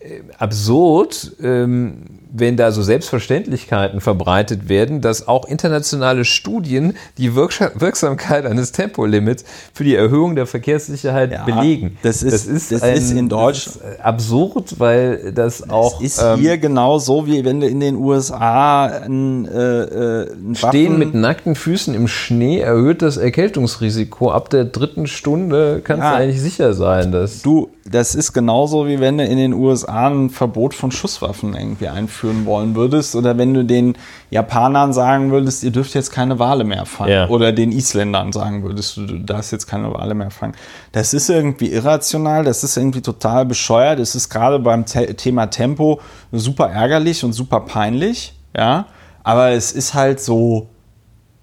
[0.00, 7.70] äh, absurd, ähm, wenn da so Selbstverständlichkeiten verbreitet werden, dass auch internationale Studien die Wirksam
[7.76, 11.96] Wirksamkeit eines Tempolimits für die Erhöhung der Verkehrssicherheit Ja, belegen.
[12.02, 16.58] das ist- das ist in das ist, äh, absurd, weil das auch ist ähm, hier
[16.58, 21.54] genau so, wie wenn du in den USA ein, äh, äh, ein Stehen mit nackten
[21.54, 24.30] Füßen im Schnee erhöht das Erkältungsrisiko.
[24.32, 26.10] Ab der dritten Stunde kannst Ja.
[26.12, 30.08] du eigentlich sicher sein, dass Du, das ist genauso wie wenn du in den USA
[30.08, 31.88] ein Verbot von Schusswaffen irgendwie
[32.24, 33.94] einführen wollen würdest oder wenn du den
[34.30, 37.28] Japanern sagen würdest, ihr dürft jetzt keine Wale mehr fangen Ja.
[37.28, 40.54] oder den Isländern sagen würdest, du, darfst jetzt keine Wale mehr fangen.
[40.92, 45.46] Das ist irgendwie irrational, das ist irgendwie total bescheuert, es ist gerade beim Te Thema
[45.46, 46.00] Tempo
[46.32, 48.86] super ärgerlich und super peinlich, ja,
[49.22, 50.68] aber es ist halt so,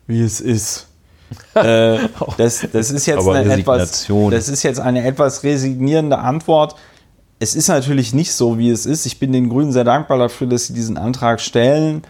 [0.08, 0.88] wie es ist.
[1.54, 1.98] äh,
[2.38, 6.76] das, das ist jetzt Aber eine etwas, das ist jetzt eine etwas resignierende Antwort.
[7.42, 9.08] Es ist natürlich nicht so, wie es ist.
[9.08, 12.04] Ich bin den Grünen sehr dankbar dafür, dass sie diesen Antrag stellen.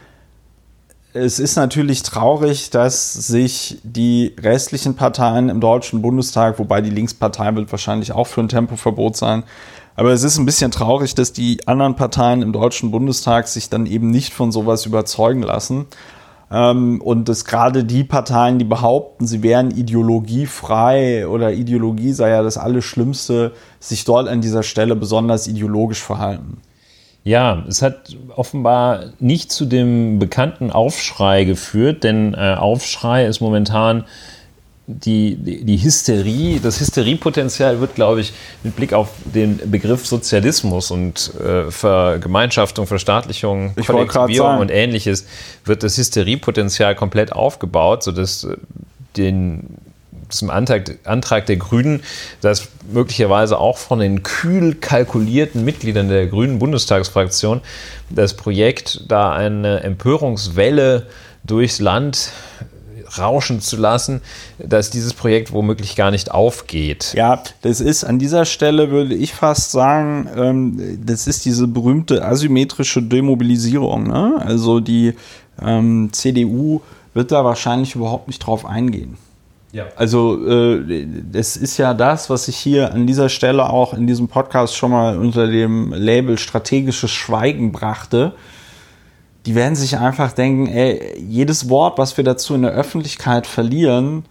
[1.14, 7.56] Es ist natürlich traurig, dass sich die restlichen Parteien im Deutschen Bundestag, wobei die Linkspartei
[7.56, 9.44] wird wahrscheinlich auch für ein Tempoverbot sein,
[9.96, 13.86] aber es ist ein bisschen traurig, dass die anderen Parteien im Deutschen Bundestag sich dann
[13.86, 15.86] eben nicht von sowas überzeugen lassen.
[16.52, 22.44] Ähm, und dass gerade die Parteien, die behaupten, sie wären ideologiefrei oder Ideologie sei ja
[22.44, 26.58] das Allerschlimmste, sich dort an dieser Stelle besonders ideologisch verhalten.
[27.24, 34.06] Ja, es hat offenbar nicht zu dem bekannten Aufschrei geführt, denn äh, Aufschrei ist momentan
[35.00, 40.92] die, die, die, Hysterie, das Hysteriepotenzial wird, glaube ich, mit Blick auf den Begriff Sozialismus
[40.92, 45.26] und äh, Vergemeinschaftung, Verstaatlichung, ich Kollektivierung und ähnliches,
[45.66, 48.58] wird das Hysteriepotenzial komplett aufgebaut, sodass äh,
[49.18, 49.78] den
[50.30, 52.04] zum Antrag, Antrag der Grünen,
[52.42, 57.62] dass möglicherweise auch von den kühl kalkulierten Mitgliedern der Grünen Bundestagsfraktion
[58.10, 61.08] das Projekt da eine Empörungswelle
[61.44, 62.32] durchs Land
[63.18, 64.22] rauschen zu lassen,
[64.60, 67.14] dass dieses Projekt womöglich gar nicht aufgeht.
[67.16, 72.26] Ja, das ist an dieser Stelle, würde ich fast sagen, ähm, das ist diese berühmte
[72.26, 74.08] asymmetrische Demobilisierung.
[74.08, 74.42] Ne?
[74.44, 75.14] Also die
[75.62, 76.82] ähm, CDU
[77.14, 79.18] wird da wahrscheinlich überhaupt nicht drauf eingehen.
[79.74, 79.86] Ja.
[79.96, 84.28] Also äh, das ist ja das, was ich hier an dieser Stelle auch in diesem
[84.28, 88.34] Podcast schon mal unter dem Label strategisches Schweigen brachte.
[89.46, 94.26] Die werden sich einfach denken, ey, jedes Wort, was wir dazu in der Öffentlichkeit verlieren,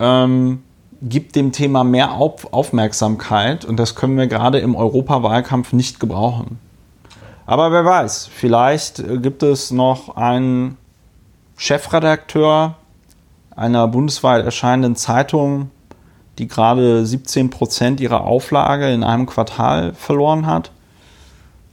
[0.00, 0.62] ähm,
[1.00, 6.58] gibt dem Thema mehr Auf Aufmerksamkeit und das können wir gerade im Europawahlkampf nicht gebrauchen.
[7.46, 10.76] Aber wer weiß, vielleicht gibt es noch einen
[11.56, 12.74] Chefredakteur
[13.56, 15.70] einer bundesweit erscheinenden Zeitung,
[16.38, 20.70] die gerade 17 Prozent ihrer Auflage in einem Quartal verloren hat.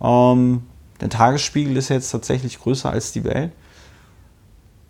[0.01, 0.63] Ähm,
[1.01, 3.51] der Tagesspiegel ist jetzt tatsächlich größer als die Welt.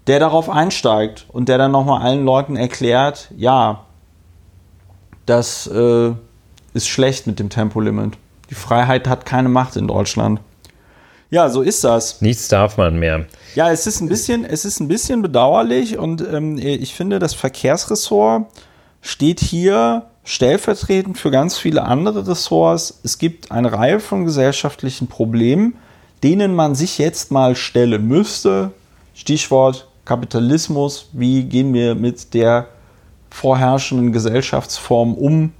[0.07, 3.85] Der darauf einsteigt und der dann nochmal allen Leuten erklärt, ja,
[5.25, 6.11] das äh,
[6.73, 8.13] ist schlecht mit dem Tempolimit.
[8.51, 10.39] Die Freiheit hat keine Macht in Deutschland.
[11.31, 12.21] Ja, so ist das.
[12.21, 13.25] Nichts darf man mehr.
[13.55, 17.33] Ja, es ist ein bisschen, es ist ein bisschen bedauerlich und ähm, ich finde, das
[17.33, 18.45] Verkehrsressort
[19.01, 22.99] steht hier stellvertretend für ganz viele andere Ressorts.
[23.03, 25.77] Es gibt eine Reihe von gesellschaftlichen Problemen,
[26.23, 28.71] denen man sich jetzt mal stellen müsste.
[29.13, 31.09] Stichwort Kapitalismus.
[31.13, 32.67] Wie gehen wir mit der
[33.29, 35.51] vorherrschenden Gesellschaftsform um?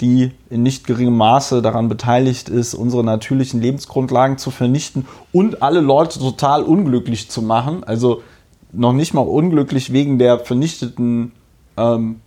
[0.00, 5.80] die in nicht geringem Maße daran beteiligt ist, unsere natürlichen Lebensgrundlagen zu vernichten und alle
[5.80, 7.84] Leute total unglücklich zu machen.
[7.84, 8.22] Also
[8.72, 11.32] noch nicht mal unglücklich wegen der vernichteten
[11.76, 12.20] ähm,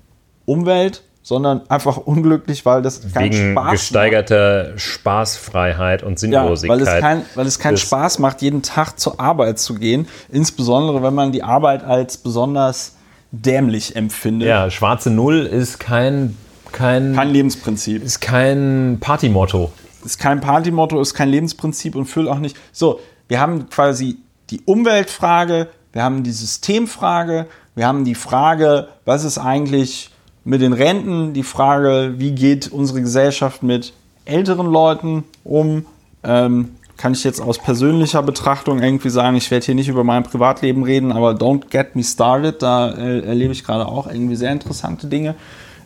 [0.46, 4.82] Umwelt, sondern einfach unglücklich, weil das keinen wegen Spaß gesteigerter macht.
[4.82, 6.80] Spaßfreiheit und Sinnlosigkeit.
[6.80, 10.08] Ja, weil es, kein, weil es keinen Spaß macht, jeden Tag zur Arbeit zu gehen,
[10.30, 12.98] insbesondere wenn man die Arbeit als besonders
[13.32, 14.48] dämlich empfindet.
[14.48, 16.38] Ja, schwarze Null ist kein
[16.74, 18.04] kein, kein Lebensprinzip.
[18.04, 19.72] Ist kein Partymotto.
[20.04, 22.58] Ist kein Partymotto, ist kein Lebensprinzip und füllt auch nicht.
[22.74, 24.18] So, wir haben quasi
[24.50, 27.46] die Umweltfrage, wir haben die Systemfrage,
[27.76, 30.10] wir haben die Frage, was ist eigentlich
[30.46, 33.94] mit den Renten, die Frage, wie geht unsere Gesellschaft mit
[34.26, 35.86] älteren Leuten um.
[36.24, 40.24] Ähm, kann ich jetzt aus persönlicher Betrachtung irgendwie sagen, ich werde hier nicht über mein
[40.24, 44.52] Privatleben reden, aber don't get me started, da äh, erlebe ich gerade auch irgendwie sehr
[44.52, 45.36] interessante Dinge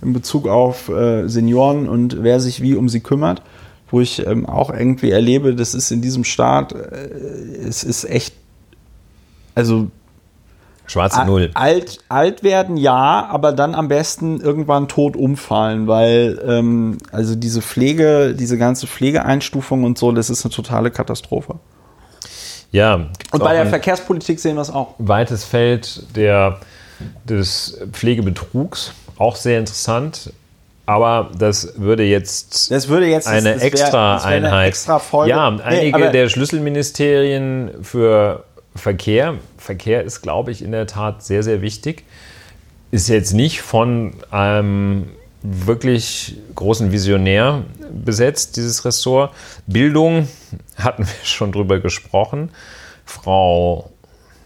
[0.01, 3.41] in Bezug auf äh, Senioren und wer sich wie um sie kümmert,
[3.89, 7.09] wo ich ähm, auch irgendwie erlebe, das ist in diesem Staat, äh,
[7.67, 8.35] es ist echt,
[9.55, 9.87] also
[10.87, 11.51] Schwarze Null.
[11.53, 17.61] Alt, alt werden ja, aber dann am besten irgendwann tot umfallen, weil ähm, also diese
[17.61, 21.55] Pflege, diese ganze Pflegeeinstufung und so, das ist eine totale Katastrophe.
[22.71, 23.07] Ja.
[23.31, 24.95] Und bei der Verkehrspolitik sehen wir es auch.
[24.97, 26.59] Weites Feld der,
[27.25, 30.31] des Pflegebetrugs auch sehr interessant.
[30.85, 34.69] Aber das würde jetzt, das würde jetzt eine das, das extra wär, Einheit.
[34.69, 35.31] Extra Folge.
[35.31, 38.45] Ja, einige nee, der Schlüsselministerien für
[38.77, 39.35] Verkehr.
[39.57, 42.03] Verkehr ist, glaube ich, in der Tat sehr, sehr wichtig.
[42.91, 45.09] Ist jetzt nicht von einem
[45.41, 49.33] wirklich großen Visionär besetzt, dieses Ressort.
[49.65, 50.27] Bildung
[50.77, 52.51] hatten wir schon drüber gesprochen.
[53.05, 53.91] Frau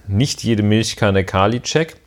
[0.07, 1.97] nicht jede Milch keine Kali-Check.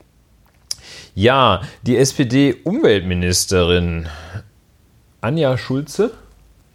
[1.14, 4.08] Ja, die SPD-Umweltministerin
[5.20, 6.10] Anja Schulze.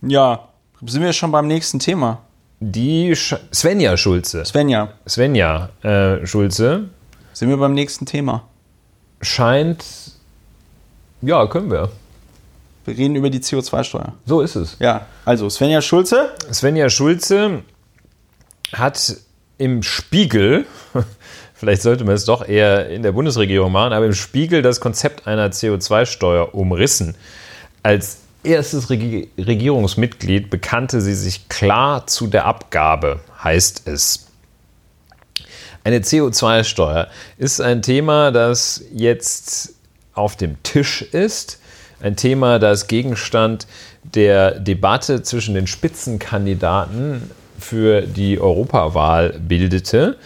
[0.02, 0.48] Ja,
[0.86, 2.22] sind wir schon beim nächsten Thema.
[2.60, 4.44] Die Sch Svenja Schulze.
[4.46, 4.94] Svenja.
[5.08, 6.90] Svenja äh, Schulze.
[7.34, 8.48] Sind wir beim nächsten Thema.
[9.22, 9.86] Scheint.
[11.22, 11.90] Ja, können wir.
[12.86, 14.14] Wir reden über die CO2-Steuer.
[14.26, 14.78] So ist es.
[14.80, 16.32] Ja, also Svenja Schulze.
[16.52, 17.64] Svenja Schulze
[18.74, 19.18] hat
[19.58, 20.66] im Spiegel
[21.60, 25.28] vielleicht sollte man es doch eher in der Bundesregierung machen, aber im Spiegel das Konzept
[25.28, 27.16] einer CO2-Steuer umrissen.
[27.84, 34.28] Als erstes Regierungsmitglied bekannte sie sich klar zu der Abgabe, heißt es.
[35.84, 37.08] Eine CO2-Steuer
[37.38, 39.76] ist ein Thema, das jetzt
[40.14, 41.60] auf dem Tisch ist.
[42.02, 43.68] Ein Thema, das Gegenstand
[44.04, 50.18] der Debatte zwischen den Spitzenkandidaten für die Europawahl bildete.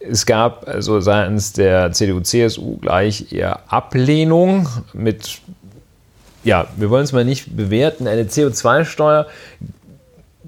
[0.00, 5.40] Es gab also seitens der CDU-CSU gleich eher Ablehnung mit,
[6.48, 9.26] ja, wir wollen es mal nicht bewerten, eine CO2-Steuer.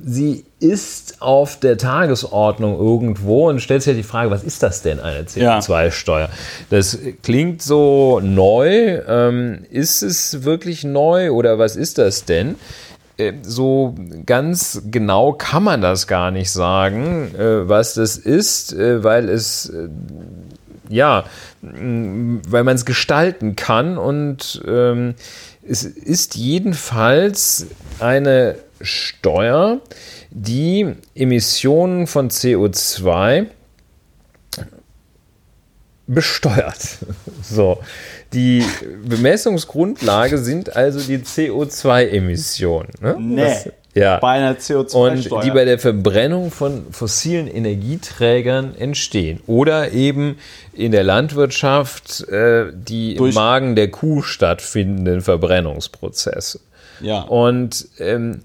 [0.03, 4.81] Sie ist auf der Tagesordnung irgendwo und stellt sich ja die Frage, was ist das
[4.81, 6.29] denn, eine CO2-Steuer?
[6.29, 6.35] Ja.
[6.71, 9.03] Das klingt so neu.
[9.07, 12.55] Ähm, ist es wirklich neu oder was ist das denn?
[13.19, 13.95] Äh, so
[14.25, 19.71] ganz genau kann man das gar nicht sagen, äh, was das ist, äh, weil es
[20.89, 21.25] ja,
[21.63, 25.15] weil man es gestalten kann und ähm,
[25.71, 27.67] es ist jedenfalls
[28.01, 29.81] eine Steuer,
[30.31, 33.47] die Emissionen von CO2
[36.07, 36.79] besteuert.
[37.43, 37.81] So.
[38.33, 38.65] Die
[39.05, 42.91] Bemessungsgrundlage sind also die CO2-Emissionen.
[43.01, 43.17] Ne?
[43.19, 43.43] Nee.
[43.43, 44.19] Das, ja.
[44.19, 45.37] Bei einer CO2-Steuer.
[45.37, 49.41] Und die bei der Verbrennung von fossilen Energieträgern entstehen.
[49.47, 50.39] Oder eben
[50.73, 56.61] in der Landwirtschaft äh, die Durch im Magen der Kuh stattfindenden Verbrennungsprozesse.
[57.01, 57.23] Ja.
[57.23, 58.43] Und ähm,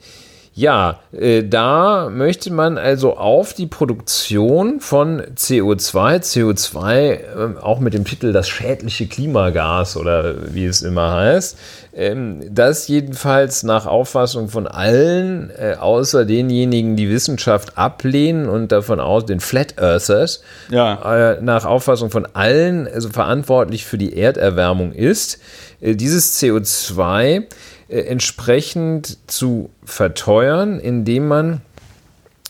[0.57, 7.19] ja, äh, da möchte man also auf die Produktion von CO2, CO2 äh,
[7.60, 11.57] auch mit dem Titel das schädliche Klimagas oder wie es immer heißt,
[11.94, 19.02] ähm, das jedenfalls nach Auffassung von allen, äh, außer denjenigen, die Wissenschaft ablehnen und davon
[19.02, 21.34] aus, den Flat Earthers, ja.
[21.34, 25.38] äh, nach Auffassung von allen also verantwortlich für die Erderwärmung ist.
[25.82, 27.44] Äh, dieses CO2 äh,
[27.87, 31.61] entsprechend zu verteuern, indem man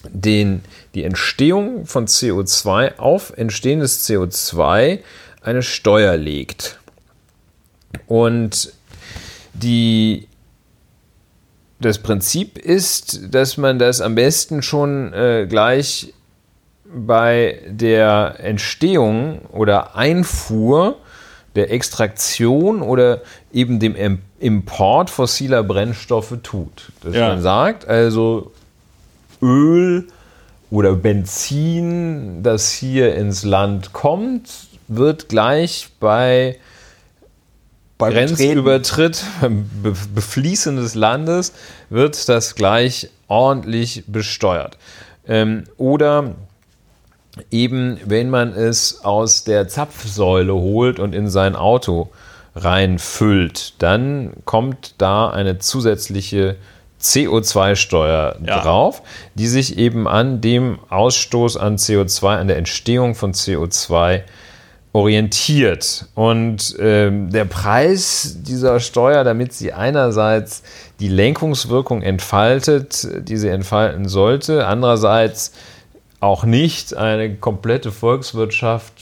[0.09, 0.63] den,
[0.93, 4.99] die Entstehung von CO2 auf entstehendes CO2
[5.41, 6.79] eine Steuer legt.
[8.07, 8.73] Und
[9.53, 10.27] die,
[11.79, 16.13] das Prinzip ist, dass man das am besten schon äh, gleich
[16.85, 20.97] bei der Entstehung oder Einfuhr
[21.55, 23.21] der Extraktion oder
[23.55, 26.91] eben dem Import fossiler Brennstoffe tut.
[27.01, 27.29] Dass ja.
[27.29, 28.51] man sagt, also
[29.41, 30.07] Öl
[30.69, 34.49] oder Benzin, das hier ins Land kommt,
[34.89, 36.59] wird gleich bei,
[37.97, 39.69] bei Grenzübertritt, beim
[40.13, 41.53] Befließen des Landes,
[41.89, 44.77] wird das gleich ordentlich besteuert.
[45.27, 46.35] Ähm, oder
[47.51, 52.09] eben, wenn man es aus der Zapfsäule holt und in sein Auto
[52.55, 56.55] reinfüllt, dann kommt da eine zusätzliche
[57.01, 58.61] CO2-Steuer ja.
[58.61, 59.01] drauf,
[59.35, 64.23] die sich eben an dem Ausstoß an CO2, an der Entstehung von CO2
[64.93, 66.05] orientiert.
[66.15, 70.63] Und ähm, der Preis dieser Steuer, damit sie einerseits
[71.01, 75.51] die Lenkungswirkung entfaltet, die sie entfalten sollte, andererseits
[76.21, 78.94] auch nicht eine komplette Volkswirtschaft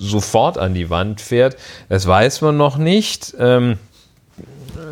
[0.00, 1.56] sofort an die Wand fährt.
[1.88, 3.34] Das weiß man noch nicht.
[3.38, 3.78] Ähm,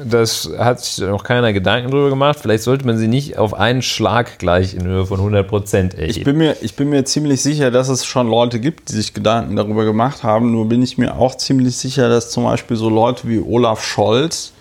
[0.05, 2.39] das hat sich noch keiner Gedanken darüber gemacht.
[2.41, 6.11] Vielleicht sollte man sie nicht auf einen Schlag gleich in Höhe von 100 Prozent erheben.
[6.11, 9.15] Ich bin, mir, ich bin mir ziemlich sicher, dass es schon Leute gibt, die sich
[9.15, 10.53] Gedanken darüber gemacht haben.
[10.53, 14.53] Nur bin ich mir auch ziemlich sicher, dass zum Beispiel so Leute wie Olaf Scholz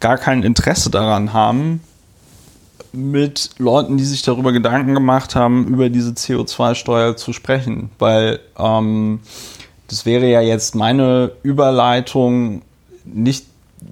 [0.00, 1.80] gar kein Interesse daran haben,
[2.92, 7.90] mit Leuten, die sich darüber Gedanken gemacht haben, über diese CO2-Steuer zu sprechen.
[7.98, 9.20] Weil ähm,
[9.88, 12.62] das wäre ja jetzt meine Überleitung
[13.04, 13.46] nicht,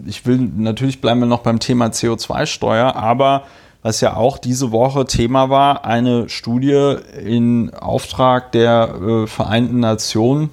[0.07, 3.45] ich will, natürlich bleiben wir noch beim Thema CO2-Steuer, aber
[3.83, 10.51] was ja auch diese Woche Thema war, eine Studie in Auftrag der äh, Vereinten Nationen,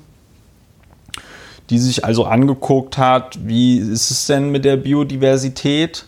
[1.70, 6.06] die sich also angeguckt hat, wie ist es denn mit der Biodiversität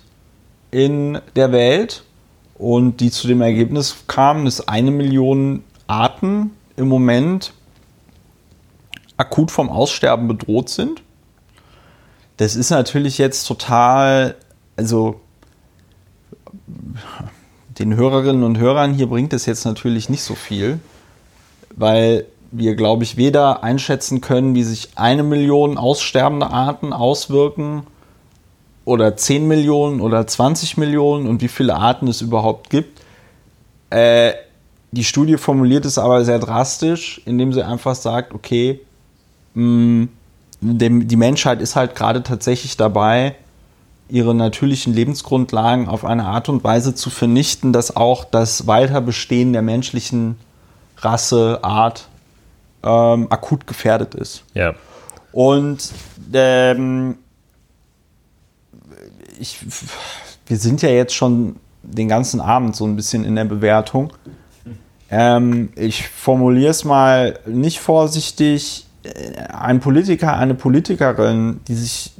[0.71, 2.03] in der Welt?
[2.61, 7.53] und die zu dem Ergebnis kamen, dass eine Million Arten im Moment
[9.21, 11.01] akut vom Aussterben bedroht sind.
[12.37, 14.35] Das ist natürlich jetzt total,
[14.75, 15.21] also
[17.79, 20.79] den Hörerinnen und Hörern hier bringt es jetzt natürlich nicht so viel,
[21.75, 27.83] weil wir, glaube ich, weder einschätzen können, wie sich eine Million aussterbende Arten auswirken
[28.83, 33.01] oder 10 Millionen oder 20 Millionen und wie viele Arten es überhaupt gibt.
[33.89, 34.33] Äh,
[34.91, 38.81] die Studie formuliert es aber sehr drastisch, indem sie einfach sagt, okay,
[39.53, 40.09] mh, mm,
[40.61, 43.35] die Menschheit ist halt gerade tatsächlich dabei,
[44.09, 49.61] ihre natürlichen Lebensgrundlagen auf eine Art und Weise zu vernichten, dass auch das Weiterbestehen der
[49.61, 50.35] menschlichen
[50.97, 52.07] Rasse, Art
[52.83, 54.43] ähm, akut gefährdet ist.
[54.53, 54.75] Ja.
[55.31, 55.91] Und
[56.33, 57.17] ähm,
[59.39, 59.59] ich,
[60.45, 64.13] wir sind ja jetzt schon den ganzen Abend so ein bisschen in der Bewertung.
[65.09, 68.85] Ähm, ich formuliere es mal nicht vorsichtig.
[69.51, 72.11] Ein Politiker, eine Politikerin, die sich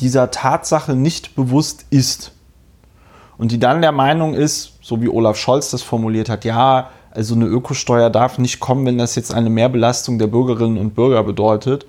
[0.00, 2.32] dieser Tatsache nicht bewusst ist
[3.38, 7.34] und die dann der Meinung ist, so wie Olaf Scholz das formuliert hat, ja, also
[7.34, 11.86] eine Ökosteuer darf nicht kommen, wenn das jetzt eine Mehrbelastung der Bürgerinnen und Bürger bedeutet.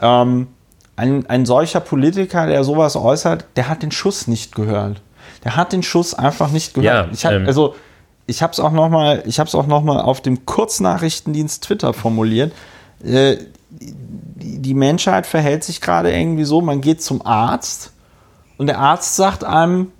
[0.00, 0.48] Ähm,
[0.96, 5.02] ein, ein solcher Politiker, der sowas äußert, der hat den Schuss nicht gehört.
[5.44, 7.06] Der hat den Schuss einfach nicht gehört.
[7.06, 7.74] Ja, ich hab, ähm, also
[8.26, 11.62] ich habe es auch noch mal, ich habe es auch noch mal auf dem Kurznachrichtendienst
[11.62, 12.52] Twitter formuliert.
[13.02, 13.36] Äh,
[13.70, 17.92] die, Menschheit verhält sich gerade irgendwie so: Man geht zum Arzt
[18.58, 19.92] und der Arzt sagt einem,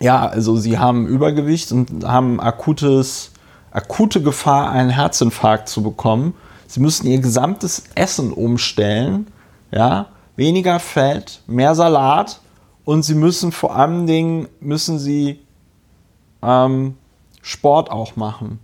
[0.00, 3.32] ja, also sie haben Übergewicht und haben akutes,
[3.70, 6.34] akute Gefahr, einen Herzinfarkt zu bekommen.
[6.66, 9.28] Sie müssen ihr gesamtes Essen umstellen,
[9.70, 10.06] ja,
[10.36, 12.40] weniger Fett, mehr Salat
[12.84, 15.40] und sie müssen vor allen Dingen müssen sie
[16.42, 16.96] ähm,
[17.42, 18.60] Sport auch machen.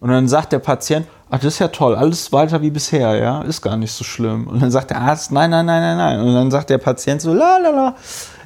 [0.00, 3.42] Und dann sagt der Patient, ach, das ist ja toll, alles weiter wie bisher, ja,
[3.42, 4.46] ist gar nicht so schlimm.
[4.46, 6.20] Und dann sagt der Arzt, nein, nein, nein, nein, nein.
[6.20, 7.94] Und dann sagt der Patient so, la, la, la,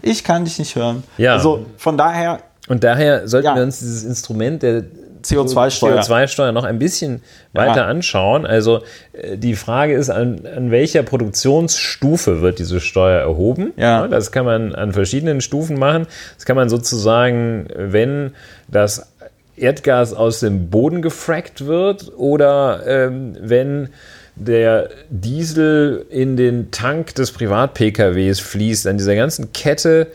[0.01, 1.03] ich kann dich nicht hören.
[1.19, 1.35] Ja.
[1.35, 2.39] Also von daher,
[2.69, 3.57] Und daher sollten Ja.
[3.57, 4.85] wir uns dieses Instrument der
[5.23, 6.01] CO2-Steuer.
[6.01, 7.87] CO2-Steuer noch ein bisschen weiter Ja.
[7.87, 8.47] anschauen.
[8.47, 8.81] Also
[9.13, 13.73] äh, die Frage ist, an, an welcher Produktionsstufe wird diese Steuer erhoben?
[13.77, 14.07] Ja.
[14.09, 16.07] Das kann man an verschiedenen Stufen machen.
[16.37, 18.33] Das kann man sozusagen, wenn
[18.69, 19.13] das
[19.61, 23.89] Erdgas aus dem Boden gefrackt wird oder ähm, wenn
[24.37, 30.09] der Diesel in den Tank des Privat-PKWs fließt, an dieser ganzen Kette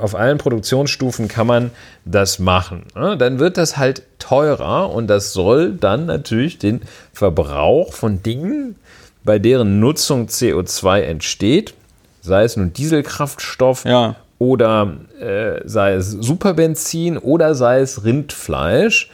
[0.00, 1.70] auf allen Produktionsstufen kann man
[2.04, 2.84] das machen.
[2.94, 3.16] ne?
[3.16, 6.80] Dann wird das halt teurer und das soll dann natürlich den
[7.12, 8.76] Verbrauch von Dingen,
[9.24, 11.74] bei deren Nutzung CO2 entsteht,
[12.22, 14.16] sei es nun Dieselkraftstoff Ja.
[14.42, 19.08] Oder äh, sei es Superbenzin oder sei es Rindfleisch,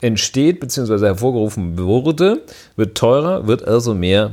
[0.00, 1.06] entsteht bzw.
[1.06, 2.42] hervorgerufen wurde,
[2.74, 4.32] wird teurer, wird also mehr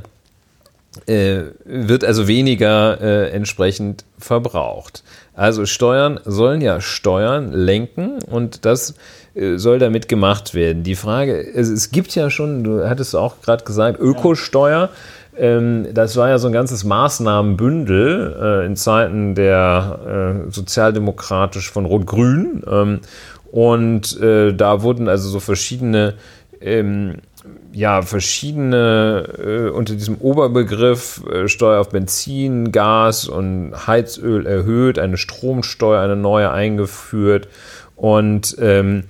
[1.06, 5.04] äh, wird also weniger äh, entsprechend verbraucht.
[5.36, 8.96] Also Steuern sollen ja Steuern lenken und das
[9.36, 10.82] äh, soll damit gemacht werden.
[10.82, 14.84] Die Frage, es, es gibt ja schon, du hattest auch gerade gesagt, Ökosteuer.
[14.84, 14.96] Ähm,
[15.38, 22.64] das war ja so ein ganzes Maßnahmenbündel äh, in Zeiten der äh, sozialdemokratisch von Rot-Grün.
[22.70, 23.00] Ähm,
[23.52, 26.16] und äh, da wurden also so verschiedene
[26.62, 27.18] ähm,
[27.72, 35.18] ja, verschiedene äh, unter diesem Oberbegriff äh, Steuer auf Benzin, Gas und Heizöl erhöht, eine
[35.18, 37.50] Stromsteuer, eine neue eingeführt.
[37.96, 39.04] Und ähm,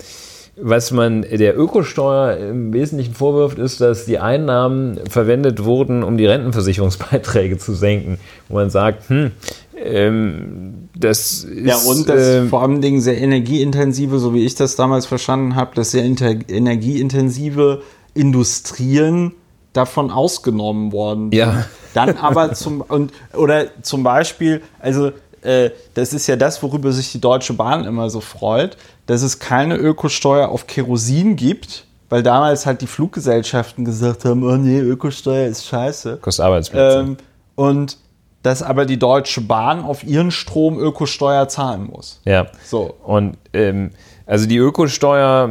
[0.57, 6.25] was man der Ökosteuer im Wesentlichen vorwirft, ist, dass die Einnahmen verwendet wurden, um die
[6.25, 8.17] Rentenversicherungsbeiträge zu senken.
[8.47, 9.31] Wo man sagt, hm,
[9.75, 11.65] ähm, das ist.
[11.65, 15.55] Ja, und das ähm, vor allem Dingen sehr energieintensive, so wie ich das damals verstanden
[15.55, 17.81] habe, dass sehr energieintensive
[18.13, 19.33] Industrien
[19.73, 21.31] davon ausgenommen worden.
[21.31, 21.39] sind.
[21.39, 21.65] Ja.
[21.93, 25.11] Dann aber zum und oder zum Beispiel, also
[25.45, 29.39] äh, das ist ja das, worüber sich die Deutsche Bahn immer so freut, dass es
[29.39, 35.47] keine Ökosteuer auf Kerosin gibt, weil damals halt die Fluggesellschaften gesagt haben, oh nee, Ökosteuer
[35.47, 36.17] ist scheiße.
[36.21, 36.99] kostet Arbeitsplätze.
[36.99, 37.17] Ähm,
[37.55, 37.97] und
[38.43, 42.21] dass aber die Deutsche Bahn auf ihren Strom Ökosteuer zahlen muss.
[42.25, 42.47] Ja.
[42.63, 42.93] So.
[43.03, 43.91] Und ähm,
[44.27, 45.49] also die Ökosteuer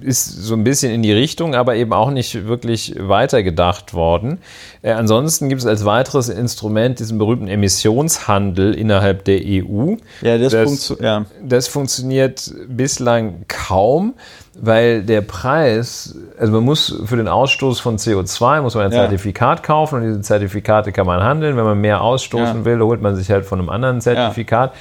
[0.00, 4.38] ist so ein bisschen in die Richtung, aber eben auch nicht wirklich weitergedacht worden.
[4.82, 9.94] Äh, ansonsten gibt es als weiteres Instrument diesen berühmten Emissionshandel innerhalb der EU.
[10.22, 11.24] Ja, das, Das- funktio- ja.
[11.42, 14.14] Das funktioniert bislang kaum,
[14.60, 19.02] weil der Preis, also man muss für den Ausstoß von CO2 muss man ein Ja.
[19.02, 21.56] Zertifikat kaufen und diese Zertifikate kann man handeln.
[21.56, 22.64] Wenn man mehr ausstoßen Ja.
[22.64, 24.72] will, holt man sich halt von einem anderen Zertifikat.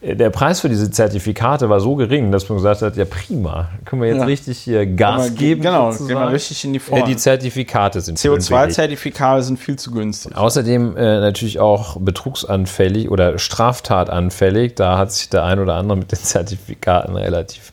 [0.00, 3.68] Äh, Der Preis für diese Zertifikate war so gering, dass man gesagt hat, ja prima,
[3.84, 4.24] können wir jetzt Ja.
[4.26, 5.62] richtig hier Gas man- geben.
[5.62, 6.08] Genau, sozusagen.
[6.20, 7.04] gehen wir richtig in die Äh, Form.
[7.06, 8.46] Die Zertifikate sind schön billig.
[8.50, 10.36] CO2-Zertifikate sind viel zu günstig.
[10.36, 14.74] Außerdem äh, natürlich auch betrugsanfällig oder straftatanfällig.
[14.74, 17.72] Da hat sich der ein oder andere mit den Zertifikaten relativ,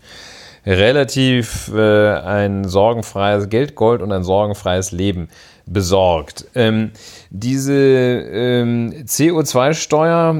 [0.65, 5.29] relativ äh, ein sorgenfreies Geld, Gold und ein sorgenfreies Leben
[5.65, 6.45] besorgt.
[6.55, 6.91] Ähm,
[7.29, 10.35] diese ähm, CO2-Steuer,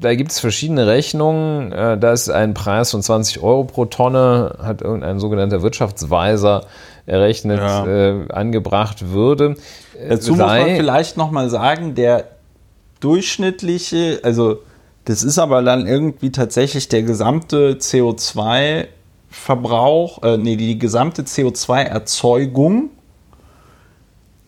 [0.00, 1.72] da gibt es verschiedene Rechnungen.
[1.72, 6.66] Äh, da ist ein Preis von 20 Euro pro Tonne, hat irgendein sogenannter Wirtschaftsweiser
[7.06, 7.86] errechnet, Ja.
[7.86, 9.56] äh, angebracht würde.
[9.98, 12.24] Äh, Dazu muss man vielleicht nochmal sagen, der
[13.00, 14.58] durchschnittliche, also
[15.04, 17.78] das ist aber dann irgendwie tatsächlich der gesamte
[19.32, 22.90] CO2-Verbrauch, äh, nee, die gesamte CO2-Erzeugung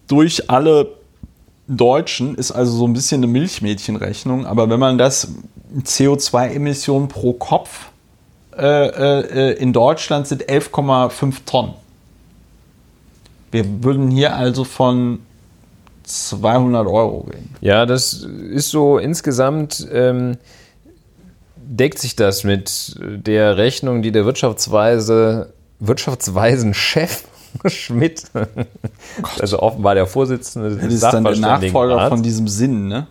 [0.07, 0.89] durch alle
[1.67, 4.47] Deutschen, ist also so ein bisschen eine Milchmädchenrechnung.
[4.47, 5.33] Aber wenn man das
[5.83, 7.91] CO2-Emissionen pro Kopf
[8.57, 11.75] äh, äh, in Deutschland sind 11,5 Tonnen.
[13.51, 15.21] Wir würden hier also von
[16.05, 17.55] 200 Euro reden.
[17.61, 19.87] Ja, das ist so insgesamt.
[19.93, 20.39] Ähm,
[21.69, 27.25] deckt sich das mit der Rechnung, die der Wirtschaftsweise, Wirtschaftsweisen-Chef
[27.67, 28.25] Schmidt,
[29.39, 33.07] also offenbar der Vorsitzende des Das ist dann der Nachfolger von diesem Sinn, ne?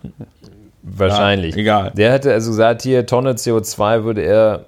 [0.82, 1.54] Wahrscheinlich.
[1.54, 1.92] Ja, egal.
[1.96, 4.64] Der hätte also gesagt, hier Tonne CO2 würde er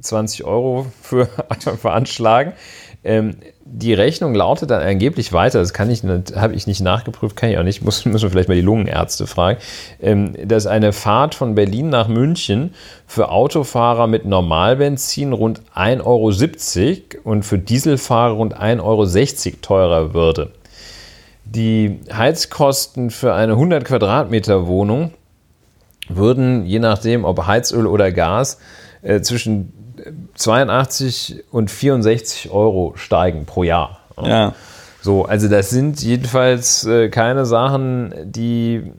[0.00, 1.26] 20 Euro für
[1.80, 2.52] veranschlagen.
[3.04, 3.36] Ähm,
[3.68, 7.58] die Rechnung lautet dann angeblich weiter, das kann ich habe ich nicht nachgeprüft, kann ich
[7.58, 9.58] auch nicht, muss, müssen wir vielleicht mal die Lungenärzte fragen,
[10.00, 12.74] ähm, dass eine Fahrt von Berlin nach München
[13.06, 20.52] für Autofahrer mit Normalbenzin rund 1,70 Euro und für Dieselfahrer rund 1,60 Euro teurer würde.
[21.44, 25.12] Die Heizkosten für eine 100 Quadratmeter Wohnung
[26.08, 28.58] würden, je nachdem ob Heizöl oder Gas,
[29.02, 29.72] äh, zwischen
[30.34, 34.00] 82 und 64 Euro steigen pro Jahr.
[34.22, 34.54] Ja.
[35.02, 38.92] So, also das sind jedenfalls äh, keine Sachen, die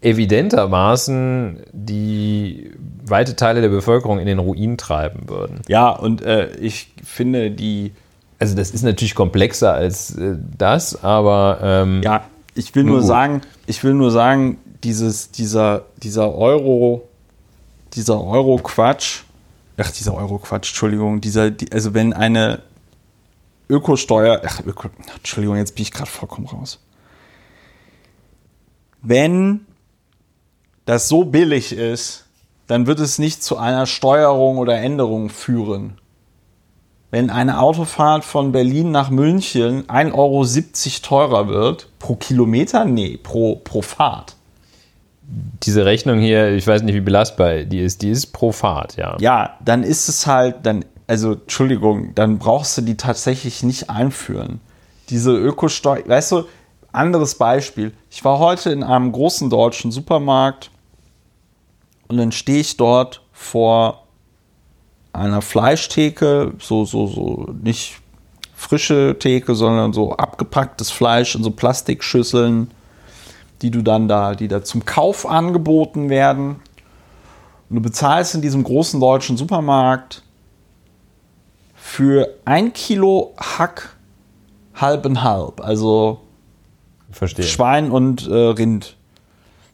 [0.00, 2.70] evidentermaßen die
[3.04, 5.60] weite Teile der Bevölkerung in den Ruin treiben würden.
[5.68, 7.92] Ja, und äh, ich finde die.
[8.38, 12.24] Also das ist natürlich komplexer als äh, das, aber ähm, ja,
[12.54, 17.08] ich will nur, nur sagen, ich will nur sagen, dieses, dieser, dieser Euro,
[17.94, 19.24] dieser Euro-Quatsch,
[19.80, 22.62] ach, dieser Euro-Quatsch, Entschuldigung, dieser, die, also wenn eine
[23.68, 26.80] Ökosteuer, ach, Öko, Entschuldigung, jetzt bin ich gerade vollkommen raus.
[29.02, 29.66] Wenn
[30.84, 32.26] das so billig ist,
[32.66, 35.98] dann wird es nicht zu einer Steuerung oder Änderung führen.
[37.10, 40.44] Wenn eine Autofahrt von Berlin nach München 1,70 Euro
[41.02, 42.84] teurer wird, pro Kilometer?
[42.84, 44.36] Nee, pro, pro Fahrt
[45.62, 49.16] diese Rechnung hier, ich weiß nicht, wie belastbar die ist, die ist pro Fahrt, ja.
[49.20, 54.60] Ja, dann ist es halt, dann, also Entschuldigung, dann brauchst du die tatsächlich nicht einführen.
[55.08, 56.44] Diese Ökosteuer, weißt du,
[56.92, 57.92] anderes Beispiel.
[58.10, 60.70] Ich war heute in einem großen deutschen Supermarkt
[62.08, 64.06] und dann stehe ich dort vor
[65.12, 67.98] einer Fleischtheke, so, so, so, nicht
[68.54, 72.70] frische Theke, sondern so abgepacktes Fleisch in so Plastikschüsseln
[73.62, 76.56] die du dann da, die da zum Kauf angeboten werden.
[77.68, 80.22] Und du bezahlst in diesem großen deutschen Supermarkt
[81.74, 83.96] für ein Kilo Hack
[84.74, 86.20] halb und halb, also
[87.10, 87.44] Verstehe.
[87.44, 88.96] Schwein und äh, Rind.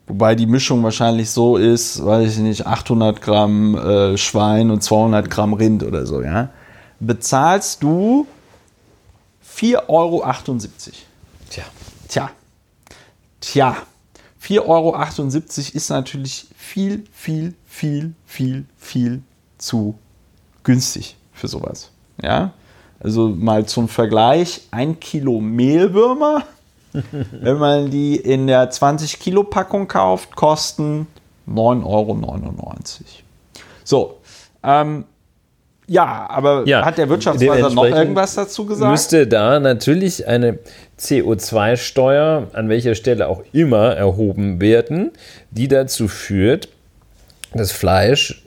[0.06, 5.28] Wobei die Mischung wahrscheinlich so ist, weiß ich nicht, 800 Gramm äh, Schwein und 200
[5.28, 6.50] Gramm Rind oder so, ja.
[7.00, 8.26] Bezahlst du
[9.56, 10.24] 4,78 Euro.
[11.50, 11.64] Tja.
[12.08, 12.30] Tja.
[13.46, 13.76] Tja,
[14.42, 14.96] 4,78 Euro
[15.76, 19.22] ist natürlich viel, viel, viel, viel, viel
[19.56, 19.96] zu
[20.64, 21.92] günstig für sowas.
[22.20, 22.54] Ja,
[22.98, 26.42] also mal zum Vergleich, ein Kilo Mehlwürmer,
[26.92, 31.06] wenn man die in der 20 Kilo Packung kauft, kosten
[31.48, 32.98] 9,99 Euro.
[33.84, 34.18] So,
[34.64, 35.04] ähm,
[35.88, 38.90] ja, aber ja, hat der Wirtschaftsweise noch irgendwas dazu gesagt?
[38.90, 40.58] Müsste da natürlich eine
[40.98, 45.12] CO2-Steuer an welcher Stelle auch immer erhoben werden,
[45.50, 46.68] die dazu führt,
[47.54, 48.42] dass Fleisch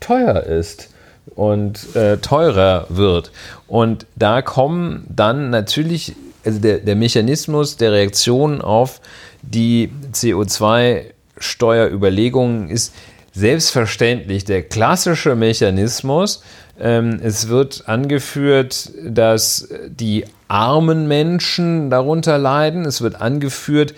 [0.00, 0.90] teuer ist
[1.34, 3.32] und äh, teurer wird.
[3.68, 6.14] Und da kommen dann natürlich,
[6.44, 9.00] also der, der Mechanismus der Reaktion auf
[9.40, 12.92] die CO2-Steuerüberlegungen ist
[13.32, 16.42] selbstverständlich der klassische Mechanismus,
[16.80, 22.84] ähm, es wird angeführt, dass die armen Menschen darunter leiden.
[22.84, 23.94] Es wird angeführt,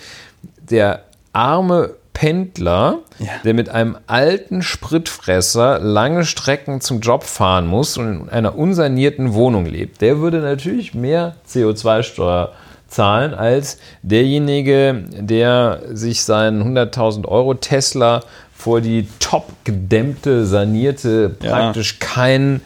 [0.59, 1.02] der
[1.32, 3.27] arme Pendler, ja.
[3.44, 9.35] der mit einem alten Spritfresser lange Strecken zum Job fahren muss und in einer unsanierten
[9.35, 12.52] Wohnung lebt, der würde natürlich mehr CO2-Steuer
[12.86, 18.23] zahlen als derjenige, der sich seinen 100.000 Euro Tesla
[18.65, 22.07] vor die top gedämmte, sanierte, praktisch ja.
[22.07, 22.62] kein,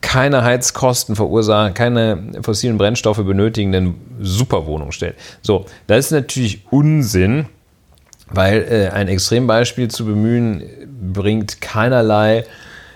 [0.00, 5.14] keine Heizkosten verursachen, keine fossilen Brennstoffe benötigenden Superwohnung stellt.
[5.40, 7.46] So, das ist natürlich Unsinn,
[8.30, 10.64] weil äh, ein Extrembeispiel zu bemühen
[11.12, 12.44] bringt keinerlei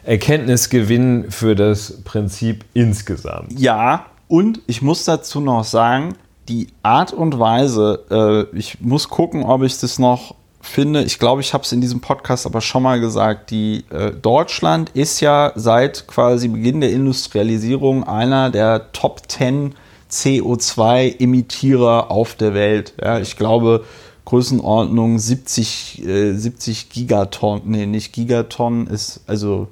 [0.02, 3.56] Erkenntnisgewinn für das Prinzip insgesamt.
[3.56, 6.16] Ja, und ich muss dazu noch sagen,
[6.48, 10.34] die Art und Weise, äh, ich muss gucken, ob ich das noch
[10.66, 14.12] finde, ich glaube, ich habe es in diesem Podcast aber schon mal gesagt, die äh,
[14.12, 19.74] Deutschland ist ja seit quasi Beginn der Industrialisierung einer der Top 10
[20.10, 22.94] CO2-Emittierer auf der Welt.
[23.02, 23.84] Ja, ich glaube,
[24.24, 29.68] Größenordnung 70, äh, 70 Gigatonnen, nee, nicht Gigatonnen, ist also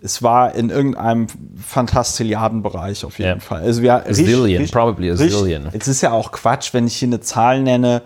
[0.00, 1.26] es war in irgendeinem
[1.64, 3.40] Fantastilliardenbereich auf jeden Ja.
[3.40, 3.62] Fall.
[3.62, 5.68] Also wir, A zillion, probably a zillion.
[5.72, 8.02] Es ist ja auch Quatsch, wenn ich hier eine Zahl nenne,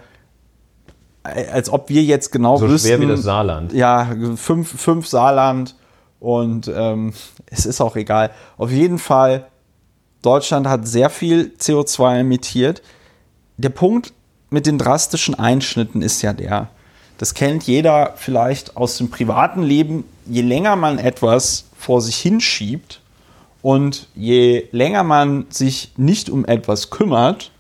[1.23, 2.89] als ob wir jetzt genau So wüssten.
[2.89, 3.73] schwer wie das Saarland.
[3.73, 5.77] Ja, fünf, fünf Saarland
[6.20, 7.12] und ähm,
[7.47, 8.31] es ist auch egal.
[8.57, 9.47] Auf jeden Fall,
[10.23, 12.82] Deutschland hat sehr viel CO2 emittiert.
[13.57, 14.12] Der Punkt
[14.51, 16.69] mit den drastischen Einschnitten ist ja der,
[17.19, 23.01] das kennt jeder vielleicht aus dem privaten Leben, je länger man etwas vor sich hinschiebt
[23.62, 27.53] und je länger man sich nicht um etwas kümmert,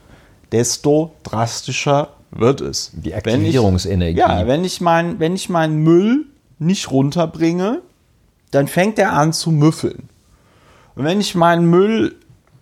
[0.50, 2.90] desto drastischer wird es.
[2.94, 4.18] Die Wenn ich- Aktivierungsenergie.
[4.18, 6.26] ja, wenn ich, mein, wenn ich meinen Müll
[6.58, 7.80] nicht runterbringe,
[8.50, 10.08] dann fängt er an zu müffeln.
[10.94, 12.16] Und wenn ich meinen Müll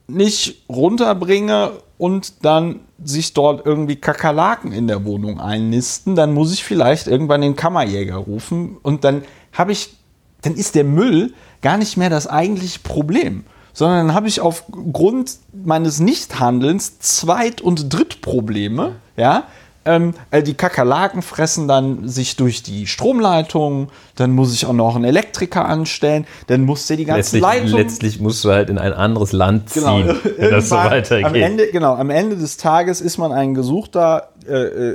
[0.07, 6.65] nicht runterbringe und dann sich dort irgendwie Kakerlaken in der Wohnung einnisten, dann muss ich
[6.65, 9.23] vielleicht irgendwann den Kammerjäger rufen und dann
[9.53, 9.97] habe ich,
[10.43, 11.33] dann ist der Müll
[11.63, 18.97] gar nicht mehr das eigentliche Problem, sondern habe ich aufgrund meines Nichthandelns Zweit- und Drittprobleme,
[19.17, 19.45] ja,
[19.91, 24.95] ähm, äh, die Kakerlaken fressen dann sich durch die Stromleitung, dann muss ich auch noch
[24.95, 28.79] einen Elektriker anstellen, dann muss der die ganze Letztlich, Leitung letztlich musst du halt in
[28.79, 31.27] ein anderes Land ziehen, Genau, wenn das so weitergeht.
[31.27, 34.55] Am Ende, genau, am Ende des Tages ist man ein gesuchter äh,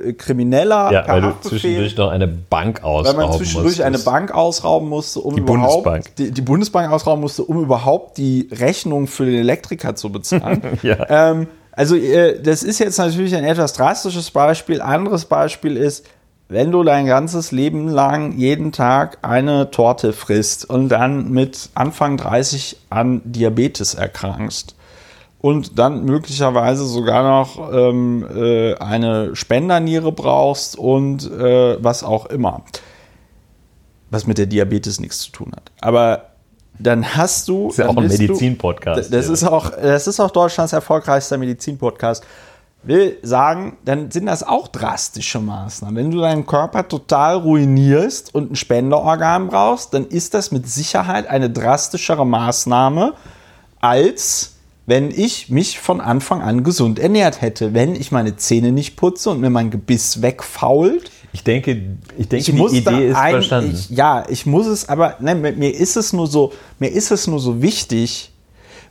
[0.09, 4.05] äh, Krimineller ja, weil du zwischendurch noch eine Bank weil ausrauben man zwischendurch eine musstest.
[4.05, 6.15] Bank ausrauben musste, um Die überhaupt Bundesbank.
[6.15, 10.61] Die, die Bundesbank ausrauben musste, um überhaupt die Rechnung für den Elektriker zu bezahlen.
[10.81, 11.31] Ja.
[11.31, 14.81] ähm, also äh, das ist jetzt natürlich ein etwas drastisches Beispiel.
[14.81, 16.07] Anderes Beispiel ist,
[16.47, 22.17] wenn du dein ganzes Leben lang jeden Tag eine Torte frisst und dann mit Anfang
[22.17, 24.75] 30 an Diabetes erkrankst
[25.39, 32.63] und dann möglicherweise sogar noch ähm, äh, eine Spenderniere brauchst und äh, was auch immer,
[34.11, 35.71] was mit der Diabetes nichts zu tun hat.
[35.81, 36.34] Aber
[36.79, 37.69] dann hast du.
[37.69, 39.13] ist ja auch ein Medizin-Podcast.
[39.13, 39.33] das hier.
[39.33, 42.23] ist auch, das ist auch Deutschlands erfolgreichster Medizin-Podcast.
[42.83, 45.95] Will sagen, dann sind das auch drastische Maßnahmen.
[45.95, 51.27] Wenn du deinen Körper total ruinierst und ein Spenderorgan brauchst, dann ist das mit Sicherheit
[51.27, 53.13] eine drastischere Maßnahme,
[53.79, 57.73] als wenn ich mich von Anfang an gesund ernährt hätte.
[57.73, 61.81] Wenn ich meine Zähne nicht putze und mir mein Gebiss wegfault, ich denke,
[62.17, 63.71] ich denke ich muss die Idee ist verstanden.
[63.73, 67.11] Ich, ja, ich muss es, aber nein, mir mir ist es nur so, mir ist
[67.11, 68.31] es nur so wichtig,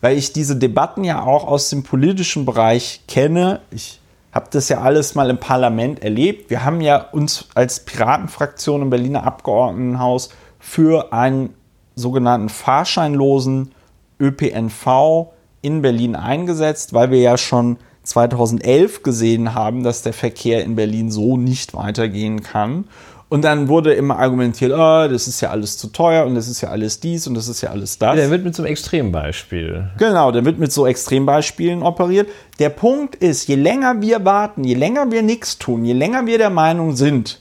[0.03, 3.61] weil ich diese Debatten ja auch aus dem politischen Bereich kenne.
[3.71, 3.99] Ich
[4.31, 6.51] habe das ja alles mal im Parlament erlebt.
[6.51, 11.55] Wir haben ja uns als Piratenfraktion im Berliner Abgeordnetenhaus für einen
[11.95, 13.73] sogenannten fahrscheinlosen
[14.21, 20.77] ÖPNV in Berlin eingesetzt, weil wir ja schon 2011 gesehen haben, dass der Verkehr in
[20.77, 22.85] Berlin so nicht weitergehen kann.
[23.31, 26.61] Und dann wurde immer argumentiert, oh, das ist ja alles zu teuer und das ist
[26.61, 28.15] ja alles dies und das ist ja alles das.
[28.15, 29.91] Der wird mit so einem Extrembeispiel.
[29.99, 32.29] Genau, der wird mit so Extrembeispielen operiert.
[32.59, 36.39] Der Punkt ist, je länger wir warten, je länger wir nichts tun, je länger wir
[36.39, 37.41] der Meinung sind,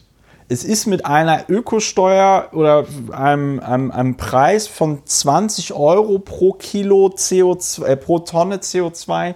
[0.50, 7.08] es ist mit einer Ökosteuer oder einem, einem, einem Preis von 20 Euro pro Kilo
[7.08, 9.36] CO2, äh, pro Tonne CO2,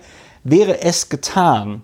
[0.49, 1.81] wäre es getan.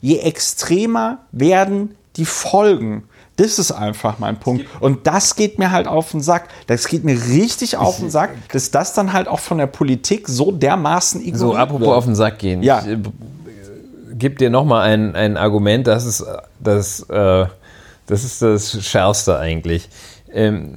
[0.00, 3.04] Je extremer werden die Folgen.
[3.36, 4.66] Das ist einfach mein Punkt.
[4.80, 6.48] Und das geht mir halt auf den Sack.
[6.68, 10.28] Das geht mir richtig auf den Sack, dass das dann halt auch von der Politik
[10.28, 11.96] so dermaßen ignoriert So, apropos wird.
[11.96, 12.62] auf den Sack gehen.
[12.62, 12.80] Ja.
[12.80, 12.98] Ich äh,
[14.12, 16.24] gebe dir nochmal ein, ein Argument, das ist
[16.60, 17.46] das, äh,
[18.06, 19.88] das ist das Schärfste eigentlich.
[20.32, 20.76] Ähm,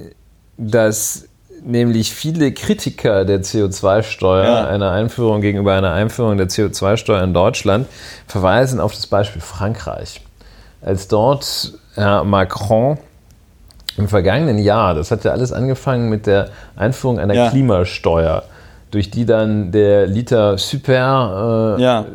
[0.57, 1.26] dass
[1.63, 4.67] nämlich viele Kritiker der CO2-Steuer, Ja.
[4.67, 7.87] einer Einführung gegenüber einer Einführung der CO2-Steuer in Deutschland,
[8.27, 10.21] verweisen auf das Beispiel Frankreich.
[10.81, 12.97] Als dort Herr Macron
[13.97, 17.49] im vergangenen Jahr, das hat ja alles angefangen mit der Einführung einer Ja.
[17.49, 18.43] Klimasteuer,
[18.91, 22.05] durch die dann der Liter Super äh, Ja.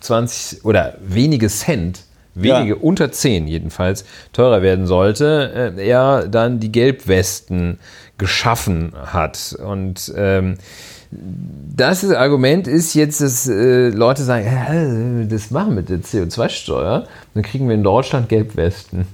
[0.00, 2.00] 20 oder wenige Cent,
[2.34, 2.80] wenige Ja.
[2.80, 7.78] unter 10 jedenfalls, teurer werden sollte, äh, er dann die Gelbwesten
[8.18, 9.56] geschaffen hat.
[9.64, 10.56] Und ähm,
[11.10, 17.42] das Argument ist jetzt, dass äh, Leute sagen, ja, das machen mit der CO2-Steuer, dann
[17.42, 19.06] kriegen wir in Deutschland Gelbwesten.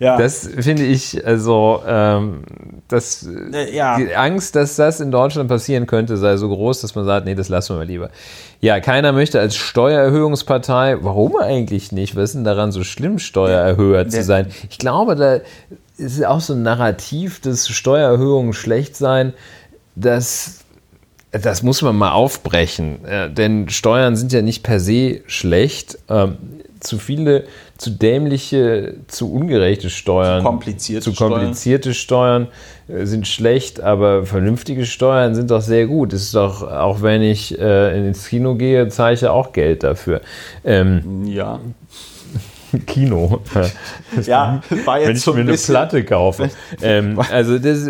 [0.00, 0.16] Ja.
[0.16, 2.42] Das finde ich, also, ähm,
[2.88, 3.98] das, Äh, ja.
[3.98, 7.34] die Angst, dass das in Deutschland passieren könnte, sei so groß, dass man sagt, nee,
[7.34, 8.10] das lassen wir mal lieber.
[8.62, 12.16] Ja, keiner möchte als Steuererhöhungspartei, warum eigentlich nicht?
[12.16, 14.46] Was ist denn daran so schlimm, Steuererhöher zu sein?
[14.70, 15.40] Ich glaube, da
[15.98, 19.34] ist auch so ein Narrativ, dass Steuererhöhungen schlecht seien,
[19.94, 20.56] das
[21.32, 25.96] das muss man mal aufbrechen, äh, denn Steuern sind ja nicht per se schlecht.
[26.08, 26.38] Ähm,
[26.80, 27.44] zu viele,
[27.80, 32.48] zu dämliche, zu ungerechte Steuern, Zu komplizierte zu komplizierte Steuern,
[32.88, 36.12] äh, sind schlecht, aber vernünftige Steuern sind doch sehr gut.
[36.12, 39.82] Das ist doch, auch wenn ich äh, ins Kino gehe, zahle ich ja auch Geld
[39.82, 40.20] dafür.
[40.62, 41.58] Ähm, Ja.
[42.86, 43.40] Kino.
[44.26, 46.50] Ja, war jetzt wenn ich so mir ein eine Platte kaufe.
[46.82, 47.88] ähm, also das,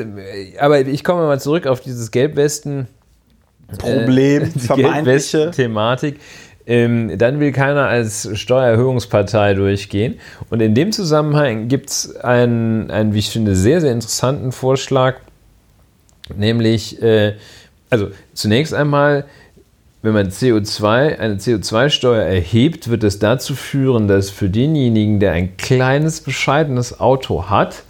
[0.58, 2.86] aber ich komme mal zurück auf dieses Gelbwesten.
[3.78, 5.02] Problem, die vermeintliche.
[5.02, 6.20] Gelbwesten-Thematik.
[6.66, 10.20] Ähm, dann will keiner als Steuererhöhungspartei durchgehen.
[10.50, 15.16] Und in dem Zusammenhang gibt es einen, einen, wie ich finde, sehr, sehr interessanten Vorschlag,
[16.36, 17.34] nämlich, äh,
[17.88, 19.24] also zunächst einmal,
[20.02, 25.56] wenn man CO2, eine CO2-Steuer erhebt, wird es dazu führen, dass für denjenigen, der ein
[25.56, 27.82] kleines, bescheidenes Auto hat,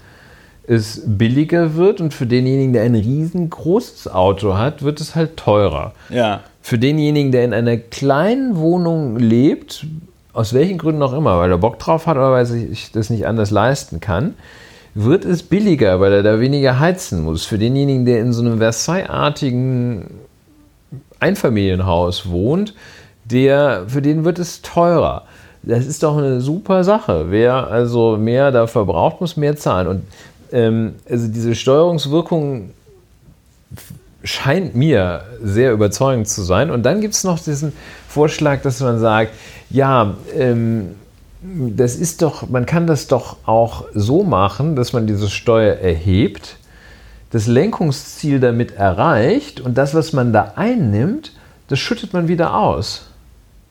[0.67, 5.95] es billiger wird und für denjenigen, der ein riesengroßes Auto hat, wird es halt teurer.
[6.11, 6.43] Ja.
[6.63, 9.87] Für denjenigen, der in einer kleinen Wohnung lebt,
[10.33, 13.11] aus welchen Gründen auch immer, weil er Bock drauf hat oder weil er sich das
[13.11, 14.35] nicht anders leisten kann,
[14.95, 17.45] wird es billiger, weil er da weniger heizen muss.
[17.45, 20.07] Für denjenigen, der in so einem Versailles-artigen
[21.21, 22.75] Einfamilienhaus wohnt,
[23.25, 25.25] der, für den wird es teurer.
[25.63, 27.27] Das ist doch eine super Sache.
[27.29, 29.87] Wer also mehr da verbraucht, muss mehr zahlen.
[29.87, 30.03] Und
[30.53, 32.71] ähm, also diese Steuerungswirkung
[34.23, 36.71] scheint mir sehr überzeugend zu sein.
[36.71, 37.73] Und dann gibt es noch diesen
[38.09, 39.33] Vorschlag, dass man sagt,
[39.71, 40.95] ja, ähm,
[41.43, 46.57] das ist doch, man kann das doch auch so machen, dass man diese Steuer erhebt,
[47.31, 51.33] das Lenkungsziel damit erreicht und das, was man da einnimmt,
[51.69, 53.07] das schüttet man wieder aus.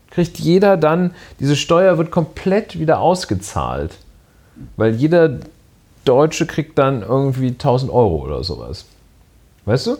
[0.09, 3.91] Kriegt jeder dann, diese Steuer wird komplett wieder ausgezahlt.
[4.77, 5.39] Weil jeder
[6.05, 8.85] Deutsche kriegt dann irgendwie 1000 Euro oder sowas.
[9.65, 9.97] Weißt du?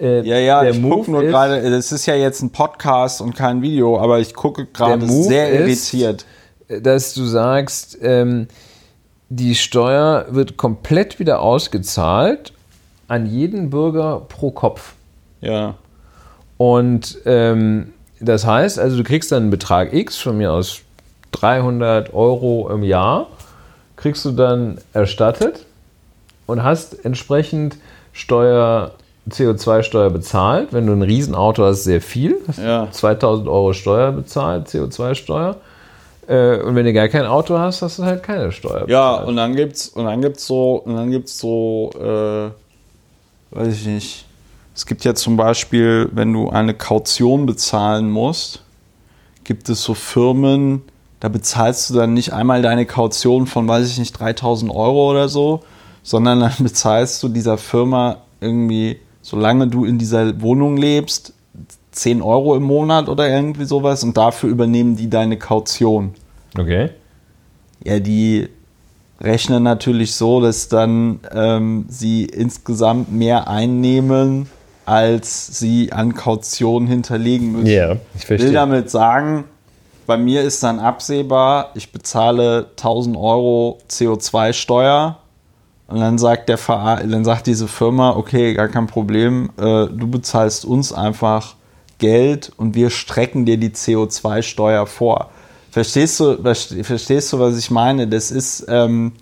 [0.00, 3.20] Äh, Ja, ja, der ich Move gucke nur gerade, das ist ja jetzt ein Podcast
[3.20, 6.24] und kein Video, aber ich gucke gerade sehr ist- irritiert.
[6.68, 8.48] dass du sagst, ähm,
[9.28, 12.52] die Steuer wird komplett wieder ausgezahlt
[13.08, 14.94] an jeden Bürger pro Kopf.
[15.40, 15.74] Ja.
[16.56, 20.80] Und ähm, das heißt, also du kriegst dann einen Betrag X, von mir aus
[21.32, 23.26] 300 Euro im Jahr,
[23.96, 25.66] kriegst du dann erstattet
[26.46, 27.76] und hast entsprechend
[28.12, 28.92] Steuer,
[29.30, 30.72] CO2-Steuer bezahlt.
[30.72, 32.36] Wenn du ein Riesenauto hast, sehr viel.
[32.48, 32.88] Hast Ja.
[32.90, 35.56] 2000 Euro Steuer bezahlt, CO2-Steuer.
[36.28, 39.28] Äh, und wenn du gar kein Auto hast, hast du halt keine Steuer Ja, bezahlt.
[39.28, 42.50] und dann gibt's und dann gibt's so und dann gibt's so äh,
[43.56, 44.24] weiß ich nicht.
[44.74, 48.62] Es gibt ja zum Beispiel, wenn du eine Kaution bezahlen musst,
[49.44, 50.82] gibt es so Firmen,
[51.20, 55.28] da bezahlst du dann nicht einmal deine Kaution von, weiß ich nicht, 3000 Euro oder
[55.28, 55.60] so,
[56.02, 61.32] sondern dann bezahlst du dieser Firma irgendwie, solange du in dieser Wohnung lebst,
[61.92, 66.14] 10 Euro im Monat oder irgendwie sowas und dafür übernehmen die deine Kaution.
[66.58, 66.90] Okay.
[67.84, 68.48] Ja, die
[69.20, 74.48] rechnen natürlich so, dass dann ähm, sie insgesamt mehr einnehmen,
[74.84, 77.66] als sie an Kaution hinterlegen müssen.
[77.66, 78.52] Ja, ich Ich will verstehe.
[78.52, 79.44] damit sagen,
[80.06, 85.18] bei mir ist dann absehbar, ich bezahle 1000 Euro CO2-Steuer
[85.92, 90.08] und dann sagt, der Ver dann sagt diese Firma, okay, gar kein Problem, äh, du
[90.10, 91.54] bezahlst uns einfach
[91.98, 95.30] Geld und wir strecken dir die CO2-Steuer vor.
[95.70, 98.08] Verstehst du, verste- verstehst du, was ich meine?
[98.08, 99.12] Das ist, ähm,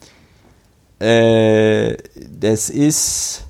[0.99, 1.97] äh,
[2.39, 3.45] das ist,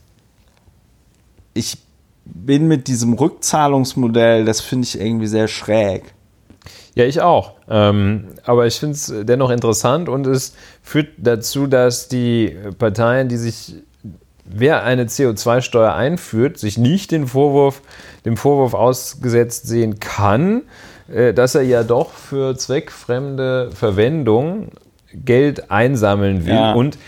[1.55, 1.79] ich
[2.25, 6.15] bin mit diesem Rückzahlungsmodell, das finde ich irgendwie sehr schräg.
[6.95, 7.53] Ja, ich auch.
[7.69, 13.37] Ähm, aber ich finde es dennoch interessant und es führt dazu, dass die Parteien, die
[13.37, 13.75] sich,
[14.45, 17.83] wer eine CO2-Steuer einführt, sich nicht den Vorwurf,
[18.25, 20.63] dem Vorwurf ausgesetzt sehen kann,
[21.13, 24.71] äh, dass er ja doch für zweckfremde Verwendung
[25.13, 26.73] Geld einsammeln will Ja.
[26.75, 26.99] und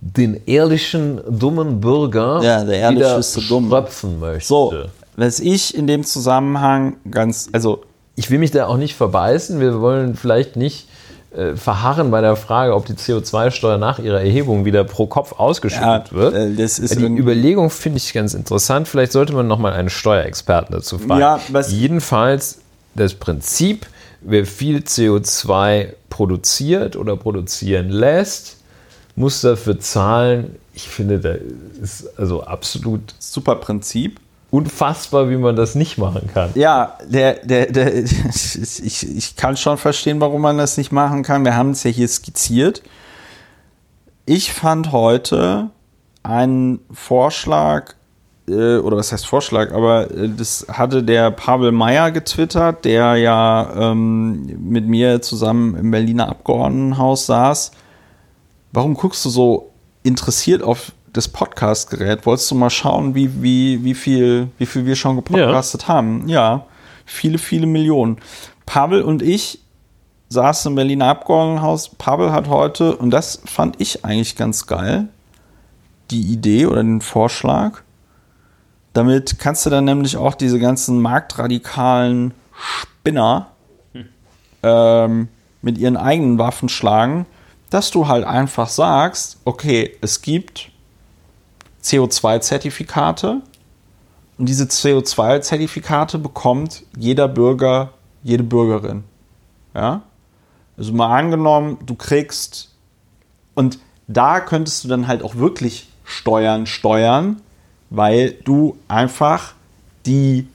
[0.00, 4.46] den ehrlichen, dummen Bürger Ja, der ehrliche wieder ist schröpfen möchte.
[4.46, 4.74] So,
[5.16, 7.82] was ich in dem Zusammenhang ganz, also
[8.18, 9.60] ich will mich da auch nicht verbeißen.
[9.60, 10.88] Wir wollen vielleicht nicht
[11.30, 16.08] äh, verharren bei der Frage, ob die CO2-Steuer nach ihrer Erhebung wieder pro Kopf ausgeschüttet
[16.10, 16.34] Ja, wird.
[16.34, 18.88] äh, das ist die Überlegung finde ich ganz interessant.
[18.88, 21.20] Vielleicht sollte man nochmal einen Steuerexperten dazu fragen.
[21.20, 21.38] Ja,
[21.68, 22.58] Jedenfalls
[22.96, 23.86] das Prinzip,
[24.20, 28.56] wer viel CO2 produziert oder produzieren lässt,
[29.14, 30.56] muss dafür zahlen.
[30.74, 31.34] Ich finde, da
[31.80, 34.18] ist also absolut super Prinzip.
[34.50, 36.50] Unfassbar, wie man das nicht machen kann.
[36.54, 41.44] Ja, der, der, der, ich, ich kann schon verstehen, warum man das nicht machen kann.
[41.44, 42.82] Wir haben es ja hier skizziert.
[44.24, 45.70] Ich fand heute
[46.22, 47.94] einen Vorschlag
[48.48, 53.70] äh, oder was heißt Vorschlag, aber äh, das hatte der Pavel Meyer getwittert, der ja
[53.76, 57.72] ähm, mit mir zusammen im Berliner Abgeordnetenhaus saß.
[58.72, 59.70] Warum guckst du so
[60.02, 62.26] interessiert auf das Podcast-Gerät?
[62.26, 65.88] Wolltest du mal schauen, wie, wie, wie, viel, wie viel wir schon gepodcastet ja.
[65.88, 66.28] haben?
[66.28, 66.66] Ja,
[67.04, 68.18] viele, viele Millionen.
[68.66, 69.60] Pavel und ich
[70.28, 71.90] saßen im Berliner Abgeordnetenhaus.
[71.90, 75.08] Pavel hat heute, und das fand ich eigentlich ganz geil,
[76.10, 77.82] die Idee oder den Vorschlag.
[78.92, 83.48] Damit kannst du dann nämlich auch diese ganzen marktradikalen Spinner
[83.92, 84.08] hm.
[84.62, 85.28] ähm,
[85.62, 87.26] mit ihren eigenen Waffen schlagen,
[87.70, 90.70] dass du halt einfach sagst, okay, es gibt
[91.88, 93.40] CO2-Zertifikate
[94.38, 97.90] und diese CO2-Zertifikate bekommt jeder Bürger,
[98.22, 99.04] jede Bürgerin.
[99.74, 100.02] Ja?
[100.76, 102.70] Also mal angenommen, du kriegst
[103.54, 107.40] und da könntest du dann halt auch wirklich Steuern steuern,
[107.90, 109.54] weil du einfach
[110.06, 110.46] die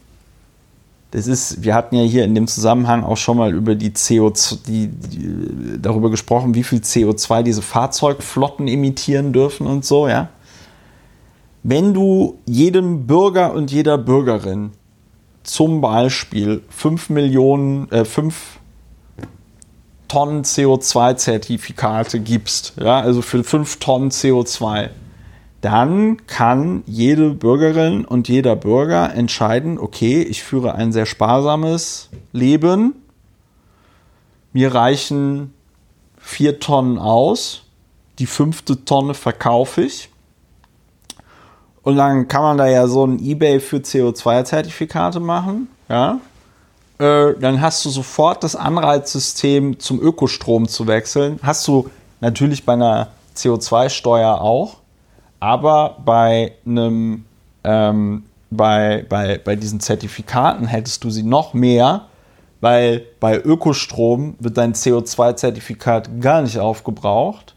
[1.13, 4.65] das ist, wir hatten ja hier in dem Zusammenhang auch schon mal über die CO2,
[4.65, 10.29] die, die, darüber gesprochen, wie viel CO2 diese Fahrzeugflotten emittieren dürfen und so, ja.
[11.63, 14.71] Wenn du jedem Bürger und jeder Bürgerin
[15.43, 18.59] zum Beispiel 5 Millionen, äh, 5
[20.09, 24.89] Tonnen CO2-Zertifikate gibst, ja, also für 5 Tonnen CO2,
[25.61, 32.95] dann kann jede Bürgerin und jeder Bürger entscheiden, okay, ich führe ein sehr sparsames Leben,
[34.51, 35.53] mir reichen
[36.17, 37.63] vier Tonnen aus,
[38.19, 40.09] die fünfte Tonne verkaufe ich.
[41.83, 46.19] Und dann kann man da ja so ein Ebay für CO2-Zertifikate machen, ja.
[46.99, 51.39] Äh, dann hast du sofort das Anreizsystem zum Ökostrom zu wechseln.
[51.41, 51.89] Hast du
[52.21, 54.77] natürlich bei einer CO2-Steuer auch
[55.43, 57.25] aber bei einem
[57.65, 62.05] ähm, bei, bei, bei diesen Zertifikaten hättest du sie noch mehr,
[62.61, 67.55] weil bei Ökostrom wird dein CO2-Zertifikat gar nicht aufgebraucht.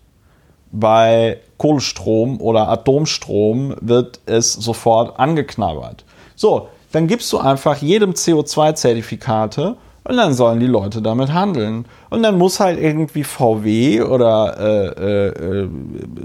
[0.72, 6.04] Bei Kohlestrom oder Atomstrom wird es sofort angeknabbert.
[6.34, 11.86] So, dann gibst du einfach jedem CO2-Zertifikate und dann sollen die Leute damit handeln.
[12.10, 15.68] Und dann muss halt irgendwie VW oder äh, äh, äh,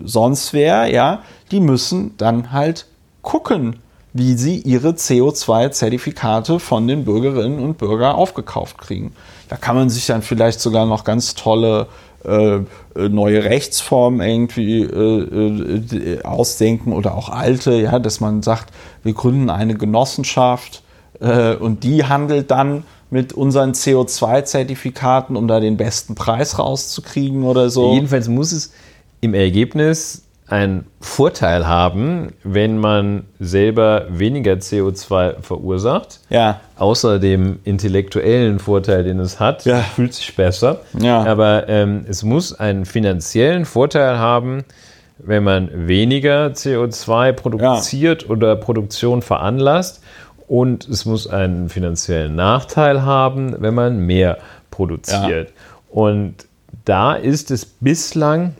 [0.05, 2.85] sonst wer, ja, die müssen dann halt
[3.21, 3.77] gucken,
[4.13, 9.13] wie sie ihre CO2-Zertifikate von den Bürgerinnen und Bürgern aufgekauft kriegen.
[9.49, 11.87] Da kann man sich dann vielleicht sogar noch ganz tolle
[12.25, 18.73] äh, äh neue Rechtsformen irgendwie äh, äh, ausdenken oder auch alte, ja, dass man sagt,
[19.03, 20.83] wir gründen eine Genossenschaft
[21.59, 27.93] und die handelt dann mit unseren CO2-Zertifikaten, um da den besten Preis rauszukriegen oder so.
[27.93, 28.71] Jedenfalls muss es
[29.19, 36.19] im Ergebnis einen Vorteil haben, wenn man selber weniger CO2 verursacht.
[36.29, 36.59] Ja.
[36.77, 39.77] Außer dem intellektuellen Vorteil, den es hat, ja.
[39.79, 40.81] fühlt sich besser.
[40.99, 41.23] Ja.
[41.23, 44.65] Aber ähm, es muss einen finanziellen Vorteil haben,
[45.17, 48.29] wenn man weniger CO2 produziert ja.
[48.29, 50.03] oder Produktion veranlasst
[50.47, 54.37] und es muss einen finanziellen Nachteil haben, wenn man mehr
[54.69, 55.53] produziert.
[55.89, 56.45] Und
[56.83, 58.55] da ist es bislang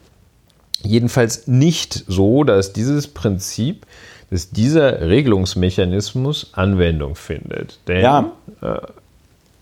[0.84, 3.86] jedenfalls nicht so, dass dieses Prinzip,
[4.30, 7.78] dass dieser Regelungsmechanismus Anwendung findet.
[7.88, 8.32] Denn ja.
[8.62, 8.78] Äh,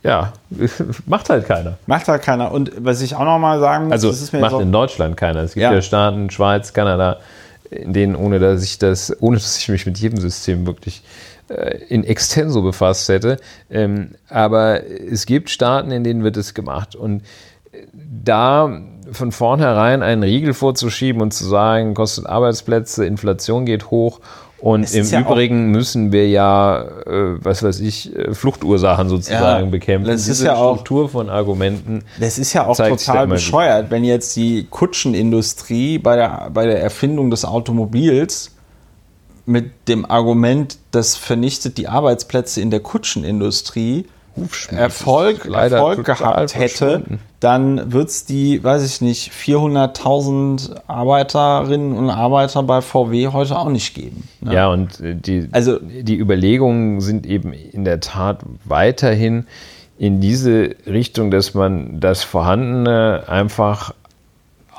[0.03, 0.33] ja,
[1.07, 1.79] macht halt keiner.
[1.87, 2.53] Macht halt keiner.
[2.53, 5.17] Und was ich auch noch mal sagen muss, also das ist mir macht in Deutschland
[5.17, 5.41] keiner.
[5.41, 5.73] Es gibt ja.
[5.73, 7.19] ja Staaten, Schweiz, Kanada,
[7.71, 11.03] in denen ohne dass ich das, ohne dass ich mich mit jedem System wirklich
[11.49, 13.37] äh, in extenso befasst hätte.
[13.71, 16.97] Ähm, aber es gibt Staaten, in denen wird es gemacht.
[16.97, 17.23] Und
[17.93, 18.81] da
[19.13, 24.21] von vornherein einen Riegel vorzuschieben und zu sagen, kostet Arbeitsplätze, Inflation geht hoch
[24.61, 29.71] und im ja Übrigen müssen wir ja, äh, was weiß ich, äh, Fluchtursachen sozusagen ja,
[29.71, 30.11] bekämpfen.
[30.11, 32.05] Das Diese ist ja Struktur von Argumenten.
[32.19, 37.31] Das ist ja auch total bescheuert, wenn jetzt die Kutschenindustrie bei der, bei der Erfindung
[37.31, 38.55] des Automobils
[39.47, 44.07] mit dem Argument, das vernichtet die Arbeitsplätze in der Kutschenindustrie,
[44.71, 47.03] Erfolg, Erfolg gehabt hätte,
[47.41, 53.69] dann wird es die, weiß ich nicht, 400.000 Arbeiterinnen und Arbeiter bei VW heute auch
[53.69, 54.29] nicht geben.
[54.41, 54.55] Ne?
[54.55, 59.47] Ja, und äh, die, also, die Überlegungen sind eben in der Tat weiterhin
[59.99, 63.93] in diese Richtung, dass man das Vorhandene einfach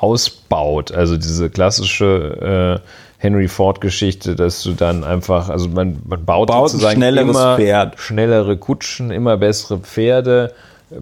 [0.01, 0.91] ausbaut.
[0.91, 2.87] Also diese klassische äh,
[3.21, 7.99] Henry Ford-Geschichte, dass du dann einfach, also man, man baut, baut sozusagen immer Pferd.
[7.99, 10.55] schnellere Kutschen, immer bessere Pferde,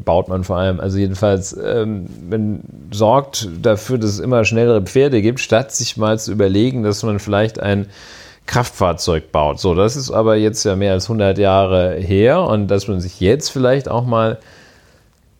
[0.04, 0.82] baut man vor allem.
[0.82, 2.60] Also jedenfalls, ähm, man
[2.92, 7.20] sorgt dafür, dass es immer schnellere Pferde gibt, statt sich mal zu überlegen, dass man
[7.20, 7.88] vielleicht ein
[8.48, 9.62] Kraftfahrzeug baut.
[9.62, 13.22] So, das ist aber jetzt ja mehr als 100 Jahre her und dass man sich
[13.22, 14.40] jetzt vielleicht auch mal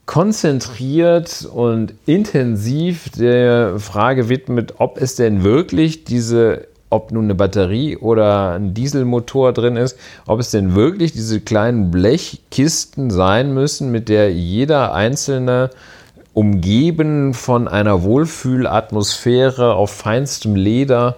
[0.10, 7.96] konzentriert und intensiv der Frage widmet, ob es denn wirklich diese, ob nun eine Batterie
[7.96, 14.10] oder ein Dieselmotor drin ist, ob es denn wirklich diese kleinen Blechkisten sein müssen, mit
[14.10, 15.70] der jeder einzelne
[16.34, 21.18] umgeben von einer Wohlfühlatmosphäre auf feinstem Leder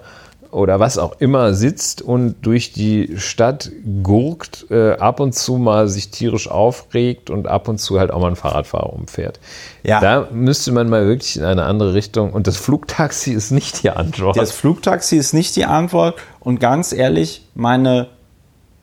[0.52, 3.72] oder was auch immer sitzt und durch die Stadt
[4.04, 8.20] gurkt, äh, ab und zu mal sich tierisch aufregt und ab und zu halt auch
[8.20, 9.40] mal ein Fahrradfahrer umfährt.
[9.84, 10.00] Ja.
[10.00, 12.34] Da müsste man mal wirklich in eine andere Richtung.
[12.34, 14.38] Und das Flugtaxi ist nicht die Antwort.
[14.38, 16.16] Das Flugtaxi ist nicht die Antwort.
[16.40, 18.08] Und ganz ehrlich, meine,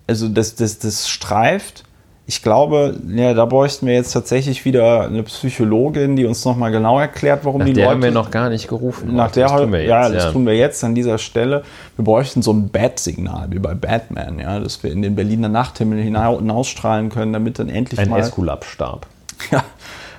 [0.06, 1.84] also das, das, das streift
[2.28, 7.00] ich glaube, ja, da bräuchten wir jetzt tatsächlich wieder eine Psychologin, die uns nochmal genau
[7.00, 7.94] erklärt, warum nach die der Leute.
[7.94, 9.16] haben wir noch gar nicht gerufen.
[9.16, 10.32] Nach der, das tun wir jetzt, ja, das ja.
[10.32, 11.62] tun wir jetzt an dieser Stelle.
[11.96, 16.02] Wir bräuchten so ein Bat-Signal wie bei Batman, ja, dass wir in den Berliner Nachthimmel
[16.02, 18.16] hinausstrahlen können, damit dann endlich ein mal.
[18.18, 19.06] Ein Eskulap-Stab.
[19.50, 19.64] Ja,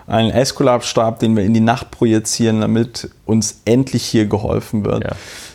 [0.07, 5.03] einen Eskulap-Stab, den wir in die Nacht projizieren, damit uns endlich hier geholfen wird.
[5.03, 5.11] Ja.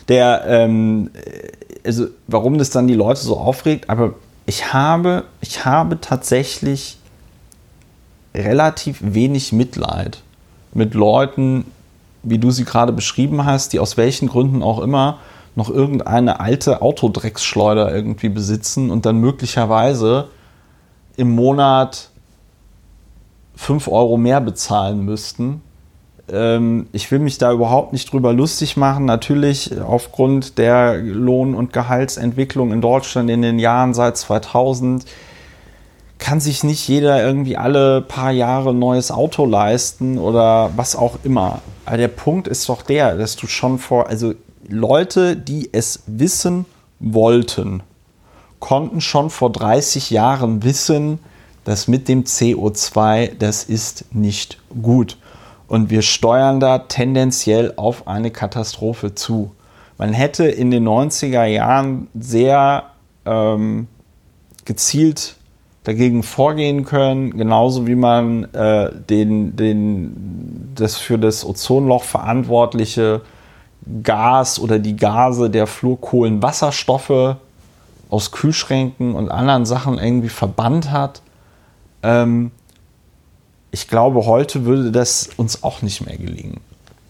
[0.07, 1.09] Der, ähm,
[1.85, 4.13] also warum das dann die Leute so aufregt, aber
[4.45, 6.97] ich habe, ich habe tatsächlich
[8.33, 10.21] relativ wenig Mitleid
[10.73, 11.65] mit Leuten,
[12.23, 15.19] wie du sie gerade beschrieben hast, die aus welchen Gründen auch immer
[15.55, 20.27] noch irgendeine alte Autodrecksschleuder irgendwie besitzen und dann möglicherweise
[21.15, 22.09] im Monat
[23.55, 25.61] 5 Euro mehr bezahlen müssten,
[26.27, 29.05] ich will mich da überhaupt nicht drüber lustig machen.
[29.05, 35.05] Natürlich aufgrund der Lohn- und Gehaltsentwicklung in Deutschland in den Jahren seit 2000
[36.17, 41.19] kann sich nicht jeder irgendwie alle paar Jahre ein neues Auto leisten oder was auch
[41.23, 41.61] immer.
[41.85, 44.33] Aber der Punkt ist doch der, dass du schon vor, also
[44.67, 46.65] Leute, die es wissen
[46.99, 47.83] wollten,
[48.59, 51.19] konnten schon vor 30 Jahren wissen,
[51.65, 55.17] dass mit dem CO2 das ist nicht gut.
[55.67, 59.51] Und wir steuern da tendenziell auf eine Katastrophe zu.
[59.97, 62.91] Man hätte in den 90er Jahren sehr
[63.25, 63.87] ähm,
[64.65, 65.37] gezielt
[65.83, 73.21] dagegen vorgehen können, genauso wie man äh, den, den, das für das Ozonloch verantwortliche
[74.01, 77.35] Gas oder die Gase der Fluorkohlenwasserstoffe
[78.09, 81.21] aus Kühlschränken und anderen Sachen irgendwie verbannt hat.
[82.01, 82.51] Ähm,
[83.71, 86.59] ich glaube, heute würde das uns auch nicht mehr gelingen.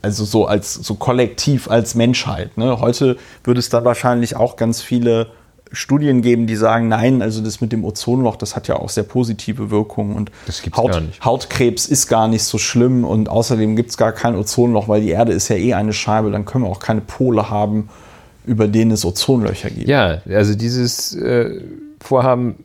[0.01, 2.57] Also so als so kollektiv als Menschheit.
[2.57, 2.79] Ne?
[2.79, 5.27] Heute würde es dann wahrscheinlich auch ganz viele
[5.71, 9.03] Studien geben, die sagen, nein, also das mit dem Ozonloch, das hat ja auch sehr
[9.03, 10.31] positive Wirkungen und
[10.75, 15.01] Haut, Hautkrebs ist gar nicht so schlimm und außerdem gibt es gar kein Ozonloch, weil
[15.01, 17.89] die Erde ist ja eh eine Scheibe, dann können wir auch keine Pole haben,
[18.45, 19.87] über denen es Ozonlöcher gibt.
[19.87, 21.61] Ja, also dieses äh,
[21.99, 22.63] Vorhaben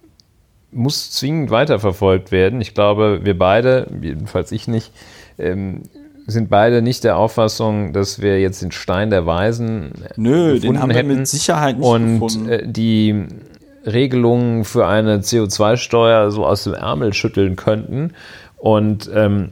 [0.72, 2.60] muss zwingend weiterverfolgt werden.
[2.60, 4.92] Ich glaube, wir beide, jedenfalls ich nicht,
[5.38, 5.82] ähm,
[6.26, 10.94] sind beide nicht der Auffassung, dass wir jetzt den Stein der Weisen Nö, den haben
[10.94, 12.48] wir mit Sicherheit nicht und gefunden.
[12.48, 13.26] Äh, die
[13.84, 18.12] Regelungen für eine CO2-Steuer so aus dem Ärmel schütteln könnten
[18.58, 19.50] und ähm,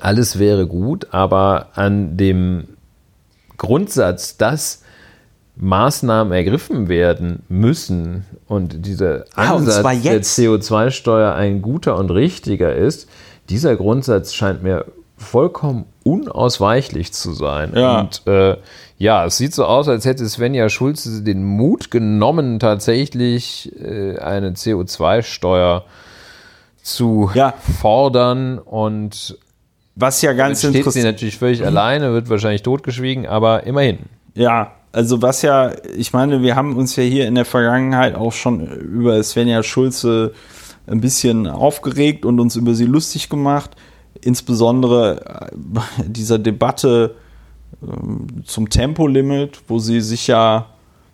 [0.00, 2.68] alles wäre gut, aber an dem
[3.56, 4.79] Grundsatz, dass
[5.60, 13.08] Maßnahmen ergriffen werden müssen und dieser Ansatz ja, der CO2-Steuer ein guter und richtiger ist,
[13.50, 14.86] dieser Grundsatz scheint mir
[15.18, 17.72] vollkommen unausweichlich zu sein.
[17.74, 18.00] Ja.
[18.00, 18.56] Und äh,
[18.96, 24.52] ja, es sieht so aus, als hätte Svenja Schulze den Mut genommen, tatsächlich äh, eine
[24.52, 25.84] CO2-Steuer
[26.82, 27.52] zu ja.
[27.80, 29.36] fordern und
[29.94, 33.98] was ja ganz interessant steht sie natürlich völlig alleine, wird wahrscheinlich totgeschwiegen, aber immerhin.
[34.34, 38.32] Ja, also was ja, ich meine, wir haben uns ja hier in der Vergangenheit auch
[38.32, 40.32] schon über Svenja Schulze
[40.86, 43.70] ein bisschen aufgeregt und uns über sie lustig gemacht.
[44.20, 47.14] Insbesondere bei dieser Debatte
[47.82, 50.66] ähm, zum Tempolimit, wo sie sich ja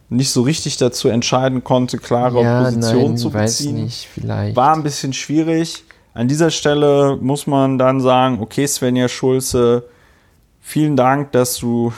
[0.09, 3.85] nicht so richtig dazu entscheiden konnte, klare ja, Position nein, zu beziehen.
[3.85, 4.57] Nicht, vielleicht.
[4.57, 5.85] War ein bisschen schwierig.
[6.15, 9.85] An dieser Stelle muss man dann sagen, okay, Svenja Schulze,
[10.61, 11.93] vielen Dank, dass du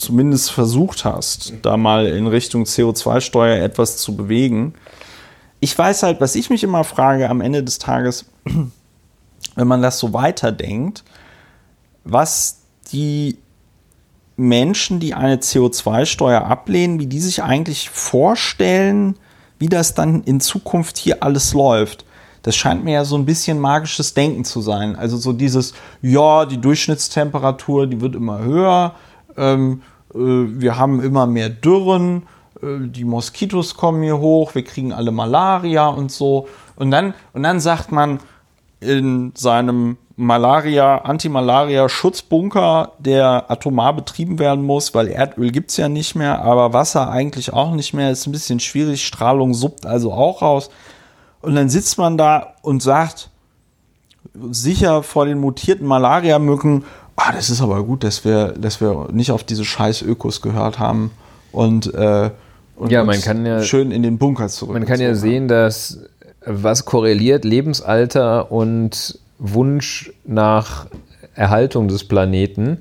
[0.00, 4.74] zumindest versucht hast, da mal in Richtung CO2-Steuer etwas zu bewegen.
[5.60, 8.24] Ich weiß halt, was ich mich immer frage am Ende des Tages,
[9.54, 11.04] wenn man das so weiterdenkt,
[12.04, 12.60] was
[12.92, 13.38] die
[14.36, 19.16] Menschen, die eine CO2-Steuer ablehnen, wie die sich eigentlich vorstellen,
[19.58, 22.06] wie das dann in Zukunft hier alles läuft.
[22.42, 24.96] Das scheint mir ja so ein bisschen magisches Denken zu sein.
[24.96, 28.94] Also so dieses, ja, die Durchschnittstemperatur, die wird immer höher.
[29.36, 29.82] Ähm,
[30.12, 32.22] äh, wir haben immer mehr Dürren,
[32.62, 36.48] äh, die Moskitos kommen hier hoch, wir kriegen alle Malaria und so.
[36.76, 38.20] Und dann, und dann sagt man
[38.80, 46.14] in seinem Malaria, Anti-Malaria-Schutzbunker, der atomar betrieben werden muss, weil Erdöl gibt es ja nicht
[46.14, 50.42] mehr, aber Wasser eigentlich auch nicht mehr, ist ein bisschen schwierig, Strahlung suppt also auch
[50.42, 50.70] raus.
[51.40, 53.30] Und dann sitzt man da und sagt,
[54.50, 56.84] sicher vor den mutierten Malaria-Mücken,
[57.26, 60.78] ah, das ist aber gut, dass wir, dass wir nicht auf diese scheiß Ökos gehört
[60.78, 61.10] haben
[61.52, 62.30] und, äh,
[62.76, 64.74] und Ja, man kann ja- schön in den Bunker zurück.
[64.74, 66.00] Man kann ja sehen, dass
[66.46, 70.86] was korreliert Lebensalter und Wunsch nach
[71.34, 72.78] Erhaltung des Planeten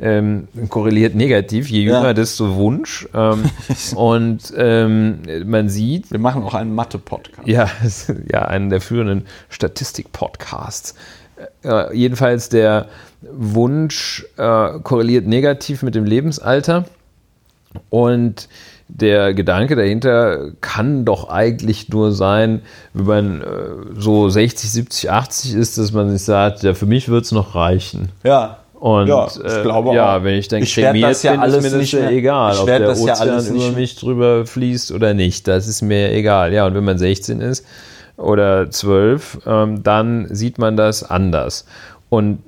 [0.00, 1.68] ähm, korreliert negativ.
[1.70, 1.98] Je Ja.
[1.98, 3.06] jünger, desto Wunsch.
[3.14, 3.44] Ähm,
[3.94, 7.46] und ähm, man sieht, Wir machen auch einen Mathe-Podcast.
[7.46, 7.68] ja,
[8.32, 10.94] ja, einen der führenden Statistik-Podcasts.
[11.62, 12.86] Äh, jedenfalls der
[13.32, 16.84] Wunsch äh, korreliert negativ mit dem Lebensalter.
[17.90, 18.48] Und
[18.88, 23.44] der Gedanke dahinter kann doch eigentlich nur sein, wenn man äh,
[23.98, 27.54] so 60, 70, 80 ist, dass man sich sagt, ja, für mich wird es noch
[27.54, 28.10] reichen.
[28.22, 28.58] Ja.
[28.78, 30.24] Und Ja, ich äh, glaube ja, auch.
[30.24, 32.10] wenn ich dann Ich cremiert das ja bin, ist alles mir das nicht ja mehr-
[32.10, 35.48] egal, ich ob der das ja Ozean alles über mich drüber fließt oder nicht.
[35.48, 36.52] Das ist mir egal.
[36.52, 37.64] Ja, und wenn man 16 ist
[38.18, 41.64] oder 12, ähm, dann sieht man das anders.
[42.10, 42.40] Und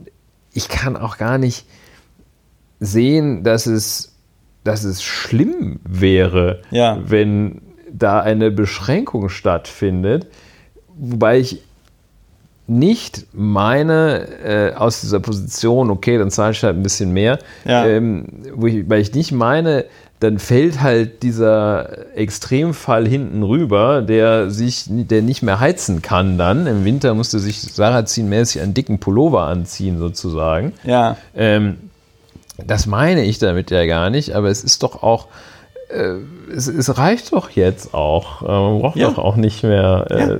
[0.56, 1.66] ich kann auch gar nicht
[2.80, 4.12] sehen, dass es,
[4.64, 6.98] dass es schlimm wäre, Ja.
[7.06, 7.60] wenn
[7.92, 10.26] da eine Beschränkung stattfindet.
[10.96, 11.62] Wobei ich
[12.66, 17.86] nicht meine, äh, aus dieser Position, okay, dann zahle ich halt ein bisschen mehr, Ja.
[17.86, 18.26] ähm,
[18.66, 19.84] ich, weil ich nicht meine,
[20.20, 26.66] dann fällt halt dieser Extremfall hinten rüber, der sich, der nicht mehr heizen kann dann.
[26.66, 30.72] Im Winter musste sich Sarrazin-mäßig einen dicken Pullover anziehen, sozusagen.
[30.84, 31.18] Ja.
[31.34, 31.76] Ähm,
[32.66, 35.26] das meine ich damit ja gar nicht, aber es ist doch auch,
[35.90, 36.14] äh,
[36.50, 38.40] es, es reicht doch jetzt auch.
[38.40, 39.10] Äh, man braucht Ja.
[39.10, 40.36] doch auch nicht mehr, äh, Ja.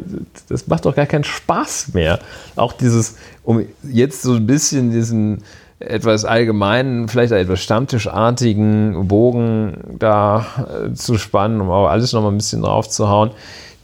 [0.48, 2.18] das macht doch gar keinen Spaß mehr.
[2.56, 5.42] Auch dieses, um jetzt so ein bisschen diesen
[5.78, 10.46] etwas allgemeinen, vielleicht etwas stammtischartigen Bogen da
[10.86, 13.30] äh, zu spannen, um aber alles nochmal ein bisschen drauf zu hauen.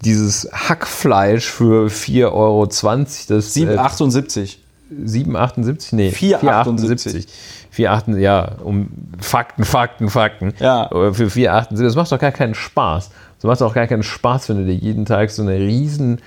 [0.05, 4.59] Dieses Hackfleisch für 4,20 Euro, das 778.
[5.05, 5.93] 778?
[5.93, 7.27] Nee, 478.
[7.71, 8.89] 478, ja, um
[9.21, 10.55] Fakten, Fakten, Fakten.
[10.59, 10.91] Ja.
[10.91, 13.11] Aber Für 478, das macht doch gar keinen Spaß.
[13.41, 16.21] Das macht doch gar keinen Spaß, wenn du dir jeden Tag so eine riesen,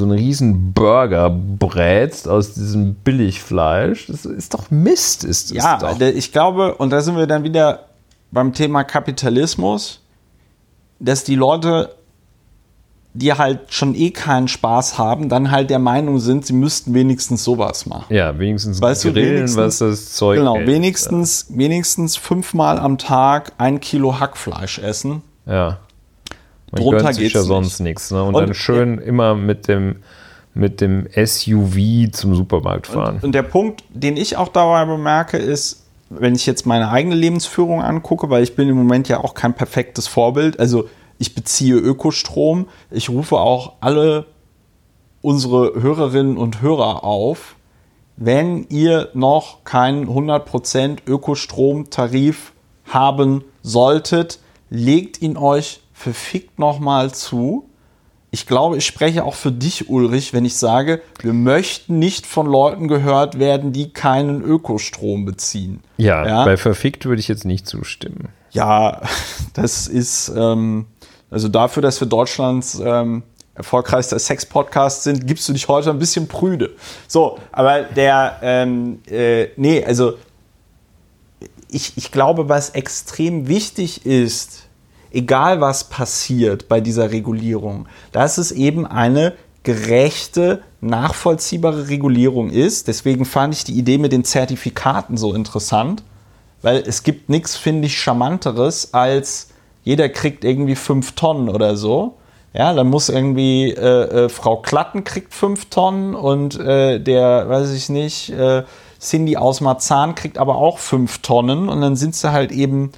[0.00, 4.06] so einen riesen Burger brätst aus diesem Billigfleisch.
[4.08, 6.00] Das ist doch Mist, ist das Ja, doch.
[6.00, 7.86] ich glaube, und da sind wir dann wieder
[8.32, 10.00] beim Thema Kapitalismus,
[10.98, 11.94] dass die Leute,
[13.12, 17.42] die halt schon eh keinen Spaß haben, dann halt der Meinung sind, sie müssten wenigstens
[17.44, 18.14] sowas machen.
[18.14, 20.66] Ja, wenigstens Weißt du, grillen, wenigstens- was das Zeug Genau, hält.
[20.68, 25.22] wenigstens, wenigstens fünfmal am Tag ein Kilo Hackfleisch essen.
[25.46, 25.78] Ja.
[26.72, 28.10] Man Drunter gönnt sich ja sonst nichts.
[28.10, 28.22] Ne?
[28.22, 29.96] Und, Und- dann schön immer mit dem,
[30.54, 33.18] mit dem SUV zum Supermarkt fahren.
[33.22, 37.82] Und der Punkt, den ich auch dabei bemerke, ist, wenn ich jetzt meine eigene Lebensführung
[37.82, 40.58] angucke, weil ich bin im Moment ja auch kein perfektes Vorbild.
[40.58, 40.88] Also
[41.18, 42.66] ich beziehe Ökostrom.
[42.90, 44.26] Ich rufe auch alle
[45.22, 47.56] unsere Hörerinnen und Hörer auf,
[48.16, 52.52] wenn ihr noch keinen 100% Ökostromtarif
[52.86, 57.68] haben solltet, legt ihn euch verfickt nochmal zu.
[58.30, 62.46] Ich glaube, ich spreche auch für dich, Ulrich, wenn ich sage, wir möchten nicht von
[62.46, 65.82] Leuten gehört werden, die keinen Ökostrom beziehen.
[65.98, 66.44] Ja, Ja?
[66.46, 68.28] bei verfickt würde ich jetzt nicht zustimmen.
[68.50, 69.02] Ja,
[69.52, 70.86] das ist ähm,
[71.30, 73.22] also dafür, dass wir Deutschlands ähm,
[73.54, 76.70] erfolgreichster Sex-Podcast sind, gibst du dich heute ein bisschen prüde.
[77.08, 80.14] So, aber der, ähm, äh, nee, also
[81.68, 84.69] ich, ich glaube, was extrem wichtig ist,
[85.12, 92.88] egal was passiert bei dieser Regulierung, dass es eben eine gerechte, nachvollziehbare Regulierung ist.
[92.88, 96.02] Deswegen fand ich die Idee mit den Zertifikaten so interessant,
[96.62, 99.48] weil es gibt nichts, finde ich, charmanteres als
[99.82, 102.16] jeder kriegt irgendwie fünf Tonnen oder so.
[102.52, 107.72] Ja, dann muss irgendwie äh, äh, Frau Klatten kriegt fünf Tonnen und äh, der, weiß
[107.72, 108.64] ich nicht, äh,
[109.00, 112.90] Cindy aus Marzahn kriegt aber auch fünf Tonnen und dann sind sie halt eben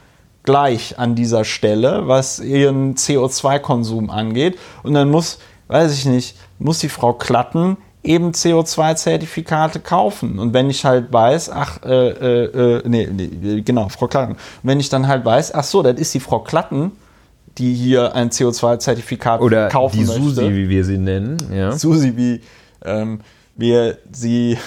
[0.45, 4.59] gleich an dieser Stelle, was ihren CO2-Konsum angeht.
[4.83, 5.39] Und dann muss,
[5.69, 10.39] weiß ich nicht, muss die Frau Klatten eben CO2-Zertifikate kaufen.
[10.39, 14.33] Und wenn ich halt weiß, ach, äh, äh, äh, nee, nee, genau, Frau Klatten.
[14.33, 16.93] Und wenn ich dann halt weiß, ach so, das ist die Frau Klatten,
[17.59, 20.23] die hier ein CO2-Zertifikat Oder kaufen die möchte.
[20.23, 21.37] Susi, wie wir sie nennen.
[21.53, 21.73] Ja.
[21.73, 22.41] Susi, wie
[22.85, 23.21] ähm,
[23.57, 24.59] wir sie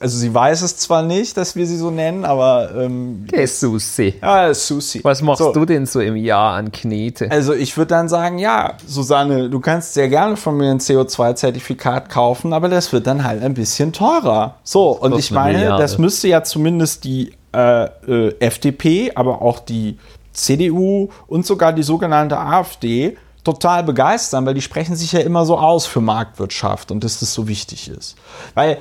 [0.00, 4.14] also sie weiß es zwar nicht, dass wir sie so nennen, aber ähm, Okay, Susi.
[4.20, 5.00] ja, Susi.
[5.04, 5.52] Was machst So.
[5.52, 7.30] du denn so im Jahr an Knete?
[7.30, 12.08] Also ich würde dann sagen, ja, Susanne, du kannst sehr gerne von mir ein CO2-Zertifikat
[12.08, 14.56] kaufen, aber das wird dann halt ein bisschen teurer.
[14.64, 15.82] So, und ich eine meine, Milliarde.
[15.82, 19.98] das müsste ja zumindest die äh, äh, FDP, aber auch die
[20.32, 25.56] CDU und sogar die sogenannte AfD total begeistern, weil die sprechen sich ja immer so
[25.58, 28.16] aus für Marktwirtschaft und dass das so wichtig ist.
[28.54, 28.78] Weil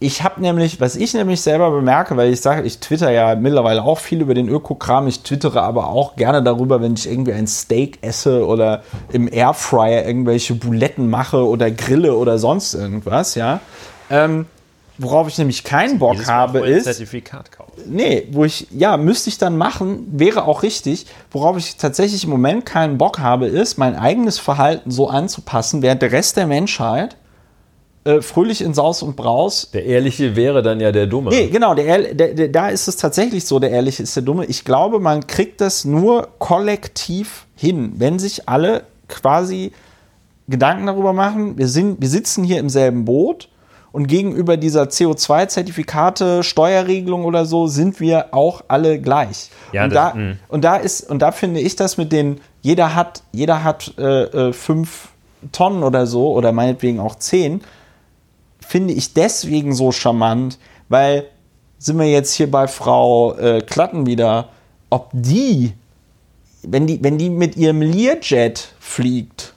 [0.00, 3.82] ich habe nämlich, was ich nämlich selber bemerke, weil ich sage, ich twitter ja mittlerweile
[3.82, 7.48] auch viel über den Ökokram, ich twittere aber auch gerne darüber, wenn ich irgendwie ein
[7.48, 13.60] Steak esse oder im Airfryer irgendwelche Buletten mache oder grille oder sonst irgendwas, ja.
[14.08, 14.46] Ähm,
[14.98, 17.82] worauf ich nämlich keinen Bock habe, ist, Zertifikat kaufen.
[17.86, 21.06] nee, wo ich, ja, müsste ich dann machen, wäre auch richtig.
[21.32, 26.02] Worauf ich tatsächlich im Moment keinen Bock habe, ist, mein eigenes Verhalten so anzupassen, während
[26.02, 27.16] der Rest der Menschheit
[28.08, 31.30] äh, fröhlich in Saus und Braus Der Ehrliche wäre dann ja der Dumme.
[31.30, 34.44] Nee, genau, der, der, der, da ist es tatsächlich so, der Ehrliche ist der Dumme.
[34.46, 39.72] Ich glaube, man kriegt das nur kollektiv hin, wenn sich alle quasi
[40.48, 43.48] Gedanken darüber machen, wir, sind, wir sitzen hier im selben Boot
[43.92, 49.50] und gegenüber dieser CO2-Zertifikate, Steuerregelung oder so, sind wir auch alle gleich.
[49.72, 50.36] Ja, und, das- da, mh.
[50.48, 54.22] und da ist, und da finde ich das mit den, jeder hat, jeder hat äh,
[54.48, 55.08] äh, fünf
[55.52, 57.60] Tonnen oder so, oder meinetwegen auch zehn,
[58.68, 60.58] finde ich deswegen so charmant,
[60.90, 61.24] weil
[61.78, 64.50] sind wir jetzt hier bei Frau äh, Klatten wieder,
[64.90, 65.72] ob die,
[66.62, 69.54] wenn die, wenn die mit ihrem Learjet fliegt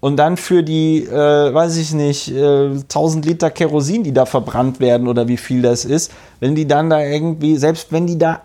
[0.00, 4.80] und dann für die, äh, weiß ich nicht, äh, 1000 Liter Kerosin, die da verbrannt
[4.80, 8.40] werden oder wie viel das ist, wenn die dann da irgendwie, selbst wenn die da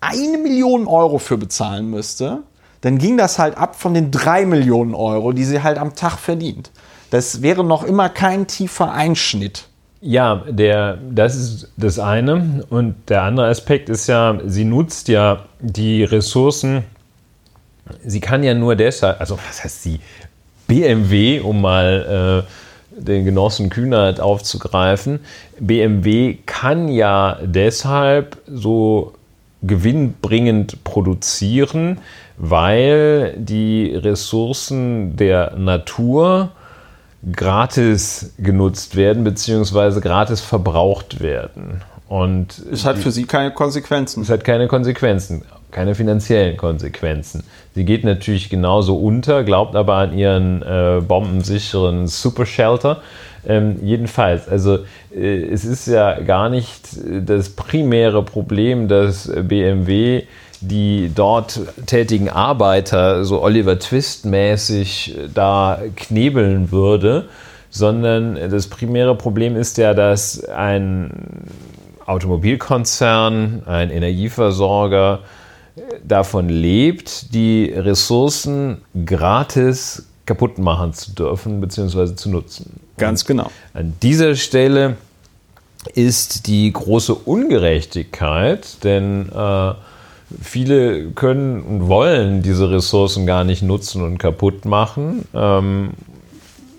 [0.00, 2.42] eine Million Euro für bezahlen müsste,
[2.80, 6.18] dann ging das halt ab von den drei Millionen Euro, die sie halt am Tag
[6.18, 6.72] verdient.
[7.10, 9.66] Das wäre noch immer kein tiefer Einschnitt.
[10.00, 12.64] Ja, der, das ist das eine.
[12.70, 16.84] Und der andere Aspekt ist ja, sie nutzt ja die Ressourcen.
[18.04, 20.00] Sie kann ja nur deshalb, also was heißt sie?
[20.66, 25.20] BMW, um mal äh, den Genossen Kühnert aufzugreifen.
[25.58, 29.14] BMW kann ja deshalb so
[29.62, 31.98] gewinnbringend produzieren,
[32.36, 36.50] weil die Ressourcen der Natur
[37.32, 41.82] gratis genutzt werden, beziehungsweise gratis verbraucht werden.
[42.08, 44.22] Und Es hat für sie keine Konsequenzen.
[44.22, 47.42] es hat keine Konsequenzen, keine finanziellen Konsequenzen.
[47.74, 53.02] Sie geht natürlich genauso unter, glaubt aber an ihren äh, bombensicheren Supershelter.
[53.46, 54.78] Ähm, jedenfalls, also
[55.14, 60.24] äh, es ist ja gar nicht äh, das primäre Problem, dass BMW
[60.60, 67.28] die dort tätigen Arbeiter so Oliver Twist-mäßig äh, da knebeln würde,
[67.70, 71.10] sondern das primäre Problem ist ja, dass ein
[72.06, 75.20] Automobilkonzern, ein Energieversorger
[75.76, 82.14] äh, davon lebt, die Ressourcen gratis kaputt machen zu dürfen bzw.
[82.14, 82.80] zu nutzen.
[82.98, 83.50] Ganz genau.
[83.74, 84.96] An dieser Stelle
[85.94, 89.72] ist die große Ungerechtigkeit, denn äh,
[90.40, 95.90] viele können und wollen diese Ressourcen gar nicht nutzen und kaputt machen ähm,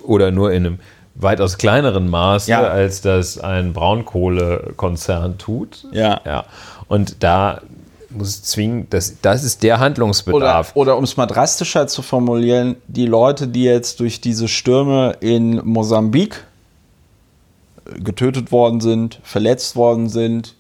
[0.04, 0.80] oder nur in einem
[1.16, 2.62] weitaus kleineren Maße, Ja.
[2.62, 5.86] als das ein Braunkohlekonzern tut.
[5.92, 6.22] Ja.
[6.26, 6.46] ja.
[6.88, 7.62] Und da
[8.10, 10.72] muss zwingend, das, das ist der Oder, Handlungsbedarf.
[10.76, 15.62] oder um es mal drastischer zu formulieren, die Leute, die jetzt durch diese Stürme in
[15.66, 16.46] Mosambik
[17.86, 20.56] äh, getötet worden sind, verletzt worden sind,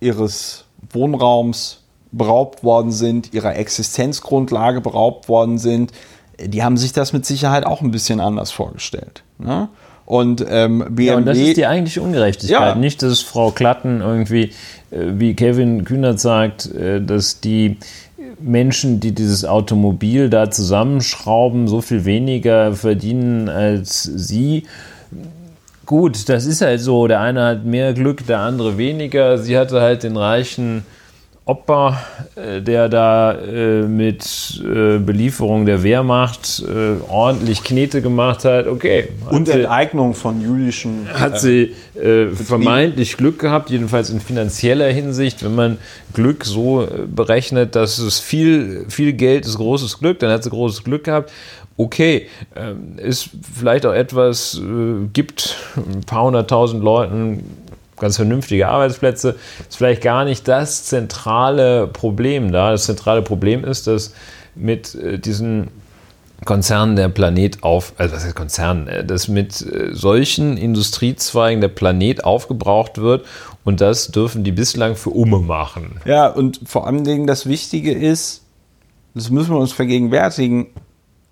[0.00, 1.80] ihres Wohnraums
[2.16, 5.92] beraubt worden sind, ihrer Existenzgrundlage beraubt worden sind,
[6.40, 9.22] die haben sich das mit Sicherheit auch ein bisschen anders vorgestellt.
[9.38, 9.68] Ne?
[10.06, 12.60] Und ähm, BMW, Ja, und das ist die eigentliche Ungerechtigkeit.
[12.60, 12.74] Ja.
[12.74, 14.52] Nicht, dass Frau Klatten irgendwie,
[14.90, 17.78] äh, wie Kevin Kühnert sagt, äh, dass die
[18.38, 24.64] Menschen, die dieses Automobil da zusammenschrauben, so viel weniger verdienen als sie.
[25.86, 27.06] Gut, das ist halt so.
[27.06, 29.38] Der eine hat mehr Glück, der andere weniger.
[29.38, 30.84] Sie hatte halt den reichen
[31.46, 32.00] Opa,
[32.36, 38.66] äh, der da äh, mit äh, Belieferung der Wehrmacht äh, ordentlich Knete gemacht hat.
[38.66, 39.10] Okay.
[39.26, 45.44] hat und Enteignung von jüdischen hat sie äh, vermeintlich Glück gehabt, jedenfalls in finanzieller Hinsicht.
[45.44, 45.76] Wenn man
[46.14, 50.50] Glück so äh, berechnet, dass es viel, viel Geld ist großes Glück, dann hat sie
[50.50, 51.30] großes Glück gehabt.
[51.76, 57.42] Okay, ähm, ist vielleicht auch etwas, äh, gibt ein paar hunderttausend Leuten
[58.04, 59.36] ganz vernünftige Arbeitsplätze,
[59.68, 62.70] ist vielleicht gar nicht das zentrale Problem da.
[62.70, 64.14] Das zentrale Problem ist, dass
[64.54, 65.68] mit äh, diesen
[66.44, 69.52] Konzernen der Planet auf, also was heißt Konzernen, äh, dass mit
[69.92, 73.24] solchen Industriezweigen der Planet aufgebraucht wird
[73.64, 76.00] und das dürfen die bislang für Umme machen.
[76.04, 78.42] Ja, und vor allen Dingen das Wichtige ist,
[79.14, 80.66] das müssen wir uns vergegenwärtigen,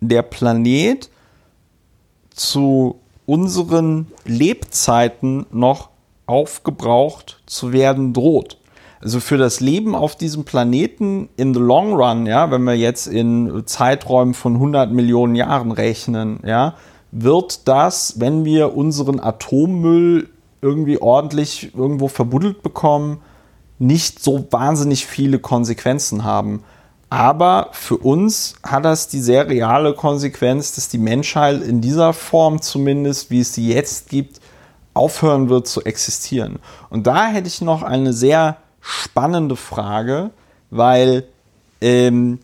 [0.01, 1.11] der Planet
[2.31, 5.92] zu unseren Lebzeiten noch
[6.33, 8.57] aufgebraucht zu werden droht.
[9.03, 13.07] Also für das Leben auf diesem Planeten in the long run, ja, wenn wir jetzt
[13.07, 16.75] in Zeiträumen von 100 Millionen Jahren rechnen, ja,
[17.11, 20.31] wird das, wenn wir unseren Atommüll
[20.63, 23.21] irgendwie ordentlich irgendwo verbuddelt bekommen,
[23.79, 26.63] nicht so wahnsinnig viele Konsequenzen haben.
[27.11, 32.63] Aber für uns hat das die sehr reale Konsequenz, dass die Menschheit in dieser Form
[32.63, 34.41] zumindest, wie es sie jetzt gibt,
[34.95, 36.59] aufhören wird zu existieren.
[36.91, 40.31] Und da hätte ich noch eine sehr spannende Frage,
[40.71, 41.25] weil
[41.81, 42.39] ähm,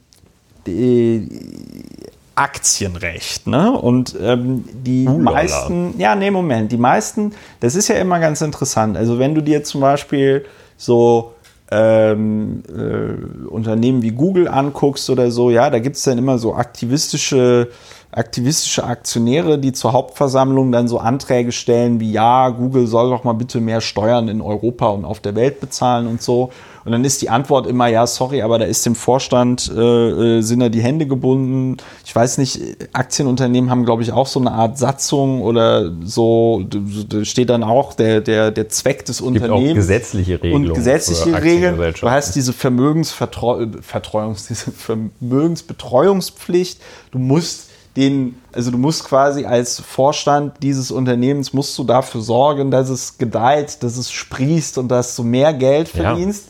[2.35, 3.73] Aktienrecht, ne?
[3.73, 5.33] Und ähm, die Ulala.
[5.33, 8.97] meisten, ja, nee, Moment, die meisten, das ist ja immer ganz interessant.
[8.97, 10.45] Also wenn du dir zum Beispiel
[10.77, 11.35] so
[11.71, 16.55] ähm, äh, Unternehmen wie Google anguckst oder so, ja, da gibt es dann immer so
[16.55, 17.71] aktivistische,
[18.11, 23.35] aktivistische Aktionäre, die zur Hauptversammlung dann so Anträge stellen wie, ja, Google soll doch mal
[23.35, 26.51] bitte mehr Steuern in Europa und auf der Welt bezahlen und so.
[26.87, 30.41] Und dann ist die Antwort immer, ja, sorry, aber da ist dem Vorstand, äh, äh,
[30.41, 31.77] sind da die Hände gebunden.
[32.07, 32.63] Ich weiß nicht,
[32.95, 37.93] Aktienunternehmen haben, glaube ich, auch so eine Art Satzung oder so, da steht dann auch
[37.93, 40.69] der, der, der Zweck des Es gibt auch Unternehmens gesetzliche Regelungen.
[40.69, 41.77] und gesetzliche Regeln.
[42.01, 46.81] Du hast diese Vermögensvertreuungs, diese Vermögensbetreuungspflicht.
[47.11, 47.68] Du musst
[47.99, 53.19] den, also du musst quasi als Vorstand dieses Unternehmens musst du dafür sorgen, dass es
[53.19, 56.03] gedeiht, dass es sprießt und dass du mehr Geld Ja.
[56.05, 56.49] verdienst.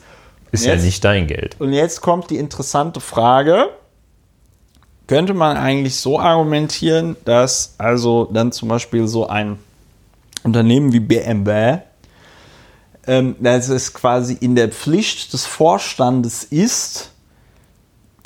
[0.52, 1.56] Ist Jetzt- ja nicht dein Geld.
[1.60, 3.66] Und jetzt kommt die interessante Frage.
[5.06, 9.58] Könnte man eigentlich so argumentieren, dass also dann zum Beispiel so ein
[10.44, 11.78] Unternehmen wie BMW,
[13.06, 17.10] ähm, dass es quasi in der Pflicht des Vorstandes ist,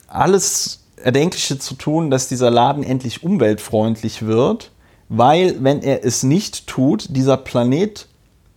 [0.08, 4.70] alles Erdenkliche zu tun, dass dieser Laden endlich umweltfreundlich wird,
[5.08, 8.06] weil wenn er es nicht tut, dieser Planet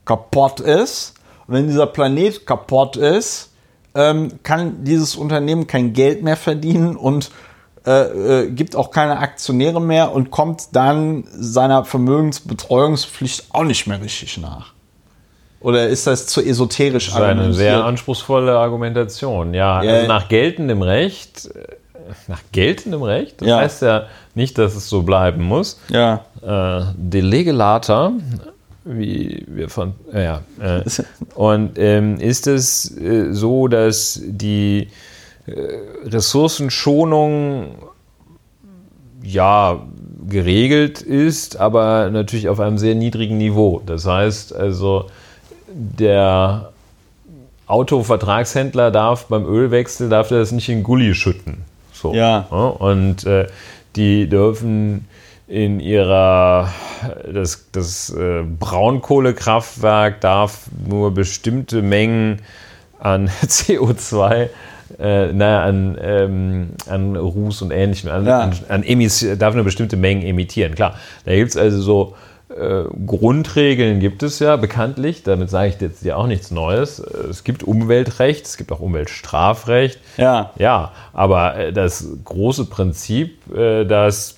[0.05, 1.15] kaputt ist.
[1.47, 3.51] Und wenn dieser Planet kaputt ist,
[3.93, 7.31] ähm, kann dieses Unternehmen kein Geld mehr verdienen und
[7.85, 14.01] äh, äh, gibt auch keine Aktionäre mehr und kommt dann seiner Vermögensbetreuungspflicht auch nicht mehr
[14.01, 14.73] richtig nach.
[15.61, 19.53] Oder ist das zu esoterisch Das ist eine sehr anspruchsvolle Argumentation.
[19.53, 19.93] Ja, Ja.
[19.93, 21.75] also nach geltendem Recht, äh,
[22.27, 23.57] nach geltendem Recht, das Ja.
[23.59, 25.79] heißt ja nicht, dass es so bleiben muss.
[25.89, 26.25] Ja.
[26.41, 27.53] Äh, de lege
[28.87, 30.83] wie wir von, äh, ja, äh,
[31.35, 34.89] und ähm, ist es äh, so, dass die
[35.47, 35.51] äh,
[36.07, 37.75] Ressourcenschonung
[39.23, 39.79] ja
[40.29, 43.81] geregelt ist, aber natürlich auf einem sehr niedrigen Niveau.
[43.85, 45.07] Das heißt also,
[45.67, 46.71] der
[47.67, 51.63] Autovertragshändler darf beim Ölwechsel darf er das nicht in Gully schütten.
[52.01, 52.13] So.
[52.13, 52.39] Ja.
[52.39, 53.47] Und äh,
[53.95, 55.07] die dürfen
[55.47, 56.69] in ihrer
[57.31, 62.41] das, das äh, Braunkohlekraftwerk darf nur bestimmte Mengen
[62.99, 64.49] an CO2
[64.99, 68.41] äh, naja, an, ähm, an Ruß und ähnlichem, an, Ja.
[68.41, 68.83] an, an
[69.39, 70.75] darf nur bestimmte Mengen emittieren.
[70.75, 70.95] Klar,
[71.25, 72.15] da gibt es also so
[72.55, 76.99] äh, Grundregeln gibt es ja bekanntlich, damit sage ich jetzt dir auch nichts Neues.
[76.99, 79.99] Es gibt Umweltrecht, es gibt auch Umweltstrafrecht.
[80.17, 80.51] Ja.
[80.57, 84.37] Ja, aber äh, das große Prinzip, äh, dass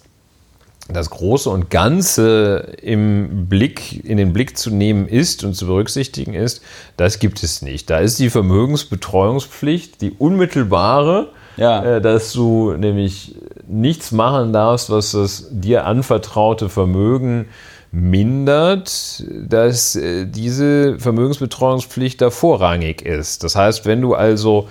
[0.89, 6.34] das Große und Ganze im Blick, in den Blick zu nehmen ist und zu berücksichtigen
[6.34, 6.61] ist,
[6.95, 7.89] das gibt es nicht.
[7.89, 11.27] Da ist die Vermögensbetreuungspflicht, die unmittelbare,
[11.57, 11.84] Ja.
[11.98, 13.35] äh, dass du nämlich
[13.68, 17.48] nichts machen darfst, was das dir anvertraute Vermögen
[17.91, 23.43] mindert, dass äh, diese Vermögensbetreuungspflicht da vorrangig ist.
[23.43, 24.68] Das heißt, wenn du also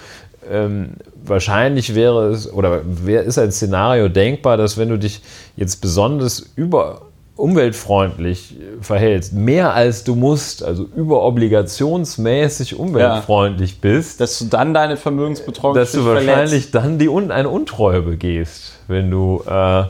[0.51, 0.91] ähm,
[1.25, 5.23] wahrscheinlich wäre es oder ist ein Szenario denkbar, dass wenn du dich
[5.57, 7.03] jetzt besonders über
[7.37, 14.97] umweltfreundlich äh, verhältst, mehr als du musst, also überobligationsmäßig umweltfreundlich bist, Dass du dann deine
[14.97, 19.85] Vermögensbetreuung dass du wahrscheinlich dann die Un eine Untreue begehst, wenn du äh,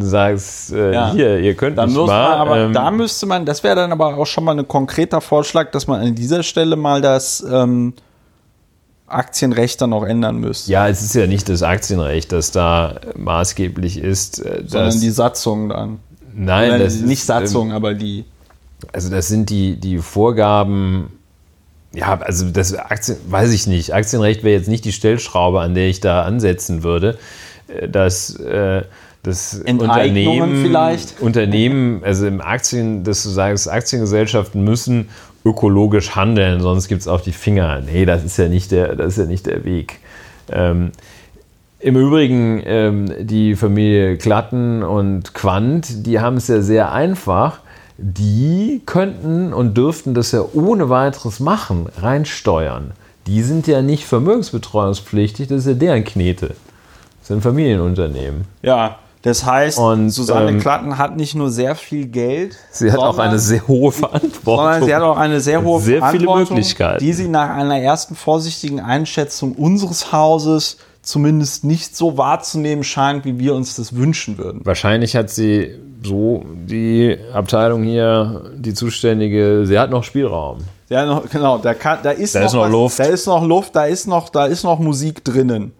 [0.00, 1.12] sagst, äh, Ja.
[1.12, 2.34] hier, ihr könnt Dann nicht mal.
[2.36, 5.70] aber ähm, da müsste man, das wäre dann aber auch schon mal ein konkreter Vorschlag,
[5.70, 7.94] dass man an dieser Stelle mal das ähm,
[9.06, 10.70] Aktienrecht dann auch ändern müsste.
[10.70, 14.44] ja, es ist ja nicht das Aktienrecht, das da maßgeblich ist.
[14.44, 16.00] äh, Sondern die Satzung dann.
[16.34, 18.24] nein, Oder das ist, nicht Satzung, ähm, aber die.
[18.92, 21.10] Also das sind die, die Vorgaben,
[21.94, 23.94] ja, also das Aktien, weiß ich nicht.
[23.94, 27.16] Aktienrecht wäre jetzt nicht die Stellschraube, an der ich da ansetzen würde.
[27.68, 28.82] Äh, Das, äh,
[29.28, 31.20] das Unternehmen, vielleicht?
[31.20, 35.08] Unternehmen, also im Aktien, dass du sagst, Aktiengesellschaften müssen
[35.44, 37.80] ökologisch handeln, sonst gibt es auf die Finger.
[37.80, 40.00] Nee, das ist ja nicht der, das ist ja nicht der Weg.
[40.50, 40.90] Ähm,
[41.80, 47.60] Im Übrigen, ähm, die Familie Klatten und Quandt, die haben es ja sehr einfach.
[48.00, 52.92] Die könnten und dürften das ja ohne weiteres machen, reinsteuern.
[53.26, 56.54] Die sind ja nicht vermögensbetreuungspflichtig, das ist ja deren Knete.
[57.18, 58.44] Das sind Familienunternehmen.
[58.62, 62.98] Ja, das heißt, Und, Susanne ähm, Klatten hat nicht nur sehr viel Geld, Sie hat
[62.98, 64.56] auch eine sehr hohe Verantwortung.
[64.64, 67.04] sondern sie hat auch eine sehr hohe Sehr viele Verantwortung, Möglichkeiten.
[67.04, 73.38] die sie nach einer ersten vorsichtigen Einschätzung unseres Hauses zumindest nicht so wahrzunehmen scheint, wie
[73.38, 74.60] wir uns das wünschen würden.
[74.64, 80.58] Wahrscheinlich hat sie so die Abteilung hier, die zuständige, sie hat noch Spielraum.
[80.90, 82.98] Ja, genau, da, kann, da ist Da noch ist noch was, Luft.
[82.98, 85.72] Da ist noch Luft, da ist noch, da ist noch Musik drinnen.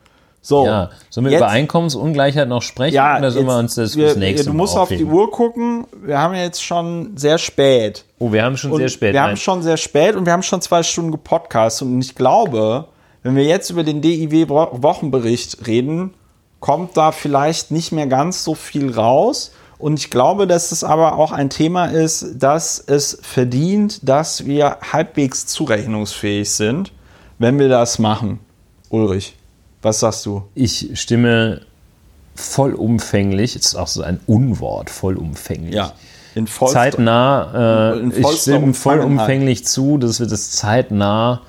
[0.49, 0.65] So.
[0.65, 3.97] Ja, sollen wir Jetzt- über Einkommensungleichheit noch sprechen Ja, oder sollen wir jetzt- uns das
[3.97, 5.13] wir, nächste Du Mal musst auf die aufheben?
[5.13, 5.87] Uhr gucken.
[6.03, 8.07] Wir haben jetzt schon sehr spät.
[8.19, 9.13] Oh, wir haben schon Und sehr spät.
[9.13, 9.37] Wir haben Nein.
[9.37, 11.87] schon sehr spät und wir haben schon zwei Stunden gepodcastet.
[11.87, 12.87] Und ich glaube,
[13.23, 16.15] wenn wir jetzt über den DIW-Wochenbericht reden,
[16.61, 19.53] kommt da vielleicht nicht mehr ganz so viel raus.
[19.79, 24.79] Und ich glaube, dass es aber auch ein Thema ist, dass es verdient, dass wir
[24.93, 26.93] halbwegs zurechnungsfähig sind,
[27.39, 28.41] wenn wir das machen.
[28.89, 29.37] Ulrich,
[29.83, 30.43] was sagst du?
[30.55, 31.63] Ich stimme
[32.35, 35.75] vollumfänglich, ist auch so ein Unwort, vollumfänglich.
[35.75, 35.93] Ja,
[36.35, 41.43] in vollster- zeitnah, äh, In ich stimme vollumfänglich zu, dass wir das zeitnah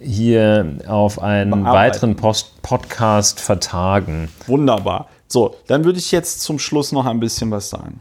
[0.00, 4.28] hier auf einen weiteren Post Podcast vertagen.
[4.46, 5.08] Wunderbar.
[5.28, 8.00] So, dann würde ich jetzt zum Schluss noch ein bisschen was sagen.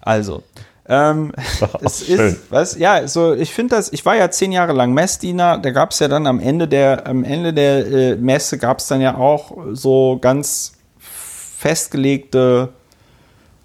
[0.00, 0.42] Also,
[0.88, 1.32] ähm,
[1.82, 5.58] es ist, was, ja, so, ich finde das, ich war ja zehn Jahre lang Messdiener,
[5.58, 8.86] da gab es ja dann am Ende der, am Ende der äh, Messe gab es
[8.86, 12.70] dann ja auch so ganz festgelegte,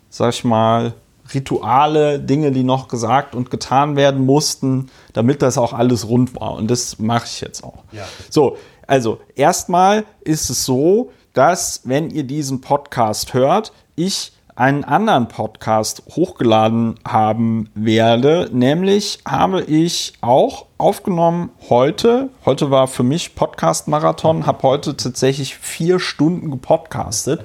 [0.09, 0.93] sag ich mal,
[1.33, 6.53] Rituale, Dinge, die noch gesagt und getan werden mussten, damit das auch alles rund war.
[6.53, 7.83] Und das mache ich jetzt auch.
[8.29, 15.27] So, also erstmal ist es so, dass wenn ihr diesen Podcast hört, ich einen anderen
[15.27, 18.49] Podcast hochgeladen haben werde.
[18.51, 22.29] Nämlich habe ich auch aufgenommen heute.
[22.45, 27.41] Heute war für mich Podcast-Marathon, habe heute tatsächlich vier Stunden gepodcastet.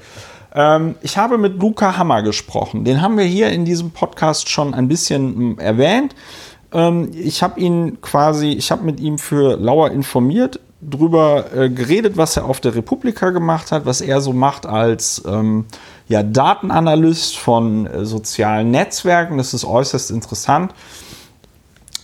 [0.54, 2.84] Ähm, ich habe mit Luca Hammer gesprochen.
[2.84, 6.14] Den haben wir hier in diesem Podcast schon ein bisschen mm, erwähnt.
[6.72, 12.16] Ähm, ich habe ihn quasi, ich habe mit ihm für Lauer informiert, drüber äh, geredet,
[12.16, 15.64] was er auf der Republika gemacht hat, was er so macht als ähm,
[16.08, 19.38] ja, Datenanalyst von äh, sozialen Netzwerken.
[19.38, 20.72] Das ist äußerst interessant.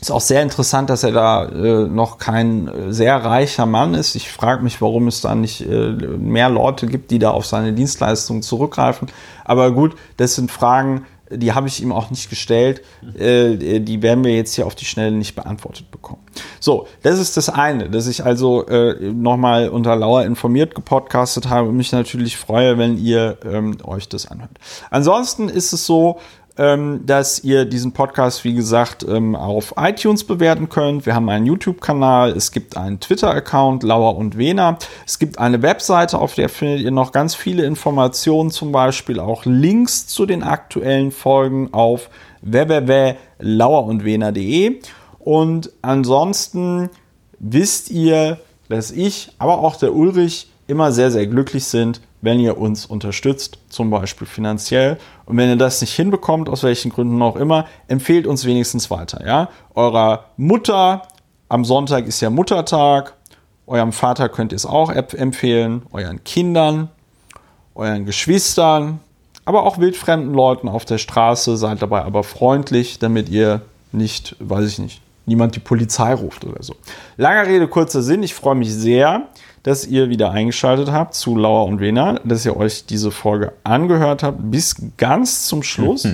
[0.01, 4.15] Ist auch sehr interessant, dass er da äh, noch kein äh, sehr reicher Mann ist.
[4.15, 7.73] Ich frage mich, warum es da nicht äh, mehr Leute gibt, die da auf seine
[7.73, 9.09] Dienstleistungen zurückgreifen.
[9.47, 11.07] Aber gut, das sind Fragen,
[11.37, 12.83] die habe ich ihm auch nicht gestellt.
[13.19, 16.21] Äh, die werden wir jetzt hier auf die Schnelle nicht beantwortet bekommen.
[16.61, 21.69] So, das ist das eine, dass ich also äh, nochmal unter Lauer informiert gepodcastet habe
[21.69, 24.51] und mich natürlich freue, wenn ihr ähm, euch das anhört.
[24.91, 26.19] Ansonsten ist es so,
[26.57, 31.05] ähm, dass ihr diesen Podcast, wie gesagt, ähm, auf iTunes bewerten könnt.
[31.05, 34.79] Wir haben einen YouTube-Kanal, es gibt einen Twitter-Account, Lauer und Wena.
[35.05, 39.45] Es gibt eine Webseite, auf der findet ihr noch ganz viele Informationen, zum Beispiel auch
[39.45, 42.09] Links zu den aktuellen Folgen auf
[42.43, 44.79] www.lauerundwena.de.
[45.19, 46.89] Und ansonsten
[47.41, 52.59] wisst ihr, dass ich, aber auch der Ulrich immer sehr, sehr glücklich sind, wenn ihr
[52.59, 54.99] uns unterstützt, zum Beispiel finanziell.
[55.27, 59.27] Und wenn ihr das nicht hinbekommt, aus welchen Gründen auch immer, empfehlt uns wenigstens weiter.
[59.27, 59.51] Ja?
[59.75, 61.03] Eurer Mutter,
[61.49, 63.15] am Sonntag ist ja Muttertag,
[63.67, 66.89] eurem Vater könnt ihr es auch empfehlen, euren Kindern,
[67.75, 69.01] euren Geschwistern,
[69.45, 71.57] aber auch wildfremden Leuten auf der Straße.
[71.57, 73.61] Seid dabei aber freundlich, damit ihr
[73.93, 76.75] nicht, weiß ich nicht, niemand die Polizei ruft oder so.
[77.17, 78.23] Langer Rede, kurzer Sinn.
[78.23, 79.29] Ich freue mich sehr,
[79.65, 84.23] dass ihr wieder eingeschaltet habt zu Lauer und Wena, dass ihr euch diese Folge angehört
[84.23, 86.07] habt bis ganz zum Schluss.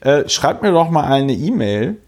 [0.00, 1.98] Äh, schreibt mir doch mal eine E-Mail.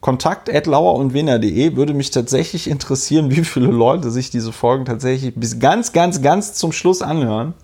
[0.00, 6.20] Kontakt.lauerundwener.de würde mich tatsächlich interessieren, wie viele Leute sich diese Folgen tatsächlich bis ganz, ganz,
[6.20, 7.54] ganz zum Schluss anhören.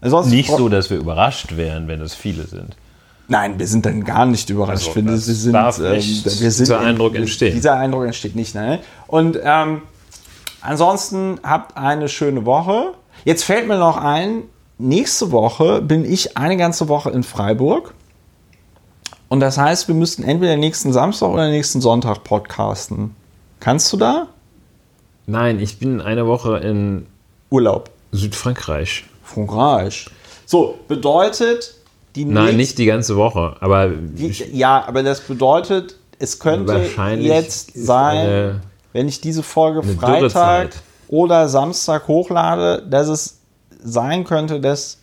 [0.00, 2.76] Ansonsten Nicht so, dass wir überrascht wären, wenn es viele sind.
[3.28, 4.72] Nein, wir sind dann gar nicht überrascht.
[4.72, 7.54] Also, ich finde, das wir sind, darf ähm, nicht wir sind dieser Eindruck entstehen.
[7.54, 8.54] Dieser Eindruck entsteht nicht.
[8.56, 8.80] Ne?
[9.06, 9.82] Und ähm,
[10.64, 12.92] ansonsten habt eine schöne Woche.
[13.24, 14.42] Jetzt fällt mir noch ein,
[14.78, 17.94] nächste Woche bin ich eine ganze Woche in Freiburg.
[19.28, 23.14] Und das heißt, wir müssten entweder nächsten Samstag oder nächsten Sonntag podcasten.
[23.60, 24.26] Kannst du da?
[25.26, 27.06] Nein, ich bin eine Woche in
[27.50, 27.90] Urlaub.
[28.12, 29.04] Südfrankreich.
[29.22, 30.06] Frankreich.
[30.46, 31.74] So, bedeutet,
[32.14, 36.90] die Nein, nächst- nicht die ganze Woche, aber Die, ja, aber das bedeutet, es könnte
[37.18, 38.60] jetzt sein,
[38.94, 40.70] wenn ich diese Folge eine Freitag
[41.08, 43.40] oder Samstag hochlade, dass es
[43.82, 44.98] sein könnte, dass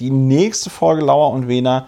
[0.00, 1.86] die nächste Folge Lauer und Wiener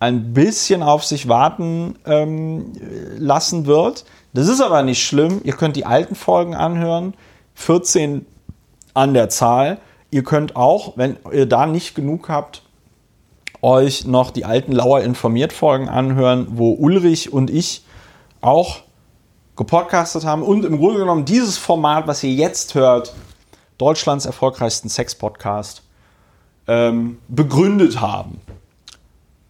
[0.00, 2.72] ein bisschen auf sich warten ähm,
[3.16, 4.04] lassen wird.
[4.34, 5.40] Das ist aber nicht schlimm.
[5.44, 7.14] Ihr könnt die alten Folgen anhören.
[7.54, 8.26] 14
[8.92, 9.78] an der Zahl.
[10.10, 12.62] Ihr könnt auch, wenn ihr da nicht genug habt,
[13.62, 17.84] euch noch die alten Lauer informiert Folgen anhören, wo Ulrich und ich
[18.40, 18.82] auch
[19.56, 23.14] gepodcastet haben und im Grunde genommen dieses Format, was ihr jetzt hört,
[23.78, 25.82] Deutschlands erfolgreichsten Sex-Podcast,
[26.68, 28.40] ähm, begründet haben.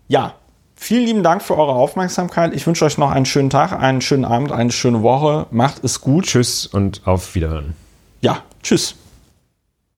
[0.08, 0.34] Ja,
[0.74, 2.54] vielen lieben Dank für eure Aufmerksamkeit.
[2.54, 5.46] Ich wünsche euch noch einen schönen Tag, einen schönen Abend, eine schöne Woche.
[5.50, 6.26] Macht es gut.
[6.26, 7.74] tschüss und auf Wiederhören.
[8.20, 8.94] Ja, tschüss.